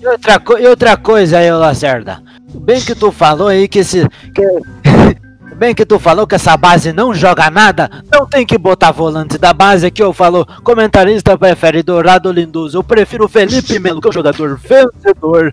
E 0.00 0.06
outra, 0.06 0.42
e 0.60 0.66
outra 0.66 0.96
coisa 0.96 1.38
aí, 1.38 1.50
Lacerda. 1.50 2.22
Bem 2.54 2.80
que 2.80 2.94
tu 2.94 3.12
falou 3.12 3.48
aí 3.48 3.68
que 3.68 3.80
esse. 3.80 4.08
que- 4.34 5.20
Bem 5.56 5.74
que 5.74 5.84
tu 5.84 5.98
falou 5.98 6.26
que 6.26 6.34
essa 6.36 6.56
base 6.56 6.90
não 6.90 7.12
joga 7.12 7.50
nada, 7.50 8.02
não 8.10 8.24
tem 8.26 8.46
que 8.46 8.56
botar 8.56 8.92
volante 8.92 9.36
da 9.36 9.52
base 9.52 9.84
aqui, 9.84 10.02
eu 10.02 10.10
falo, 10.10 10.46
comentarista 10.64 11.36
prefere 11.36 11.82
Dourado 11.82 12.32
Lindoso, 12.32 12.78
eu 12.78 12.82
prefiro 12.82 13.28
Felipe 13.28 13.78
Melo, 13.78 14.00
que 14.00 14.06
é 14.06 14.10
um 14.10 14.12
jogador 14.12 14.56
vencedor, 14.56 15.52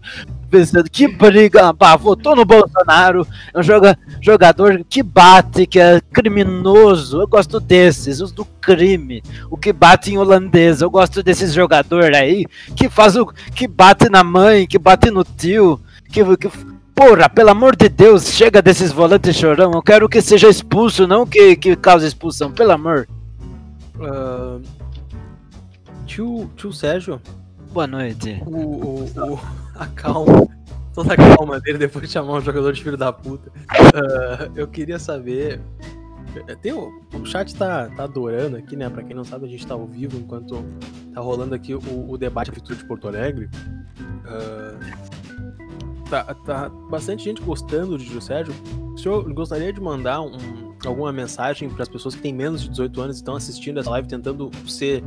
vencedor, 0.57 0.89
que 0.89 1.07
briga, 1.07 1.73
pá, 1.73 1.95
votou 1.95 2.35
no 2.35 2.45
Bolsonaro, 2.45 3.27
é 3.53 3.59
um 3.59 3.63
joga, 3.63 3.97
jogador 4.21 4.83
que 4.89 5.01
bate, 5.03 5.65
que 5.65 5.79
é 5.79 6.01
criminoso, 6.11 7.21
eu 7.21 7.27
gosto 7.27 7.59
desses, 7.59 8.19
os 8.21 8.31
do 8.31 8.45
crime, 8.45 9.21
o 9.49 9.57
que 9.57 9.71
bate 9.71 10.11
em 10.11 10.17
holandês, 10.17 10.81
eu 10.81 10.89
gosto 10.89 11.21
desses 11.23 11.53
jogador 11.53 12.13
aí, 12.15 12.45
que 12.75 12.89
faz 12.89 13.15
o, 13.15 13.25
que 13.55 13.67
bate 13.67 14.09
na 14.09 14.23
mãe, 14.23 14.67
que 14.67 14.77
bate 14.77 15.09
no 15.11 15.23
tio, 15.23 15.79
que, 16.11 16.23
que 16.37 16.49
Porra, 16.97 17.29
pelo 17.29 17.51
amor 17.51 17.75
de 17.75 17.89
Deus, 17.89 18.27
chega 18.31 18.59
desses 18.59 18.91
volantes 18.91 19.35
chorão. 19.35 19.71
Eu 19.71 19.83
quero 19.83 20.09
que 20.09 20.19
seja 20.19 20.49
expulso, 20.49 21.05
não 21.05 21.27
que, 21.27 21.55
que 21.55 21.75
cause 21.75 22.07
expulsão, 22.07 22.51
pelo 22.51 22.71
amor. 22.71 23.07
Ah, 24.01 24.57
tio, 26.07 26.49
tio 26.55 26.73
Sérgio, 26.73 27.21
Boa 27.71 27.85
noite. 27.85 28.41
o, 28.45 28.49
o, 28.49 29.33
o- 29.33 29.39
a 29.79 29.87
calma, 29.87 30.47
toda 30.93 31.13
a 31.13 31.17
calma 31.17 31.59
dele 31.59 31.77
depois 31.77 32.05
de 32.07 32.11
chamar 32.11 32.33
um 32.33 32.41
jogador 32.41 32.73
de 32.73 32.83
filho 32.83 32.97
da 32.97 33.11
puta. 33.13 33.51
Ah, 33.69 34.49
eu 34.55 34.67
queria 34.67 34.99
saber. 34.99 35.59
Tem 36.61 36.71
o, 36.71 36.91
o 37.13 37.25
chat 37.25 37.55
tá, 37.55 37.89
tá 37.95 38.03
adorando 38.03 38.57
aqui, 38.57 38.75
né? 38.75 38.89
Pra 38.89 39.01
quem 39.01 39.15
não 39.15 39.23
sabe, 39.23 39.45
a 39.45 39.49
gente 39.49 39.65
tá 39.65 39.73
ao 39.73 39.87
vivo 39.87 40.17
enquanto 40.17 40.63
tá 41.13 41.19
rolando 41.21 41.55
aqui 41.55 41.73
o, 41.73 41.81
o 42.09 42.17
debate 42.17 42.51
Atitude 42.51 42.79
de 42.79 42.85
Porto 42.85 43.07
Alegre. 43.07 43.49
Ah, 44.25 44.77
tá, 46.09 46.23
tá 46.33 46.69
bastante 46.89 47.23
gente 47.23 47.41
gostando 47.41 47.97
de 47.97 48.23
Sérgio. 48.23 48.53
O 48.93 48.97
senhor 48.97 49.31
gostaria 49.33 49.71
de 49.73 49.81
mandar 49.81 50.21
um- 50.21 50.67
alguma 50.85 51.11
mensagem 51.11 51.69
para 51.69 51.83
as 51.83 51.89
pessoas 51.89 52.15
que 52.15 52.21
têm 52.21 52.33
menos 52.33 52.61
de 52.61 52.69
18 52.69 53.01
anos 53.01 53.15
e 53.17 53.19
estão 53.19 53.35
assistindo 53.35 53.79
essa 53.79 53.89
live 53.89 54.07
tentando 54.07 54.51
ser 54.67 55.03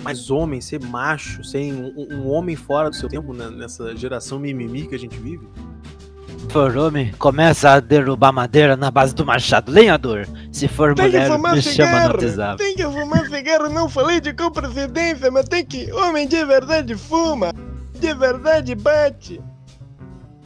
mais 0.00 0.30
homem, 0.30 0.60
ser 0.60 0.80
macho, 0.82 1.44
ser 1.44 1.72
um, 1.72 2.06
um 2.10 2.30
homem 2.30 2.56
fora 2.56 2.90
do 2.90 2.96
seu 2.96 3.08
tempo 3.08 3.32
né, 3.32 3.50
nessa 3.50 3.94
geração 3.96 4.38
mimimi 4.38 4.86
que 4.86 4.94
a 4.94 4.98
gente 4.98 5.18
vive? 5.18 5.46
Se 6.38 6.48
for 6.48 6.76
homem, 6.76 7.12
começa 7.18 7.70
a 7.70 7.80
derrubar 7.80 8.32
madeira 8.32 8.76
na 8.76 8.90
base 8.90 9.14
do 9.14 9.26
machado. 9.26 9.70
Lenhador, 9.70 10.26
se 10.50 10.66
for 10.66 10.94
Tem 10.94 11.04
mulher, 11.06 11.22
me 11.22 11.28
chama 11.28 11.54
no 11.54 11.62
cigarro. 11.62 12.14
WhatsApp. 12.14 12.56
Tem 12.56 12.74
que 12.74 12.82
fumar 12.82 13.26
cigarro. 13.28 13.68
Não 13.68 13.88
falei 13.88 14.20
de 14.20 14.32
co-presidência, 14.32 15.30
mas 15.30 15.44
tem 15.46 15.64
que. 15.64 15.92
Homem 15.92 16.26
de 16.26 16.44
verdade 16.44 16.96
fuma. 16.96 17.52
De 17.98 18.14
verdade 18.14 18.74
bate. 18.74 19.40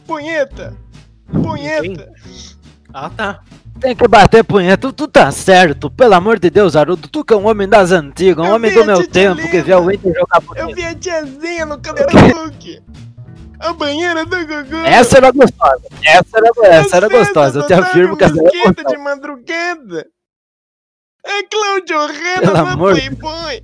Punheta. 0.05 0.75
Punheta. 1.31 2.11
Ah, 2.93 3.09
tá. 3.09 3.41
Tem 3.79 3.95
que 3.95 4.07
bater 4.07 4.43
punheta, 4.43 4.87
tu, 4.87 4.93
tu 4.93 5.07
tá 5.07 5.29
certo. 5.31 5.91
Pelo 5.91 6.13
amor 6.15 6.39
de 6.39 6.49
Deus, 6.49 6.75
Haroldo, 6.75 7.07
tu 7.09 7.25
que 7.25 7.33
é 7.33 7.37
um 7.37 7.45
homem 7.47 7.67
das 7.67 7.91
antigas, 7.91 8.43
um 8.45 8.47
Eu 8.49 8.55
homem 8.55 8.73
do 8.73 8.85
meu 8.85 9.05
tempo, 9.07 9.41
que 9.49 9.61
vê 9.61 9.75
o 9.75 9.91
Inter 9.91 10.13
jogar 10.13 10.41
Eu 10.55 10.65
bonito. 10.65 10.75
vi 10.75 10.85
a 10.85 10.95
tiazinha 10.95 11.65
no 11.65 11.79
Cadeirauque. 11.79 12.81
A 13.59 13.73
banheira 13.73 14.25
do 14.25 14.37
Gugu. 14.45 14.75
Essa 14.85 15.17
era 15.17 15.31
gostosa, 15.31 15.81
essa 16.03 16.37
era, 16.37 16.51
essa 16.75 16.97
era 16.97 17.09
gostosa. 17.09 17.59
Eu 17.59 17.67
te 17.67 17.73
afirmo 17.73 18.17
que 18.17 18.23
essa 18.23 18.33
era 18.33 18.43
gostosa. 18.43 18.89
de 18.89 18.97
madrugada. 18.97 20.05
É 21.25 21.43
Cláudio 21.43 21.87
Pelo 21.87 22.07
Rena 22.07 22.53
da 22.53 22.71
amor 22.71 22.93
Playboy. 22.93 23.63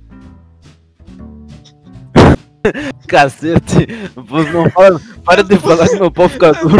Cacete, 3.08 3.86
não 4.52 4.70
fala, 4.70 5.00
para 5.24 5.42
de 5.42 5.56
falar 5.58 5.88
que 5.88 5.96
meu 5.96 6.10
pau 6.10 6.28
fica 6.28 6.52
duro. 6.62 6.76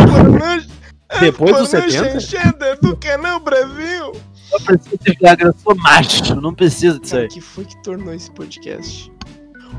Depois 1.20 1.56
dos 1.56 1.70
pornô 1.70 1.90
70? 1.90 2.20
chanchada 2.20 2.76
do 2.76 2.96
Canal 2.96 3.40
Brasil. 3.40 4.12
Eu 4.52 4.60
preciso 4.64 4.98
de 5.00 5.16
Viagra, 5.18 5.48
eu 5.48 5.54
sou 5.62 5.74
macho, 5.76 6.34
não 6.34 6.52
preciso 6.54 7.00
disso 7.00 7.16
aí. 7.16 7.24
O 7.26 7.28
que 7.28 7.40
foi 7.40 7.64
que 7.64 7.82
tornou 7.82 8.12
esse 8.12 8.30
podcast? 8.30 9.10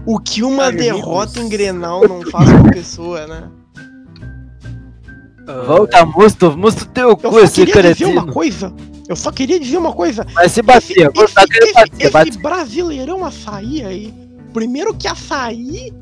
O 0.06 0.20
que 0.20 0.42
uma 0.44 0.68
Amigos. 0.68 0.86
derrota 0.86 1.40
em 1.40 1.48
Grenal 1.50 2.08
não 2.08 2.22
faz 2.24 2.50
com 2.52 2.68
a 2.68 2.72
pessoa, 2.72 3.28
né? 3.28 3.50
Ah, 5.48 5.62
Volta, 5.68 6.06
Musto, 6.06 6.58
Musto 6.58 6.86
teu 6.88 7.10
Eu 7.10 7.18
cu, 7.18 7.32
só 7.32 7.40
esse 7.42 7.66
queria 7.66 7.94
dizer 7.94 8.06
uma 8.06 8.14
cretino. 8.24 8.34
coisa. 8.34 8.74
Eu 9.08 9.16
só 9.16 9.32
queria 9.32 9.60
dizer 9.60 9.78
uma 9.78 9.92
coisa. 9.94 10.26
Vai 10.34 10.48
se 10.50 10.62
bater, 10.62 11.12
vou 11.14 11.26
esse, 11.26 11.38
aquele 11.38 11.66
esse- 11.66 11.74
bater, 11.74 12.02
esse 12.02 12.12
bate. 12.12 12.38
brasileirão 12.40 13.26
açaí 13.26 13.84
aí. 13.84 14.14
Primeiro 14.54 14.94
que 14.96 15.08
açaí. 15.08 15.94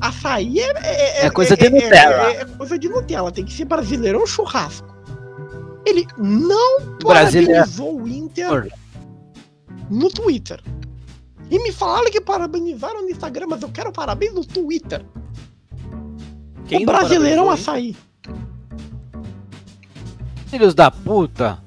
Açaí 0.00 0.60
é. 0.60 0.72
É, 0.82 1.26
É 1.26 1.30
coisa 1.30 1.56
de 1.56 1.70
Nutella. 1.70 2.30
É, 2.30 2.40
é 2.40 2.44
coisa 2.44 2.78
de 2.78 2.88
Nutella. 2.88 3.32
Tem 3.32 3.44
que 3.44 3.52
ser 3.52 3.64
brasileirão 3.64 4.26
churrasco. 4.26 4.94
Ele 5.86 6.06
não 6.18 6.96
parabenizou 6.98 8.00
o 8.00 8.08
Inter 8.08 8.72
no 9.90 10.08
Twitter. 10.08 10.60
E 11.50 11.58
me 11.58 11.70
falaram 11.70 12.10
que 12.10 12.20
parabenizaram 12.20 13.02
no 13.02 13.10
Instagram, 13.10 13.46
mas 13.50 13.62
eu 13.62 13.68
quero 13.68 13.92
parabéns 13.92 14.32
no 14.32 14.44
Twitter. 14.44 15.04
quem 16.66 16.82
o 16.82 16.86
brasileirão 16.86 17.50
açaí. 17.50 17.94
Filhos 20.46 20.74
da 20.74 20.90
puta. 20.90 21.62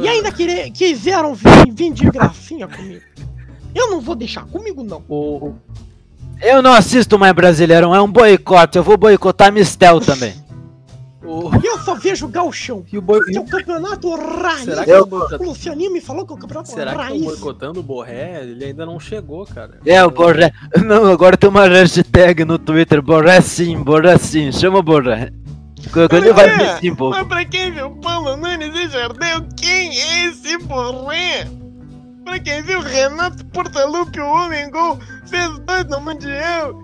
E 0.00 0.08
ainda 0.08 0.32
querer, 0.32 0.70
quiseram 0.70 1.34
vir, 1.34 1.72
vir 1.72 1.92
de 1.92 2.10
gracinha 2.10 2.66
comigo. 2.66 3.04
Eu 3.74 3.90
não 3.90 4.00
vou 4.00 4.14
deixar 4.14 4.44
comigo, 4.46 4.82
não. 4.82 5.04
O, 5.08 5.54
Eu 6.40 6.62
não 6.62 6.72
assisto 6.72 7.18
mais 7.18 7.32
Brasileirão, 7.32 7.94
é 7.94 8.00
um 8.00 8.10
boicote. 8.10 8.78
Eu 8.78 8.84
vou 8.84 8.96
boicotar 8.96 9.52
Mistel 9.52 10.00
também. 10.00 10.34
o, 11.24 11.50
E 11.62 11.66
eu 11.66 11.78
só 11.80 11.94
vejo 11.94 12.26
galchão. 12.28 12.84
e 12.92 12.96
o 12.96 13.02
boi, 13.02 13.20
Que 13.24 13.36
é 13.36 13.40
o 13.40 13.44
campeonato 13.44 14.14
raiz. 14.14 14.64
será 14.64 14.84
que 14.84 14.90
Eu- 14.90 15.08
O 15.40 15.42
Lucianinho 15.44 15.92
me 15.92 16.00
falou 16.00 16.24
que 16.26 16.32
é 16.32 16.36
o 16.36 16.38
campeonato 16.38 16.70
será 16.70 16.92
que 16.94 17.00
estão 17.00 17.06
raiz. 17.08 17.22
boicotando 17.24 17.80
o 17.80 17.82
Borré? 17.82 18.40
Ele 18.42 18.64
ainda 18.64 18.86
não 18.86 18.98
chegou, 19.00 19.44
cara. 19.46 19.78
É, 19.84 20.02
o 20.04 20.10
Borré. 20.10 20.52
Não, 20.84 21.06
agora 21.06 21.36
tem 21.36 21.50
uma 21.50 21.66
hashtag 21.68 22.44
no 22.44 22.58
Twitter. 22.58 23.02
Borré 23.02 23.40
sim, 23.40 23.76
Borré 23.82 24.16
sim. 24.16 24.50
Chama 24.52 24.78
o 24.78 24.82
Borré. 24.82 25.30
Quando 25.92 26.14
ele 26.14 26.32
vai 26.32 26.56
vir 26.56 26.80
sim, 26.80 26.94
pô. 26.94 27.10
Mas 27.10 27.26
pra 27.26 27.44
quem 27.44 27.70
viu 27.72 27.90
Paulo 28.02 28.36
Nunes 28.36 28.74
e 28.74 28.88
Jardel, 28.88 29.42
quem 29.56 29.90
é 29.98 30.26
esse 30.26 30.58
Borré? 30.58 31.46
Pra 32.28 32.38
quem 32.38 32.60
viu 32.60 32.80
Renato 32.82 33.42
Portaluppi, 33.46 34.20
o 34.20 34.26
homem 34.26 34.70
gol, 34.70 34.98
fez 35.30 35.48
dois 35.60 35.84
no 35.86 35.98
Mundial. 35.98 36.74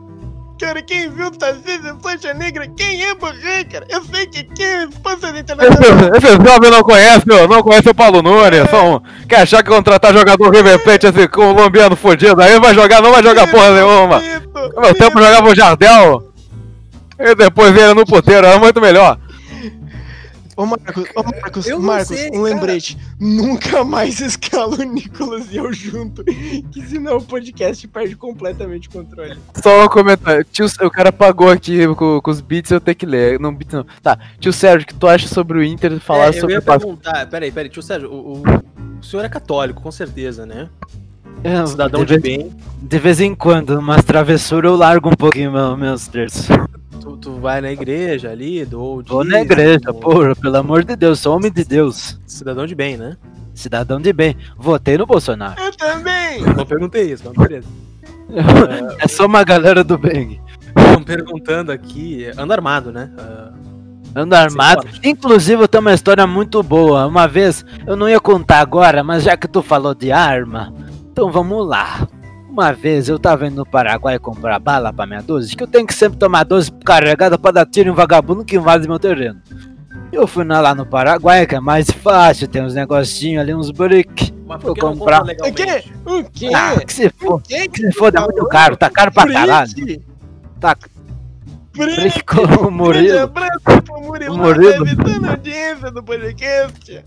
Cara, 0.58 0.80
quem 0.80 1.10
viu 1.10 1.30
Tarcísio 1.32 1.98
Flecha 2.00 2.32
Negra, 2.32 2.66
quem 2.74 3.04
é 3.04 3.14
Borré, 3.14 3.62
cara? 3.64 3.84
Eu 3.90 4.02
sei 4.04 4.26
que 4.26 4.44
quem 4.44 4.64
é 4.64 4.84
esposa 4.84 5.30
de 5.34 5.40
internacional. 5.40 6.16
Esse 6.16 6.48
jovem 6.48 6.70
não 6.70 6.82
conhece, 6.82 7.26
não 7.26 7.62
conhece 7.62 7.90
o 7.90 7.94
Paulo 7.94 8.22
Nunes. 8.22 8.70
São, 8.70 9.02
quer 9.28 9.42
achar 9.42 9.62
que 9.62 9.68
contratar 9.68 10.14
jogador 10.14 10.50
River 10.50 10.82
Plate 10.82 11.08
esse 11.08 11.28
colombiano 11.28 11.94
fudido 11.94 12.40
aí 12.40 12.58
vai 12.58 12.74
jogar, 12.74 13.02
não 13.02 13.12
vai 13.12 13.22
jogar 13.22 13.46
porra 13.46 13.70
nenhuma. 13.72 14.22
Meu 14.80 14.94
tempo 14.94 15.22
jogava 15.22 15.46
o 15.46 15.54
Jardel. 15.54 16.32
E 17.20 17.34
depois 17.34 17.70
veio 17.70 17.94
no 17.94 18.06
puteiro, 18.06 18.46
era 18.46 18.58
muito 18.58 18.80
melhor. 18.80 19.18
Ô 20.56 20.64
Marcos, 20.66 21.04
ô 21.16 21.22
Marcos, 21.22 21.66
Eu 21.66 21.80
Marcos, 21.80 22.08
sei, 22.16 22.28
um 22.28 22.32
cara. 22.32 22.42
lembrete. 22.44 22.98
Nunca 23.18 23.82
mais 23.84 24.20
escala 24.22 24.76
o 24.76 24.82
Nicolas 24.82 25.46
e 25.50 25.56
eu 25.56 25.72
junto. 25.72 26.22
Que 26.72 26.82
senão 26.86 27.16
o 27.16 27.22
podcast 27.22 27.86
perde 27.88 28.14
completamente 28.16 28.88
o 28.88 28.92
controle. 28.92 29.36
Só 29.62 29.84
um 29.84 29.88
comentário. 29.88 30.44
Tio, 30.50 30.66
o 30.82 30.90
cara 30.90 31.12
pagou 31.12 31.50
aqui 31.50 31.86
com, 31.94 32.20
com 32.20 32.30
os 32.30 32.40
beats, 32.40 32.70
eu 32.70 32.80
tenho 32.80 32.96
que 32.96 33.06
ler. 33.06 33.38
Não, 33.40 33.54
beats 33.54 33.74
não. 33.74 33.86
Tá, 34.02 34.18
tio 34.38 34.52
Sérgio, 34.52 34.84
o 34.84 34.86
que 34.86 34.94
tu 34.94 35.06
acha 35.08 35.26
sobre 35.28 35.58
o 35.58 35.64
Inter 35.64 35.98
falar 36.00 36.26
É, 36.26 36.28
eu 36.30 36.32
sobre 36.40 36.52
ia 36.54 36.58
o 36.58 36.62
passo? 36.62 36.80
perguntar, 36.86 37.26
peraí, 37.28 37.50
peraí, 37.50 37.68
tio 37.70 37.82
Sérgio, 37.82 38.10
o, 38.10 38.38
o, 38.38 38.42
o 39.00 39.02
senhor 39.04 39.24
é 39.24 39.28
católico, 39.28 39.80
com 39.82 39.90
certeza, 39.90 40.44
né? 40.46 40.68
É, 41.42 41.66
Cidadão 41.66 42.04
de, 42.04 42.14
de 42.16 42.20
vez, 42.20 42.38
bem. 42.42 42.52
de 42.80 42.98
vez 42.98 43.20
em 43.20 43.34
quando, 43.34 43.78
umas 43.78 44.02
travessuras 44.04 44.70
eu 44.70 44.76
largo 44.76 45.10
um 45.10 45.14
pouquinho 45.16 45.52
meu- 45.52 45.76
meus 45.76 46.06
terços. 46.08 46.46
Tu, 47.00 47.16
tu 47.16 47.32
vai 47.40 47.60
na 47.60 47.72
igreja 47.72 48.30
ali, 48.30 48.64
do 48.64 49.02
Vou 49.06 49.24
na 49.24 49.40
igreja, 49.40 49.92
porra, 49.92 50.34
pelo 50.34 50.56
amor 50.56 50.84
de 50.84 50.96
Deus, 50.96 51.20
sou 51.20 51.36
homem 51.36 51.52
de 51.52 51.64
Deus. 51.64 52.18
Cidadão 52.26 52.66
de 52.66 52.74
bem, 52.74 52.96
né? 52.96 53.16
Cidadão 53.54 54.00
de 54.00 54.12
bem. 54.12 54.36
Votei 54.56 54.98
no 54.98 55.06
Bolsonaro. 55.06 55.60
Eu 55.60 55.72
também! 55.76 56.40
Eu 56.40 56.54
não 56.54 56.66
perguntei 56.66 57.12
isso, 57.12 57.24
mas 57.26 57.48
beleza. 57.48 57.68
É 58.98 59.06
só 59.06 59.26
uma 59.26 59.44
galera 59.44 59.84
do 59.84 59.98
bem. 59.98 60.40
Estão 60.76 61.04
perguntando 61.04 61.70
aqui, 61.70 62.26
anda 62.36 62.54
armado, 62.54 62.90
né? 62.90 63.10
Ah, 63.18 63.52
Ando 64.16 64.36
armado. 64.36 64.86
Inclusive, 65.02 65.62
eu 65.62 65.68
tenho 65.68 65.80
uma 65.80 65.92
história 65.92 66.24
muito 66.26 66.62
boa. 66.62 67.06
Uma 67.06 67.26
vez, 67.26 67.64
eu 67.84 67.96
não 67.96 68.08
ia 68.08 68.20
contar 68.20 68.60
agora, 68.60 69.02
mas 69.02 69.24
já 69.24 69.36
que 69.36 69.48
tu 69.48 69.60
falou 69.60 69.92
de 69.92 70.12
arma, 70.12 70.72
então 71.10 71.32
vamos 71.32 71.66
lá. 71.66 72.06
Uma 72.54 72.72
vez 72.72 73.08
eu 73.08 73.18
tava 73.18 73.48
indo 73.48 73.56
no 73.56 73.66
Paraguai 73.66 74.16
comprar 74.16 74.60
bala 74.60 74.92
pra 74.92 75.04
minha 75.06 75.20
12, 75.20 75.56
que 75.56 75.62
eu 75.64 75.66
tenho 75.66 75.84
que 75.84 75.92
sempre 75.92 76.16
tomar 76.20 76.44
12 76.44 76.70
carregada 76.84 77.36
pra 77.36 77.50
dar 77.50 77.66
tiro 77.66 77.90
em 77.90 77.92
vagabundo 77.92 78.44
que 78.44 78.54
invade 78.54 78.86
meu 78.86 78.96
terreno. 78.96 79.42
Eu 80.12 80.24
fui 80.24 80.44
na- 80.44 80.60
lá 80.60 80.72
no 80.72 80.86
Paraguai, 80.86 81.44
que 81.48 81.56
é 81.56 81.60
mais 81.60 81.90
fácil, 81.90 82.46
tem 82.46 82.62
uns 82.62 82.72
negocinhos 82.74 83.42
ali, 83.42 83.52
uns 83.52 83.72
brick. 83.72 84.32
Mas 84.46 84.62
Vou 84.62 84.72
por 84.72 84.74
que 84.76 84.82
não 84.82 84.96
comprar. 84.96 85.18
compra 85.22 85.48
O 85.48 85.52
quê? 85.52 85.84
O 86.06 86.24
quê? 86.30 86.50
Ah, 86.54 86.78
que 86.78 86.92
se 86.92 87.10
for, 87.10 87.32
O 87.34 87.40
quê? 87.40 87.66
que 87.68 87.78
se 87.80 87.90
foda, 87.92 88.20
é 88.20 88.22
muito 88.22 88.46
caro, 88.46 88.76
tá 88.76 88.88
caro 88.88 89.10
pra 89.10 89.26
caralho. 89.32 89.72
Tá, 90.60 90.76
Brick? 91.72 92.22
com 92.22 92.68
o 92.68 92.70
Murilo. 92.70 93.18
abraço 93.22 93.82
pro 93.84 94.00
Murilo, 94.00 94.32
O 94.34 94.38
Murilo. 94.38 94.84
tá 94.84 94.92
evitando 94.92 95.24
a 95.26 95.30
audiência 95.30 95.90
do 95.90 96.02
podcast. 96.04 97.04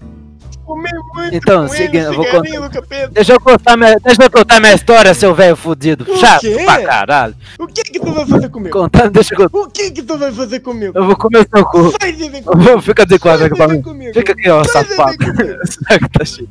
Então, 1.31 1.65
ele, 1.73 1.97
eu 1.97 2.13
vou 2.13 2.25
capeta. 2.69 3.07
Deixa 3.13 3.33
eu 3.33 3.39
contar 3.39 3.77
minha, 3.77 3.97
deixa 3.99 4.23
eu 4.23 4.29
contar 4.31 4.59
minha 4.59 4.73
história, 4.73 5.13
seu 5.13 5.33
velho 5.33 5.55
fudido. 5.55 6.05
O 6.11 6.17
Chato 6.17 6.41
quê? 6.41 6.57
pra 6.65 6.81
caralho. 6.83 7.35
O 7.57 7.67
que 7.67 7.83
que 7.83 7.99
tu 7.99 8.11
vai 8.13 8.25
fazer 8.25 8.49
comigo? 8.49 8.77
Contando, 8.77 9.11
deixa 9.11 9.33
eu 9.33 9.49
contar. 9.49 9.57
O 9.67 9.71
que 9.71 9.91
que 9.91 10.03
tu 10.03 10.17
vai 10.17 10.31
fazer 10.31 10.59
comigo? 10.59 10.91
Eu 10.97 11.05
vou 11.05 11.15
comer 11.15 11.47
seu 11.53 11.65
cu. 11.65 11.93
Sai 12.01 12.11
de 12.11 12.29
vem 12.29 12.43
comigo. 12.43 12.81
Fica 12.81 13.05
de 13.05 13.17
quadro 13.19 13.39
Sai 13.39 13.47
aqui 13.47 13.57
pra 13.57 13.67
mim. 13.67 13.81
comigo. 13.81 14.13
Fica 14.13 14.31
aqui, 14.33 14.49
ó, 14.49 14.63
Sai 14.65 14.85
safado. 14.85 15.17
tá 16.17 16.25
cheio? 16.25 16.49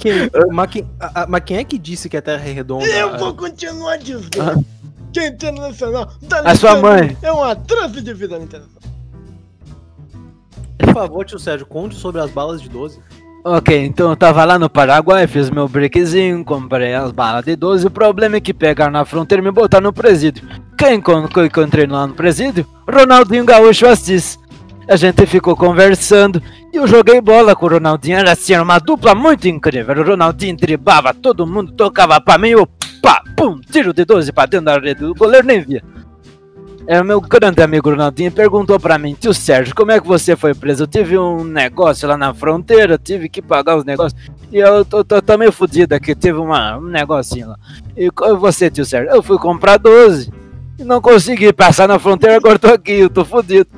Quem, 0.00 0.12
mas, 0.50 0.70
quem, 0.70 0.90
a- 0.98 1.22
a- 1.22 1.26
mas 1.26 1.42
quem 1.44 1.58
é 1.58 1.64
que 1.64 1.78
disse 1.78 2.08
que 2.08 2.16
a 2.16 2.22
Terra 2.22 2.42
é 2.48 2.52
redonda? 2.52 2.86
Eu 2.86 3.18
vou 3.18 3.34
continuar 3.34 3.98
dizendo 3.98 4.30
que 5.12 5.20
a 5.20 5.26
internacional 5.28 6.10
da 6.22 6.40
A 6.40 6.54
sua 6.54 6.76
mãe. 6.80 7.16
é 7.22 7.30
uma 7.30 7.54
troça 7.54 8.00
de 8.00 8.14
vida 8.14 8.38
na 8.38 8.44
internacional. 8.44 8.76
Por 10.78 10.92
favor, 10.94 11.24
tio 11.24 11.38
Sérgio, 11.38 11.66
conte 11.66 11.94
sobre 11.94 12.20
as 12.20 12.30
balas 12.30 12.60
de 12.60 12.68
12. 12.68 13.00
Ok, 13.48 13.84
então 13.84 14.10
eu 14.10 14.16
tava 14.16 14.44
lá 14.44 14.58
no 14.58 14.68
Paraguai, 14.68 15.24
fiz 15.28 15.50
meu 15.50 15.68
breakzinho, 15.68 16.44
comprei 16.44 16.94
as 16.94 17.12
balas 17.12 17.44
de 17.44 17.54
12. 17.54 17.86
O 17.86 17.90
problema 17.90 18.34
é 18.34 18.40
que 18.40 18.52
pegaram 18.52 18.90
na 18.90 19.04
fronteira 19.04 19.40
e 19.40 19.44
me 19.44 19.52
botaram 19.52 19.84
no 19.84 19.92
presídio. 19.92 20.42
Quem 20.76 21.00
que 21.00 21.08
eu 21.08 21.46
encontrei 21.46 21.86
lá 21.86 22.08
no 22.08 22.14
presídio? 22.14 22.66
Ronaldinho 22.92 23.44
Gaúcho 23.44 23.86
Assis. 23.86 24.36
A 24.88 24.96
gente 24.96 25.24
ficou 25.26 25.54
conversando 25.54 26.42
e 26.74 26.76
eu 26.76 26.88
joguei 26.88 27.20
bola 27.20 27.54
com 27.54 27.66
o 27.66 27.68
Ronaldinho. 27.68 28.18
Era 28.18 28.32
assim, 28.32 28.52
era 28.52 28.64
uma 28.64 28.80
dupla 28.80 29.14
muito 29.14 29.46
incrível. 29.46 29.94
O 29.96 30.04
Ronaldinho 30.04 30.56
driblava 30.56 31.14
todo 31.14 31.46
mundo, 31.46 31.70
tocava 31.70 32.20
pra 32.20 32.38
mim, 32.38 32.48
eu 32.48 32.66
pá, 33.00 33.22
pum, 33.36 33.60
tiro 33.70 33.94
de 33.94 34.04
12 34.04 34.32
pra 34.32 34.46
dentro 34.46 34.66
da 34.66 34.76
rede. 34.76 35.04
O 35.04 35.14
goleiro 35.14 35.46
nem 35.46 35.60
via. 35.60 35.84
É, 36.88 37.02
meu 37.02 37.20
grande 37.20 37.60
amigo 37.62 37.90
Ronaldinho 37.90 38.30
perguntou 38.30 38.78
pra 38.78 38.96
mim, 38.96 39.16
tio 39.18 39.34
Sérgio, 39.34 39.74
como 39.74 39.90
é 39.90 40.00
que 40.00 40.06
você 40.06 40.36
foi 40.36 40.54
preso? 40.54 40.84
Eu 40.84 40.86
tive 40.86 41.18
um 41.18 41.42
negócio 41.42 42.06
lá 42.06 42.16
na 42.16 42.32
fronteira, 42.32 42.96
tive 42.96 43.28
que 43.28 43.42
pagar 43.42 43.76
os 43.76 43.84
negócios. 43.84 44.20
E 44.52 44.58
eu 44.58 44.84
tô, 44.84 45.02
tô, 45.02 45.20
tô 45.20 45.36
meio 45.36 45.50
fudido 45.50 45.96
aqui, 45.96 46.14
tive 46.14 46.38
uma, 46.38 46.78
um 46.78 46.88
negocinho 46.88 47.48
lá. 47.48 47.58
E 47.96 48.08
você, 48.38 48.70
tio 48.70 48.84
Sérgio? 48.84 49.12
Eu 49.12 49.20
fui 49.20 49.36
comprar 49.36 49.78
12. 49.78 50.30
E 50.78 50.84
não 50.84 51.00
consegui 51.00 51.52
passar 51.52 51.88
na 51.88 51.98
fronteira, 51.98 52.36
agora 52.36 52.58
tô 52.58 52.68
aqui, 52.68 52.92
eu 52.92 53.10
tô 53.10 53.24
fudido. 53.24 53.68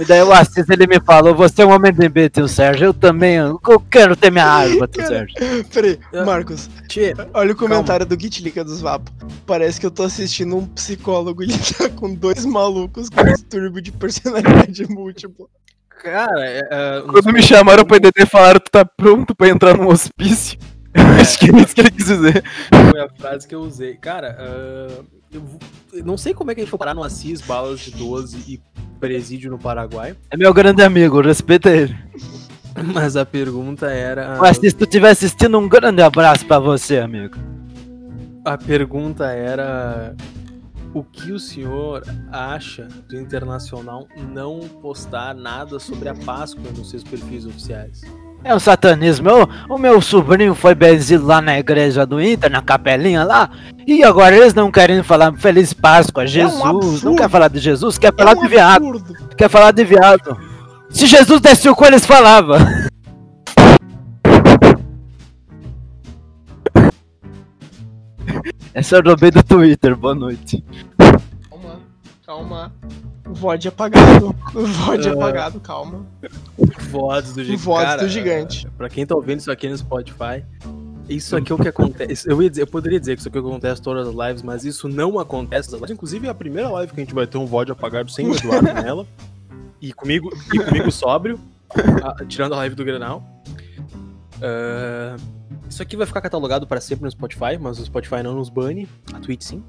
E 0.00 0.04
daí 0.04 0.22
o 0.22 0.32
Assis, 0.32 0.68
ele 0.68 0.86
me 0.86 1.00
falou, 1.00 1.34
você 1.34 1.62
é 1.62 1.66
um 1.66 1.72
homem 1.72 1.92
de 1.92 2.08
bem, 2.08 2.28
tio 2.28 2.48
Sérgio. 2.48 2.86
Eu 2.86 2.94
também, 2.94 3.36
eu 3.36 3.58
quero 3.90 4.16
ter 4.16 4.30
minha 4.30 4.46
arma, 4.46 4.88
tio 4.88 5.02
Cara, 5.02 5.08
Sérgio. 5.08 5.64
Peraí, 5.72 5.98
Marcos, 6.24 6.70
Tchê, 6.88 7.14
olha 7.34 7.52
o 7.52 7.56
comentário 7.56 8.06
do 8.06 8.18
Gitlica 8.18 8.64
dos 8.64 8.80
Vapo. 8.80 9.10
Parece 9.46 9.78
que 9.78 9.86
eu 9.86 9.90
tô 9.90 10.02
assistindo 10.02 10.56
um 10.56 10.66
psicólogo 10.66 11.42
e 11.42 11.46
ele 11.46 11.58
tá 11.78 11.88
com 11.90 12.14
dois 12.14 12.44
malucos 12.44 13.08
com 13.08 13.24
distúrbio 13.24 13.82
de 13.82 13.92
personalidade 13.92 14.86
múltipla. 14.90 15.46
cara, 16.02 16.46
é, 16.46 16.60
é, 16.70 17.02
Quando 17.10 17.32
me 17.32 17.42
chamaram 17.42 17.84
pra 17.84 17.98
EDT 17.98 18.26
falaram 18.26 18.60
tu 18.60 18.70
tá 18.70 18.84
pronto 18.84 19.34
pra 19.34 19.48
entrar 19.48 19.76
num 19.76 19.88
hospício. 19.88 20.58
Acho 21.20 21.38
que 21.38 21.50
é 21.50 21.60
isso 21.60 21.74
que 21.74 21.80
ele 21.80 21.90
quis 21.90 22.06
dizer. 22.06 22.44
foi 22.90 23.00
a 23.00 23.08
frase 23.08 23.46
que 23.48 23.54
eu 23.54 23.60
usei. 23.60 23.94
Cara, 23.96 24.36
ah, 24.38 25.02
eu, 25.32 25.42
eu 25.92 26.04
não 26.04 26.16
sei 26.16 26.34
como 26.34 26.50
é 26.50 26.54
que 26.54 26.60
a 26.60 26.64
gente 26.64 26.70
foi 26.70 26.78
parar 26.78 26.94
no 26.94 27.02
Assis, 27.02 27.40
balas 27.40 27.80
de 27.80 27.92
12 27.92 28.38
e 28.52 28.60
presídio 29.00 29.50
no 29.50 29.58
Paraguai, 29.58 30.14
É 30.30 30.36
meu 30.36 30.52
grande 30.54 30.82
amigo, 30.82 31.20
respeita 31.20 31.70
ele. 31.70 31.96
mas 32.94 33.16
a 33.16 33.24
pergunta 33.26 33.86
era. 33.90 34.36
Mas 34.38 34.58
se 34.58 34.72
tu 34.72 34.84
estiver 34.84 35.10
assistindo, 35.10 35.58
um 35.58 35.68
grande 35.68 36.02
abraço 36.02 36.46
pra 36.46 36.58
você, 36.58 36.98
amigo. 36.98 37.36
A 38.44 38.56
pergunta 38.58 39.26
era 39.26 40.14
o 40.94 41.02
que 41.02 41.32
o 41.32 41.38
senhor 41.38 42.02
acha 42.30 42.86
do 43.08 43.16
Internacional 43.18 44.06
não 44.32 44.60
postar 44.80 45.34
nada 45.34 45.78
sobre 45.78 46.08
a 46.08 46.14
Páscoa 46.14 46.70
nos 46.76 46.90
seus 46.90 47.02
perfis 47.04 47.46
oficiais? 47.46 48.02
É 48.44 48.54
o 48.54 48.60
satanismo. 48.60 49.28
O, 49.68 49.74
o 49.74 49.78
meu 49.78 50.00
sobrinho 50.00 50.54
foi 50.54 50.74
benzido 50.74 51.24
lá 51.26 51.40
na 51.40 51.58
igreja 51.58 52.04
do 52.04 52.20
Inter, 52.20 52.50
na 52.50 52.60
capelinha 52.60 53.24
lá. 53.24 53.48
E 53.86 54.02
agora 54.02 54.36
eles 54.36 54.54
não 54.54 54.70
querem 54.70 55.02
falar 55.02 55.32
Feliz 55.34 55.72
Páscoa, 55.72 56.26
Jesus. 56.26 56.58
não 56.58 56.78
absurdo. 56.78 57.16
quer 57.16 57.28
falar 57.30 57.48
de 57.48 57.58
Jesus, 57.60 57.98
quer 57.98 58.08
É 58.08 58.12
falar 58.16 58.36
um 58.36 58.42
de 58.42 58.48
viado. 58.48 58.86
absurdo. 58.88 59.16
Quer 59.36 59.48
falar 59.48 59.70
de 59.72 59.84
viado. 59.84 60.36
Se 60.90 61.06
Jesus 61.06 61.40
desse 61.40 61.68
o 61.68 61.74
cu, 61.74 61.84
eles 61.86 62.04
falavam. 62.04 62.58
Essa 68.74 68.96
eu 68.96 69.02
roubei 69.02 69.30
do 69.30 69.42
Twitter, 69.42 69.94
boa 69.96 70.14
noite. 70.14 70.64
Calma. 72.32 72.72
VOD 73.26 73.68
apagado. 73.68 74.34
VOD 74.54 75.08
apagado, 75.10 75.60
calma. 75.60 76.06
Voz 76.90 77.32
do 77.34 77.44
gigante. 77.44 77.66
Cara, 77.84 78.02
do 78.02 78.08
gigante. 78.08 78.68
Pra 78.76 78.88
quem 78.88 79.04
tá 79.04 79.14
ouvindo 79.14 79.40
isso 79.40 79.50
aqui 79.50 79.68
no 79.68 79.76
Spotify, 79.76 80.42
isso 81.10 81.36
aqui 81.36 81.52
é 81.52 81.54
o 81.54 81.58
que 81.58 81.68
acontece. 81.68 82.26
Eu, 82.30 82.42
ia 82.42 82.48
dizer, 82.48 82.62
eu 82.62 82.66
poderia 82.66 82.98
dizer 82.98 83.14
que 83.16 83.20
isso 83.20 83.28
aqui 83.28 83.36
é 83.36 83.40
o 83.40 83.44
que 83.44 83.50
acontece 83.50 83.82
todas 83.82 84.08
as 84.08 84.14
lives, 84.14 84.42
mas 84.42 84.64
isso 84.64 84.88
não 84.88 85.18
acontece. 85.18 85.70
nas 85.70 85.78
lives. 85.80 85.90
Inclusive, 85.94 86.26
é 86.26 86.30
a 86.30 86.34
primeira 86.34 86.70
live 86.70 86.92
que 86.94 87.00
a 87.00 87.04
gente 87.04 87.14
vai 87.14 87.26
ter 87.26 87.36
um 87.36 87.44
VOD 87.44 87.72
apagado 87.72 88.10
sem 88.10 88.26
o 88.26 88.34
Eduardo 88.34 88.72
nela. 88.82 89.06
E 89.80 89.92
comigo, 89.92 90.30
e 90.54 90.58
comigo 90.58 90.90
sóbrio, 90.90 91.38
a- 92.02 92.24
tirando 92.24 92.54
a 92.54 92.56
live 92.56 92.74
do 92.74 92.82
Grenal. 92.84 93.22
Ah, 94.40 95.16
isso 95.68 95.82
aqui 95.82 95.96
vai 95.98 96.06
ficar 96.06 96.22
catalogado 96.22 96.66
para 96.66 96.80
sempre 96.80 97.04
no 97.04 97.10
Spotify, 97.10 97.58
mas 97.60 97.78
o 97.78 97.84
Spotify 97.84 98.22
não 98.22 98.34
nos 98.34 98.48
bane, 98.48 98.88
a 99.12 99.20
Twitch 99.20 99.42
sim. 99.42 99.62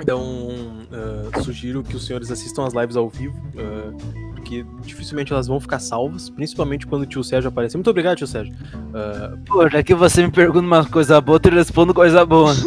Então, 0.00 0.48
ah, 0.92 1.42
sugiro 1.42 1.82
que 1.82 1.96
os 1.96 2.06
senhores 2.06 2.30
assistam 2.30 2.64
as 2.64 2.74
lives 2.74 2.96
ao 2.96 3.08
vivo, 3.08 3.36
ah, 3.56 3.92
porque 4.34 4.64
dificilmente 4.82 5.32
elas 5.32 5.46
vão 5.46 5.60
ficar 5.60 5.78
salvas, 5.78 6.30
principalmente 6.30 6.86
quando 6.86 7.02
o 7.02 7.06
tio 7.06 7.22
Sérgio 7.22 7.48
aparecer. 7.48 7.76
Muito 7.76 7.90
obrigado, 7.90 8.16
tio 8.16 8.26
Sérgio. 8.26 8.54
Ah, 8.94 9.36
Porra, 9.46 9.78
aqui 9.78 9.94
você 9.94 10.22
me 10.22 10.30
pergunta 10.30 10.66
uma 10.66 10.84
coisa 10.84 11.20
boa, 11.20 11.40
eu 11.42 11.50
respondo 11.52 11.92
coisa 11.94 12.24
boa. 12.24 12.52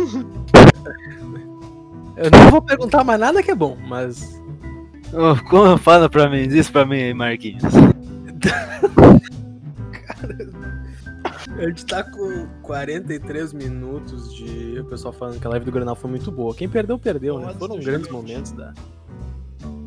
eu 2.18 2.32
não 2.32 2.52
vou 2.52 2.62
perguntar 2.62 3.04
mais 3.04 3.20
nada 3.20 3.42
que 3.42 3.52
é 3.52 3.56
bom, 3.56 3.78
mas 3.88 4.42
Ô, 5.14 5.36
como 5.48 5.78
fala 5.78 6.10
pra 6.10 6.28
mim, 6.28 6.48
diz 6.48 6.72
pra 6.72 6.86
mim 6.86 6.96
aí, 6.96 7.14
Marquinhos. 7.14 7.62
A 11.58 11.68
gente 11.68 11.86
tá 11.86 12.04
com 12.04 12.48
43 12.64 13.54
minutos 13.54 14.34
de 14.34 14.80
o 14.80 14.86
pessoal 14.86 15.14
falando 15.14 15.40
que 15.40 15.46
a 15.46 15.50
live 15.52 15.66
do 15.66 15.72
Granal 15.72 15.96
foi 15.96 16.10
muito 16.10 16.32
boa. 16.32 16.54
Quem 16.56 16.68
perdeu, 16.68 16.98
perdeu, 16.98 17.40
né? 17.40 17.54
Foram 17.58 17.80
grandes 17.80 18.10
momentos 18.10 18.52
da. 18.52 18.74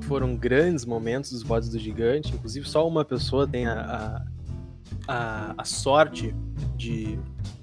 Foram 0.02 0.36
grandes 0.36 0.84
momentos 0.84 1.32
dos 1.32 1.42
votos 1.42 1.68
do 1.68 1.78
gigante. 1.78 2.32
Inclusive, 2.32 2.68
só 2.68 2.86
uma 2.86 3.04
pessoa 3.04 3.46
tem 3.48 3.66
a, 3.66 4.24
a, 5.08 5.12
a, 5.12 5.54
a 5.58 5.64
sorte 5.64 6.34
de, 6.76 7.18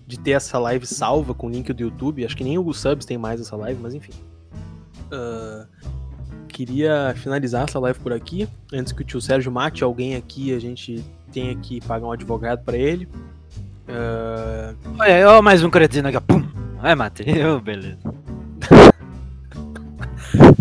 de 0.06 0.20
ter 0.20 0.32
essa 0.32 0.60
live 0.60 0.86
salva 0.86 1.34
com 1.34 1.48
o 1.48 1.50
link 1.50 1.72
do 1.72 1.84
YouTube. 1.84 2.26
Acho 2.26 2.36
que 2.36 2.44
nem 2.44 2.58
o 2.58 2.74
Subs 2.74 3.06
tem 3.06 3.18
mais 3.18 3.40
essa 3.40 3.56
live, 3.56 3.80
mas 3.82 3.94
enfim. 3.94 4.12
Ah, 5.14 5.68
queria 6.48 7.14
finalizar 7.16 7.64
essa 7.64 7.80
live 7.80 8.00
por 8.00 8.12
aqui. 8.12 8.48
Antes 8.72 8.92
que 8.92 9.02
o 9.02 9.06
tio 9.06 9.22
Sérgio 9.22 9.52
mate 9.52 9.84
alguém 9.84 10.16
aqui, 10.16 10.54
a 10.54 10.60
gente 10.60 11.04
tenha 11.32 11.56
que 11.56 11.80
pagar 11.82 12.08
um 12.08 12.12
advogado 12.12 12.64
pra 12.64 12.78
ele. 12.78 13.08
Ah, 13.88 14.74
Olha 15.00 15.42
mais 15.42 15.64
um 15.64 15.70
cretino 15.70 16.08
aqui, 16.08 16.18
ó. 16.18 16.22
Pum. 16.22 16.44
Ai, 16.82 16.96
matei. 16.96 17.44
Ô, 17.46 17.60
beleza. 17.62 17.98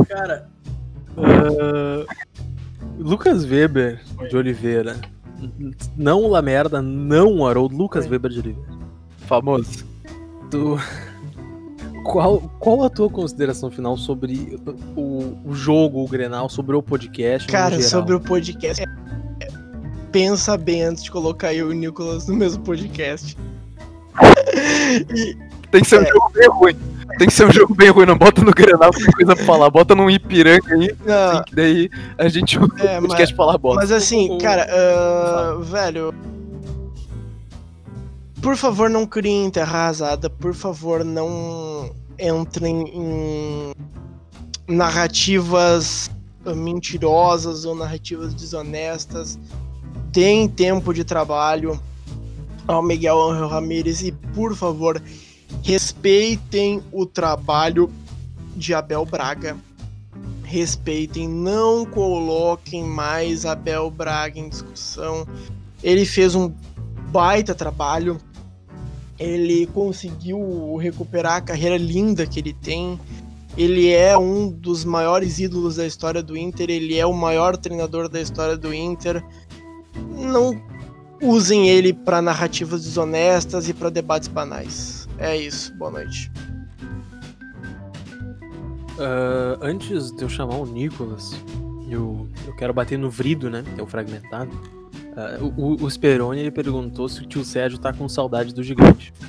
Cara, 0.08 0.48
ah, 1.16 2.04
Lucas 2.98 3.44
Weber 3.44 4.00
de 4.28 4.36
Oliveira. 4.36 4.96
Não 5.96 6.22
o 6.22 6.28
Lamerda, 6.28 6.80
não 6.80 7.38
o 7.38 7.46
Haroldo, 7.46 7.76
Lucas 7.76 8.06
Weber 8.06 8.30
de 8.30 8.38
Oliveira. 8.40 8.78
Famoso. 9.26 9.84
Tu... 10.50 10.78
Qual, 12.04 12.40
qual 12.58 12.82
a 12.84 12.90
tua 12.90 13.08
consideração 13.08 13.70
final 13.70 13.96
sobre 13.96 14.58
o, 14.96 15.38
o 15.44 15.54
jogo, 15.54 16.02
o 16.02 16.08
Grenal, 16.08 16.48
sobre 16.48 16.74
o 16.74 16.82
podcast? 16.82 17.46
no 17.46 17.52
Cara, 17.52 17.76
geral? 17.76 17.88
sobre 17.88 18.14
o 18.14 18.20
podcast. 18.20 18.84
Pensa 20.12 20.56
bem 20.58 20.82
antes 20.82 21.02
de 21.04 21.10
colocar 21.10 21.54
eu 21.54 21.68
e 21.72 21.74
o 21.74 21.78
Nicolas 21.78 22.26
no 22.28 22.34
mesmo 22.34 22.62
podcast. 22.62 23.36
E- 25.14 25.36
Tem 25.70 25.80
que 25.82 25.88
ser 25.88 26.00
um 26.00 26.02
É. 26.02 26.06
jogo 26.08 26.30
bem 26.34 26.48
ruim. 26.50 26.76
Tem 27.18 27.26
que 27.28 27.32
ser 27.32 27.46
um 27.46 27.52
jogo 27.52 27.74
bem 27.74 27.88
ruim, 27.90 28.04
não 28.06 28.16
bota 28.18 28.42
no 28.42 28.50
Grenal 28.52 28.90
que 28.90 29.02
tem 29.04 29.12
coisa 29.12 29.34
pra 29.36 29.44
falar. 29.44 29.70
Bota 29.70 29.94
num 29.94 30.10
Ipiranga 30.10 30.74
aí, 30.74 30.88
que 31.46 31.54
daí 31.54 31.90
a 32.18 32.28
gente 32.28 32.56
é, 32.56 33.00
mas, 33.00 33.08
podcast 33.08 33.34
falar 33.34 33.56
bosta. 33.58 33.80
mas 33.80 33.90
assim, 33.92 34.36
cara, 34.38 34.66
ah, 34.70 35.58
velho. 35.62 36.14
Por 38.42 38.56
favor, 38.56 38.90
não 38.90 39.06
criem 39.06 39.48
terra 39.50 39.78
arrasada. 39.84 40.28
Por 40.28 40.52
favor, 40.54 41.04
não 41.04 41.90
entrem 42.18 42.82
em 42.88 43.72
narrativas 44.68 46.10
mentirosas 46.56 47.64
ou 47.64 47.74
narrativas 47.74 48.34
desonestas. 48.34 49.38
Deem 50.12 50.46
tempo 50.46 50.92
de 50.92 51.04
trabalho 51.04 51.80
ao 52.68 52.82
Miguel 52.82 53.18
Angel 53.30 53.48
Ramírez 53.48 54.02
e, 54.02 54.12
por 54.12 54.54
favor, 54.54 55.02
respeitem 55.62 56.82
o 56.92 57.06
trabalho 57.06 57.90
de 58.54 58.74
Abel 58.74 59.06
Braga. 59.06 59.56
Respeitem, 60.44 61.26
não 61.26 61.86
coloquem 61.86 62.84
mais 62.84 63.46
Abel 63.46 63.90
Braga 63.90 64.38
em 64.38 64.50
discussão. 64.50 65.26
Ele 65.82 66.04
fez 66.04 66.34
um 66.34 66.52
baita 67.08 67.54
trabalho. 67.54 68.20
Ele 69.18 69.66
conseguiu 69.68 70.76
recuperar 70.76 71.36
a 71.36 71.40
carreira 71.40 71.78
linda 71.78 72.26
que 72.26 72.38
ele 72.38 72.52
tem. 72.52 73.00
Ele 73.56 73.88
é 73.88 74.16
um 74.18 74.50
dos 74.50 74.84
maiores 74.84 75.38
ídolos 75.38 75.76
da 75.76 75.86
história 75.86 76.22
do 76.22 76.36
Inter. 76.36 76.68
Ele 76.68 76.98
é 76.98 77.06
o 77.06 77.14
maior 77.14 77.56
treinador 77.56 78.10
da 78.10 78.20
história 78.20 78.58
do 78.58 78.74
Inter. 78.74 79.24
Não 79.94 80.60
usem 81.22 81.68
ele 81.68 81.92
para 81.92 82.20
narrativas 82.20 82.82
desonestas 82.82 83.68
e 83.68 83.74
para 83.74 83.90
debates 83.90 84.28
banais. 84.28 85.08
É 85.18 85.36
isso. 85.36 85.72
Boa 85.74 85.90
noite. 85.90 86.30
Uh, 88.92 89.58
antes 89.60 90.12
de 90.12 90.22
eu 90.22 90.28
chamar 90.28 90.56
o 90.56 90.66
Nicolas, 90.66 91.32
eu, 91.88 92.28
eu 92.46 92.54
quero 92.56 92.74
bater 92.74 92.98
no 92.98 93.08
Vrido, 93.08 93.48
né? 93.48 93.64
Que 93.74 93.80
é 93.80 93.82
o 93.82 93.86
fragmentado. 93.86 94.50
Uh, 95.40 95.52
o, 95.56 95.84
o 95.84 95.90
Speroni 95.90 96.40
ele 96.40 96.50
perguntou 96.50 97.08
se 97.08 97.22
o 97.22 97.26
tio 97.26 97.44
Sérgio 97.44 97.78
tá 97.78 97.92
com 97.92 98.08
saudade 98.08 98.54
do 98.54 98.62
gigante. 98.62 99.12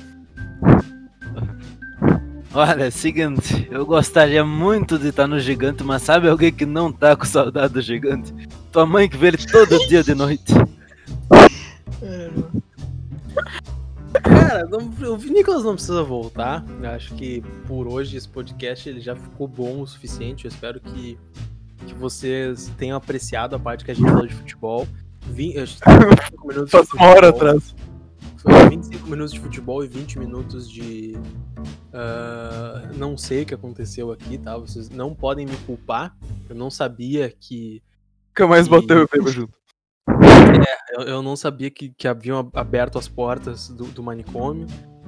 Olha, 2.54 2.90
seguinte, 2.90 3.66
eu 3.70 3.84
gostaria 3.84 4.44
muito 4.44 4.98
de 4.98 5.08
estar 5.08 5.26
no 5.26 5.40
gigante, 5.40 5.82
mas 5.82 6.02
sabe 6.02 6.28
alguém 6.28 6.52
que 6.52 6.64
não 6.64 6.92
tá 6.92 7.16
com 7.16 7.24
saudade 7.24 7.74
do 7.74 7.82
gigante? 7.82 8.32
Tua 8.74 8.84
mãe 8.84 9.08
que 9.08 9.16
vê 9.16 9.28
ele 9.28 9.36
todo 9.36 9.78
dia 9.86 10.02
de 10.02 10.16
noite. 10.16 10.52
Cara, 14.20 14.66
não, 14.66 15.12
o 15.12 15.16
Nicolas 15.16 15.62
não 15.62 15.74
precisa 15.74 16.02
voltar. 16.02 16.64
Eu 16.82 16.90
acho 16.90 17.14
que 17.14 17.40
por 17.68 17.86
hoje 17.86 18.16
esse 18.16 18.28
podcast 18.28 18.88
ele 18.88 19.00
já 19.00 19.14
ficou 19.14 19.46
bom 19.46 19.82
o 19.82 19.86
suficiente. 19.86 20.46
Eu 20.46 20.48
espero 20.48 20.80
que, 20.80 21.16
que 21.86 21.94
vocês 21.94 22.68
tenham 22.76 22.96
apreciado 22.96 23.54
a 23.54 23.60
parte 23.60 23.84
que 23.84 23.92
a 23.92 23.94
gente 23.94 24.10
falou 24.10 24.26
de 24.26 24.34
futebol. 24.34 24.88
Vim, 25.20 25.52
eu, 25.52 25.66
25 25.66 26.48
minutos 26.48 26.70
Só 26.72 26.82
uma 26.94 27.10
hora 27.10 27.28
atrás. 27.28 27.76
Foi 28.38 28.70
25 28.70 29.08
minutos 29.08 29.32
de 29.34 29.38
futebol 29.38 29.84
e 29.84 29.86
20 29.86 30.18
minutos 30.18 30.68
de. 30.68 31.16
Uh, 31.92 32.92
não 32.98 33.16
sei 33.16 33.44
o 33.44 33.46
que 33.46 33.54
aconteceu 33.54 34.10
aqui, 34.10 34.36
tá? 34.36 34.58
Vocês 34.58 34.90
não 34.90 35.14
podem 35.14 35.46
me 35.46 35.56
culpar. 35.58 36.12
Eu 36.48 36.56
não 36.56 36.72
sabia 36.72 37.30
que. 37.30 37.80
Nunca 38.36 38.48
mais 38.48 38.66
E- 38.66 38.70
botei 38.70 38.96
o 38.96 39.06
tempo 39.06 39.28
junto. 39.28 39.56
Eu, 40.96 41.02
eu 41.04 41.22
não 41.22 41.36
sabia 41.36 41.70
que, 41.70 41.90
que 41.96 42.08
haviam 42.08 42.50
aberto 42.52 42.98
as 42.98 43.06
portas 43.06 43.68
do, 43.68 43.84
do 43.84 44.02
manicômio. 44.02 44.66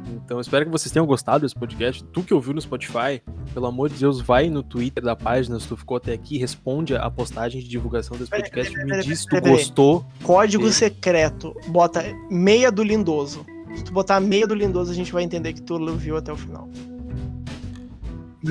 Então, 0.08 0.40
espero 0.40 0.64
que 0.64 0.70
vocês 0.70 0.92
tenham 0.92 1.04
gostado 1.06 1.40
desse 1.42 1.54
podcast. 1.54 2.04
Tu 2.12 2.22
que 2.22 2.32
ouviu 2.32 2.54
no 2.54 2.60
Spotify, 2.60 3.20
pelo 3.52 3.66
amor 3.66 3.88
de 3.88 3.96
Deus, 3.96 4.20
vai 4.20 4.48
no 4.48 4.62
Twitter 4.62 5.02
da 5.02 5.16
página, 5.16 5.58
se 5.58 5.66
tu 5.66 5.76
ficou 5.76 5.96
até 5.96 6.12
aqui, 6.12 6.38
responde 6.38 6.94
a 6.94 7.10
postagem 7.10 7.60
de 7.60 7.68
divulgação 7.68 8.16
desse 8.16 8.30
podcast. 8.30 8.72
peraí, 8.72 8.84
Me 8.84 8.90
peraí, 8.90 9.04
diz 9.06 9.20
se 9.20 9.26
tu 9.26 9.40
gostou. 9.40 10.06
Código 10.22 10.70
secreto. 10.70 11.52
Bota 11.66 12.04
meia 12.30 12.70
do 12.70 12.84
Lindoso. 12.84 13.44
Se 13.74 13.82
tu 13.82 13.92
botar 13.92 14.20
meia 14.20 14.46
do 14.46 14.54
Lindoso, 14.54 14.92
a 14.92 14.94
gente 14.94 15.12
vai 15.12 15.24
entender 15.24 15.52
que 15.52 15.62
tu 15.62 15.76
viu 15.96 16.16
até 16.16 16.32
o 16.32 16.36
final. 16.36 16.68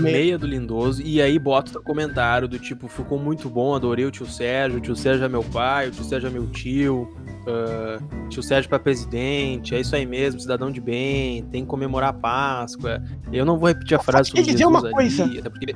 Meia. 0.01 0.37
Do 0.37 0.47
Lindoso. 0.47 1.01
E 1.01 1.21
aí 1.21 1.37
bota 1.37 1.69
o 1.69 1.73
teu 1.73 1.83
comentário 1.83 2.47
do 2.47 2.59
tipo, 2.59 2.87
ficou 2.87 3.19
muito 3.19 3.49
bom, 3.49 3.75
adorei 3.75 4.05
o 4.05 4.11
tio 4.11 4.25
Sérgio, 4.25 4.77
o 4.77 4.81
tio 4.81 4.95
Sérgio 4.95 5.25
é 5.25 5.29
meu 5.29 5.43
pai, 5.43 5.87
o 5.87 5.91
tio 5.91 6.03
Sérgio 6.03 6.27
é 6.27 6.31
meu 6.31 6.47
tio, 6.47 7.07
ah, 7.47 7.99
tio 8.29 8.43
Sérgio 8.43 8.69
pra 8.69 8.79
presidente, 8.79 9.75
é 9.75 9.79
isso 9.79 9.95
aí 9.95 10.05
mesmo, 10.05 10.39
cidadão 10.39 10.71
de 10.71 10.81
bem, 10.81 11.43
tem 11.45 11.63
que 11.63 11.67
comemorar 11.67 12.09
a 12.09 12.13
Páscoa. 12.13 13.01
Eu 13.31 13.45
não 13.45 13.57
vou 13.57 13.69
repetir 13.69 13.97
a 13.97 13.99
frase 14.01 14.29
sobre 14.29 14.43
dizer 14.43 14.57
Jesus 14.57 14.69
uma 14.69 14.79
ali, 14.79 14.91
coisa. 14.93 15.25
até 15.25 15.49
porque 15.49 15.75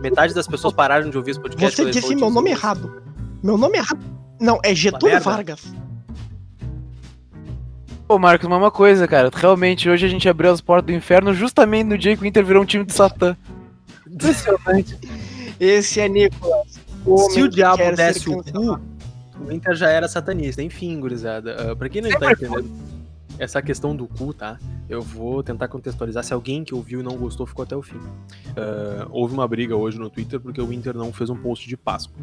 metade 0.00 0.34
das 0.34 0.46
pessoas 0.46 0.74
pararam 0.74 1.08
de 1.08 1.16
ouvir 1.16 1.32
esse 1.32 1.40
podcast. 1.40 1.76
Você 1.76 1.90
disse 1.90 2.14
meu 2.14 2.28
de 2.28 2.34
nome 2.34 2.50
Jesus. 2.50 2.64
errado. 2.64 3.02
Meu 3.42 3.56
nome 3.56 3.78
errado. 3.78 4.00
Não, 4.40 4.58
é 4.64 4.74
Getúlio. 4.74 5.20
Vargas. 5.20 5.72
Pô, 8.12 8.18
Marcos, 8.18 8.46
mas 8.46 8.58
uma 8.58 8.70
coisa, 8.70 9.08
cara. 9.08 9.30
Realmente, 9.32 9.88
hoje 9.88 10.04
a 10.04 10.08
gente 10.10 10.28
abriu 10.28 10.52
as 10.52 10.60
portas 10.60 10.84
do 10.84 10.92
inferno 10.92 11.32
justamente 11.32 11.86
no 11.86 11.96
dia 11.96 12.14
que 12.14 12.22
o 12.22 12.26
Inter 12.26 12.44
virou 12.44 12.62
um 12.62 12.66
time 12.66 12.84
de 12.84 12.92
Satã. 12.92 13.34
Impressionante. 14.06 14.98
Esse 15.58 15.98
é 15.98 16.10
Nicolas. 16.10 16.78
Se 17.30 17.40
o 17.42 17.48
diabo 17.48 17.96
desse 17.96 18.28
o 18.28 18.44
cu, 18.44 18.78
o 19.40 19.50
Inter 19.50 19.74
já 19.74 19.88
era 19.88 20.06
satanista. 20.08 20.62
Enfim, 20.62 21.00
gurizada. 21.00 21.72
ah, 21.72 21.74
pra 21.74 21.88
quem 21.88 22.02
não 22.02 22.10
tá 22.10 22.32
entendendo 22.32 22.70
essa 23.38 23.60
questão 23.62 23.94
do 23.94 24.06
cu, 24.06 24.32
tá? 24.32 24.58
Eu 24.88 25.00
vou 25.00 25.42
tentar 25.42 25.68
contextualizar. 25.68 26.22
Se 26.24 26.34
alguém 26.34 26.64
que 26.64 26.74
ouviu 26.74 27.00
e 27.00 27.02
não 27.02 27.16
gostou, 27.16 27.46
ficou 27.46 27.62
até 27.62 27.76
o 27.76 27.82
fim. 27.82 27.98
Ah, 28.56 29.06
houve 29.10 29.34
uma 29.34 29.46
briga 29.46 29.76
hoje 29.76 29.98
no 29.98 30.10
Twitter 30.10 30.40
porque 30.40 30.60
o 30.60 30.72
Inter 30.72 30.94
não 30.94 31.12
fez 31.12 31.30
um 31.30 31.36
post 31.36 31.68
de 31.68 31.76
Páscoa. 31.76 32.22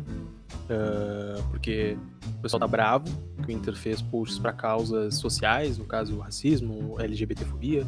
Ah, 0.70 1.41
porque 1.49 1.97
o 2.38 2.41
pessoal 2.41 2.60
tá 2.60 2.68
bravo 2.68 3.05
que 3.43 3.47
o 3.47 3.51
Inter 3.51 3.76
fez 3.76 4.01
posts 4.01 4.39
pra 4.39 4.51
causas 4.51 5.16
sociais, 5.16 5.78
no 5.78 5.86
caso 5.86 6.18
racismo, 6.20 6.95
LGBTfobia. 6.99 7.86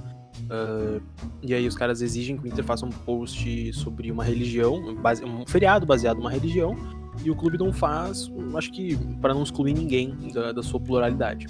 Ah, 0.49 0.99
e 1.41 1.53
aí 1.53 1.67
os 1.67 1.75
caras 1.75 2.01
exigem 2.01 2.37
que 2.37 2.45
o 2.45 2.47
Inter 2.47 2.63
faça 2.63 2.85
um 2.85 2.89
post 2.89 3.73
sobre 3.73 4.11
uma 4.11 4.23
religião, 4.23 4.75
um 4.75 5.45
feriado 5.45 5.85
baseado 5.85 6.17
numa 6.17 6.31
religião, 6.31 6.75
e 7.23 7.29
o 7.29 7.35
clube 7.35 7.57
não 7.57 7.71
faz, 7.71 8.31
acho 8.55 8.71
que 8.71 8.95
para 9.19 9.33
não 9.33 9.43
excluir 9.43 9.73
ninguém 9.73 10.15
da, 10.33 10.51
da 10.51 10.63
sua 10.63 10.79
pluralidade. 10.79 11.45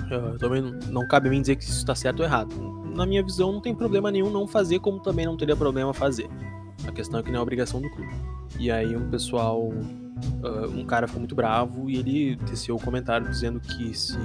Ah, 0.00 0.36
também 0.38 0.62
não, 0.90 1.06
cabe 1.06 1.28
a 1.28 1.30
mim 1.30 1.40
dizer 1.40 1.56
que 1.56 1.64
isso 1.64 1.78
está 1.78 1.94
certo 1.94 2.20
ou 2.20 2.24
errado. 2.24 2.54
Na 2.94 3.06
minha 3.06 3.22
visão, 3.22 3.52
não 3.52 3.60
tem 3.60 3.74
problema 3.74 4.10
nenhum 4.10 4.30
não 4.30 4.46
fazer, 4.46 4.78
como 4.78 5.00
também 5.00 5.26
não 5.26 5.36
teria 5.36 5.56
problema 5.56 5.92
fazer. 5.92 6.28
A 6.86 6.92
questão 6.92 7.20
é 7.20 7.22
que 7.22 7.30
não 7.30 7.38
é 7.38 7.42
obrigação 7.42 7.80
do 7.80 7.88
clube. 7.90 8.12
E 8.58 8.70
aí 8.70 8.96
um 8.96 9.08
pessoal, 9.08 9.72
ah, 10.44 10.66
um 10.68 10.84
cara 10.84 11.06
ficou 11.06 11.20
muito 11.20 11.34
bravo 11.34 11.88
e 11.88 11.96
ele 11.96 12.36
teceu 12.46 12.76
o 12.76 12.80
comentário 12.80 13.28
dizendo 13.28 13.60
que 13.60 13.96
se 13.96 14.16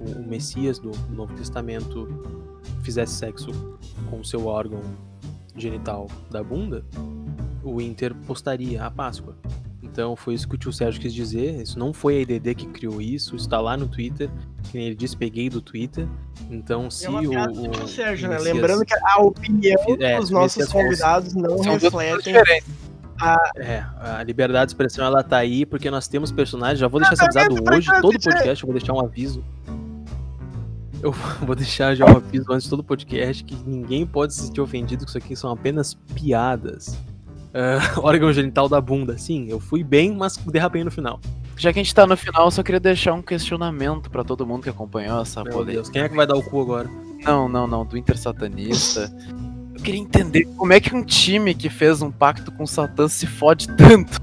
o 0.00 0.28
Messias 0.28 0.78
do 0.78 0.90
Novo 1.10 1.34
Testamento 1.34 2.08
fizesse 2.82 3.14
sexo 3.14 3.50
com 4.10 4.20
o 4.20 4.24
seu 4.24 4.46
órgão 4.46 4.80
genital 5.56 6.08
da 6.30 6.42
bunda, 6.42 6.84
o 7.62 7.80
Inter 7.80 8.14
postaria 8.26 8.84
a 8.84 8.90
Páscoa. 8.90 9.36
Então 9.82 10.16
foi 10.16 10.34
isso 10.34 10.48
que 10.48 10.54
o 10.54 10.58
tio 10.58 10.72
Sérgio 10.72 11.00
quis 11.00 11.12
dizer. 11.12 11.60
Isso 11.60 11.78
não 11.78 11.92
foi 11.92 12.16
a 12.16 12.20
IDD 12.20 12.54
que 12.54 12.66
criou 12.66 13.00
isso, 13.00 13.36
está 13.36 13.60
lá 13.60 13.76
no 13.76 13.86
Twitter. 13.86 14.30
Que 14.70 14.78
nem 14.78 14.86
ele 14.86 14.94
disse, 14.96 15.16
peguei 15.16 15.50
do 15.50 15.60
Twitter. 15.60 16.06
Então, 16.50 16.90
se 16.90 17.06
É 17.06 17.10
uma 17.10 17.20
o. 17.20 17.84
o- 17.84 17.88
Sérgio, 17.88 18.28
o 18.28 18.30
né? 18.32 18.38
Lembrando 18.38 18.84
que 18.84 18.94
a 18.94 19.18
opinião 19.20 19.76
É, 20.00 20.16
dos 20.18 20.30
nossos 20.30 20.66
convidados 20.68 21.34
não 21.34 21.58
refletem. 21.60 22.32
diferentes. 22.32 22.68
É, 23.56 23.84
a 24.00 24.22
liberdade 24.24 24.66
de 24.66 24.70
expressão 24.72 25.04
ela 25.04 25.22
tá 25.22 25.36
aí 25.36 25.64
porque 25.64 25.90
nós 25.90 26.08
temos 26.08 26.32
personagens. 26.32 26.78
Já 26.80 26.88
vou 26.88 26.98
deixar 27.00 27.14
isso 27.14 27.24
avisado 27.24 27.54
hoje, 27.54 27.86
todo 28.00 28.18
podcast 28.20 28.62
eu 28.64 28.66
vou 28.66 28.76
deixar 28.78 28.92
um 28.94 29.00
aviso. 29.00 29.44
Eu 31.02 31.12
vou 31.46 31.54
deixar 31.54 31.94
já 31.94 32.04
um 32.06 32.16
aviso 32.16 32.46
antes 32.52 32.64
de 32.64 32.70
todo 32.70 32.82
podcast 32.82 33.44
que 33.44 33.54
ninguém 33.66 34.06
pode 34.06 34.34
se 34.34 34.46
sentir 34.46 34.60
ofendido 34.60 35.04
que 35.04 35.10
isso 35.10 35.18
aqui 35.18 35.36
são 35.36 35.50
apenas 35.50 35.94
piadas. 36.14 36.96
Ah, 37.54 37.78
órgão 38.00 38.32
genital 38.32 38.68
da 38.68 38.80
bunda. 38.80 39.16
Sim, 39.18 39.46
eu 39.48 39.60
fui 39.60 39.84
bem, 39.84 40.16
mas 40.16 40.36
derrapei 40.38 40.82
no 40.82 40.90
final. 40.90 41.20
Já 41.62 41.72
que 41.72 41.78
a 41.78 41.82
gente 41.84 41.94
tá 41.94 42.04
no 42.08 42.16
final, 42.16 42.46
eu 42.46 42.50
só 42.50 42.60
queria 42.60 42.80
deixar 42.80 43.12
um 43.12 43.22
questionamento 43.22 44.10
pra 44.10 44.24
todo 44.24 44.44
mundo 44.44 44.64
que 44.64 44.68
acompanhou 44.68 45.22
essa 45.22 45.44
Meu 45.44 45.52
polêmica. 45.52 45.74
Deus, 45.74 45.88
quem 45.90 46.02
é 46.02 46.08
que 46.08 46.16
vai 46.16 46.26
dar 46.26 46.34
o 46.34 46.42
cu 46.42 46.60
agora? 46.60 46.90
Não, 47.22 47.48
não, 47.48 47.68
não, 47.68 47.86
do 47.86 47.96
Inter 47.96 48.18
satanista. 48.18 49.08
Eu 49.72 49.80
queria 49.80 50.00
entender 50.00 50.44
como 50.56 50.72
é 50.72 50.80
que 50.80 50.92
um 50.92 51.04
time 51.04 51.54
que 51.54 51.70
fez 51.70 52.02
um 52.02 52.10
pacto 52.10 52.50
com 52.50 52.64
o 52.64 52.66
Satã 52.66 53.06
se 53.06 53.28
fode 53.28 53.68
tanto. 53.76 54.20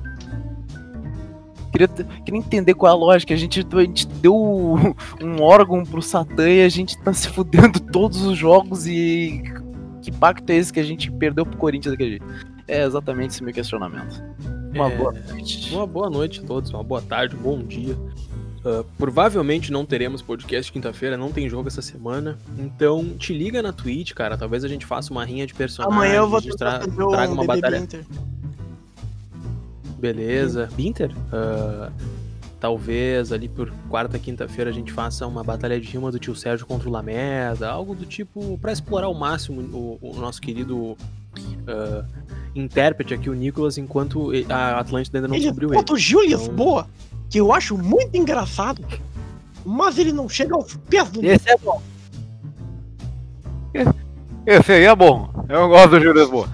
Queria, 1.72 1.88
queria 1.88 2.40
entender 2.40 2.74
qual 2.74 2.92
é 2.92 2.94
a 2.94 3.00
lógica. 3.00 3.34
A 3.34 3.38
gente, 3.38 3.66
a 3.72 3.80
gente 3.84 4.06
deu 4.06 4.36
um 5.24 5.42
órgão 5.42 5.86
pro 5.86 6.02
Satã 6.02 6.50
e 6.50 6.62
a 6.62 6.68
gente 6.68 7.02
tá 7.02 7.14
se 7.14 7.30
fudendo 7.30 7.80
todos 7.80 8.22
os 8.22 8.38
jogos 8.38 8.86
e. 8.86 9.42
Que 10.02 10.12
pacto 10.12 10.52
é 10.52 10.58
esse 10.58 10.74
que 10.74 10.80
a 10.82 10.84
gente 10.84 11.10
perdeu 11.10 11.46
pro 11.46 11.58
Corinthians 11.58 11.94
daquele 11.94 12.10
jeito? 12.18 12.26
É 12.70 12.84
exatamente 12.86 13.32
esse 13.32 13.44
meu 13.44 13.54
questionamento. 13.54 14.22
Uma 14.74 14.92
É, 14.92 14.98
boa 14.98 15.12
noite. 15.12 15.74
Uma 15.74 15.88
boa 15.88 16.10
noite 16.10 16.40
a 16.42 16.44
todos, 16.44 16.70
uma 16.72 16.84
boa 16.84 17.02
tarde, 17.02 17.36
um 17.36 17.40
bom 17.40 17.64
dia. 17.64 17.98
Ah, 18.64 18.84
provavelmente 18.98 19.72
não 19.72 19.86
teremos 19.86 20.22
podcast 20.22 20.72
quinta-feira, 20.72 21.18
não 21.18 21.32
tem 21.32 21.50
jogo 21.50 21.68
essa 21.68 21.82
semana. 21.82 22.38
Então 22.58 23.04
te 23.18 23.34
liga 23.34 23.62
na 23.64 23.74
Twitch, 23.74 24.14
cara. 24.14 24.38
Talvez 24.38 24.64
a 24.64 24.68
gente 24.68 24.86
faça 24.86 25.12
uma 25.12 25.26
rinha 25.26 25.48
de 25.48 25.54
personagens. 25.56 25.98
Amanhã 25.98 26.18
eu 26.18 26.30
vou 26.30 26.42
tra- 26.42 26.82
fazer 26.82 27.04
um 27.04 27.10
traga 27.10 27.34
uma 27.34 27.44
batalha. 27.46 27.78
Inter. 27.78 28.06
Beleza. 29.98 30.70
Binter? 30.76 31.12
Ah, 31.32 31.92
talvez 32.60 33.32
ali 33.32 33.50
por 33.50 33.72
quarta, 33.90 34.20
quinta-feira 34.20 34.70
a 34.70 34.74
gente 34.74 34.92
faça 34.92 35.26
uma 35.26 35.44
batalha 35.44 35.80
de 35.80 35.88
rima 35.88 36.12
do 36.12 36.20
tio 36.20 36.36
Sérgio 36.36 36.66
contra 36.68 36.88
o 36.88 36.92
Lameda, 36.92 37.70
algo 37.70 37.96
do 37.96 38.06
tipo 38.06 38.58
pra 38.60 38.72
explorar 38.72 39.08
ao 39.08 39.14
máximo 39.14 39.62
o, 39.62 39.98
o 40.02 40.16
nosso 40.20 40.42
querido 40.42 40.96
ah, 41.68 42.04
intérprete 42.60 43.14
aqui, 43.14 43.30
o 43.30 43.34
Nicolas, 43.34 43.78
enquanto 43.78 44.32
a 44.50 44.80
Atlântida 44.80 45.18
ainda 45.18 45.28
não 45.28 45.36
ele 45.36 45.44
descobriu 45.44 45.70
bota 45.70 45.92
ele. 45.94 45.94
o 45.94 45.98
Gil 46.02 46.24
Então- 46.24 46.38
Lisboa, 46.40 46.88
que 47.30 47.40
eu 47.40 47.54
acho 47.54 47.78
muito 47.78 48.16
engraçado, 48.16 48.84
mas 49.66 49.98
ele 49.98 50.12
não 50.12 50.28
chega 50.30 50.56
aos 50.56 50.76
pés 50.90 51.10
do 51.10 51.24
Esse 51.26 51.50
é 51.50 51.58
bom. 51.58 51.82
Esse 54.46 54.72
aí 54.72 54.84
é 54.86 54.96
bom. 54.96 55.30
Eu 55.48 55.68
gosto 55.70 55.90
do 55.92 56.00
Gil 56.00 56.14
Lisboa. 56.14 56.48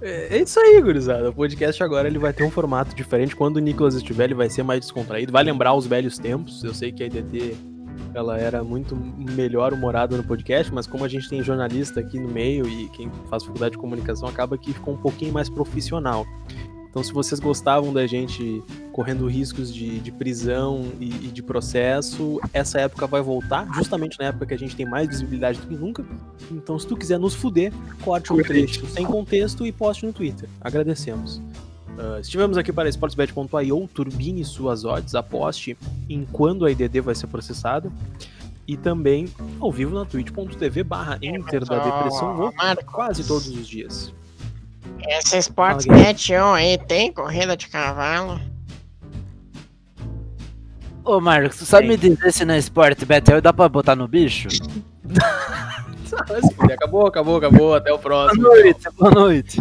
É 0.00 0.36
é 0.36 0.42
isso 0.42 0.58
aí, 0.60 0.80
gurizada. 0.82 1.30
O 1.30 1.32
podcast 1.34 1.82
agora 1.82 2.06
ele 2.08 2.18
vai 2.18 2.32
ter 2.32 2.44
um 2.44 2.50
formato 2.50 2.94
diferente. 2.94 3.34
Quando 3.34 3.56
o 3.56 3.60
Nicolas 3.60 3.94
estiver, 3.94 4.24
ele 4.24 4.34
vai 4.34 4.48
ser 4.50 4.62
mais 4.62 4.80
descontraído. 4.80 5.32
Vai 5.32 5.42
lembrar 5.44 5.74
os 5.74 5.86
velhos 5.86 6.18
tempos. 6.18 6.62
Eu 6.62 6.74
sei 6.74 6.92
que 6.92 7.02
a 7.02 7.06
IDT 7.06 7.56
ela 8.14 8.38
era 8.38 8.62
muito 8.62 8.96
melhor 8.96 9.72
humorada 9.72 10.16
no 10.16 10.24
podcast, 10.24 10.72
mas 10.72 10.86
como 10.86 11.04
a 11.04 11.08
gente 11.08 11.28
tem 11.28 11.42
jornalista 11.42 12.00
aqui 12.00 12.18
no 12.18 12.28
meio 12.28 12.66
e 12.66 12.88
quem 12.90 13.10
faz 13.28 13.42
faculdade 13.42 13.72
de 13.72 13.78
comunicação 13.78 14.28
acaba 14.28 14.56
que 14.56 14.72
ficou 14.72 14.94
um 14.94 14.98
pouquinho 14.98 15.32
mais 15.32 15.48
profissional. 15.50 16.26
Então, 16.94 17.02
se 17.02 17.12
vocês 17.12 17.40
gostavam 17.40 17.92
da 17.92 18.06
gente 18.06 18.62
correndo 18.92 19.26
riscos 19.26 19.74
de, 19.74 19.98
de 19.98 20.12
prisão 20.12 20.92
e, 21.00 21.08
e 21.08 21.28
de 21.28 21.42
processo, 21.42 22.40
essa 22.52 22.78
época 22.78 23.04
vai 23.08 23.20
voltar, 23.20 23.68
justamente 23.74 24.16
na 24.16 24.26
época 24.26 24.46
que 24.46 24.54
a 24.54 24.56
gente 24.56 24.76
tem 24.76 24.86
mais 24.86 25.08
visibilidade 25.08 25.58
do 25.58 25.66
que 25.66 25.74
nunca. 25.74 26.04
Então, 26.52 26.78
se 26.78 26.86
tu 26.86 26.96
quiser 26.96 27.18
nos 27.18 27.34
fuder, 27.34 27.72
corte 28.04 28.32
um 28.32 28.36
trecho 28.40 28.86
sem 28.86 29.04
contexto 29.04 29.66
e 29.66 29.72
poste 29.72 30.06
no 30.06 30.12
Twitter. 30.12 30.48
Agradecemos. 30.60 31.42
Ah, 31.98 32.18
estivemos 32.20 32.56
aqui 32.56 32.72
para 32.72 32.88
sportsbet.io, 32.88 33.88
turbine 33.92 34.44
suas 34.44 34.84
odds, 34.84 35.14
aposte 35.14 35.76
em 36.08 36.24
quando 36.24 36.64
a 36.64 36.70
IDD 36.70 37.00
vai 37.00 37.14
ser 37.14 37.26
processada. 37.26 37.90
E 38.66 38.78
também 38.78 39.28
ao 39.60 39.70
vivo 39.70 39.94
na 39.94 40.06
twitch.tv 40.06 40.84
barra 40.84 41.18
Inter 41.22 41.66
da 41.66 41.78
Depressão 41.84 42.50
quase 42.90 43.22
todos 43.26 43.46
os 43.48 43.68
dias. 43.68 44.12
Essa 45.02 45.36
Sportsnet 45.36 46.32
1 46.32 46.52
aí 46.54 46.78
tem 46.78 47.12
corrida 47.12 47.56
de 47.58 47.68
cavalo? 47.68 48.40
Ô, 51.04 51.20
Marcos, 51.20 51.58
tu 51.58 51.66
sabe 51.66 51.88
me 51.88 51.96
dizer 51.98 52.32
se 52.32 52.46
na 52.46 52.56
Sport 52.56 53.04
Betel 53.04 53.42
dá 53.42 53.52
pra 53.52 53.68
botar 53.68 53.94
no 53.94 54.08
bicho? 54.08 54.48
Acabou, 56.72 57.06
acabou, 57.06 57.36
acabou. 57.36 57.74
Até 57.74 57.92
o 57.92 57.98
Boa 57.98 58.02
próximo. 58.02 58.42
noite, 58.42 58.88
boa 58.96 59.10
noite. 59.10 59.60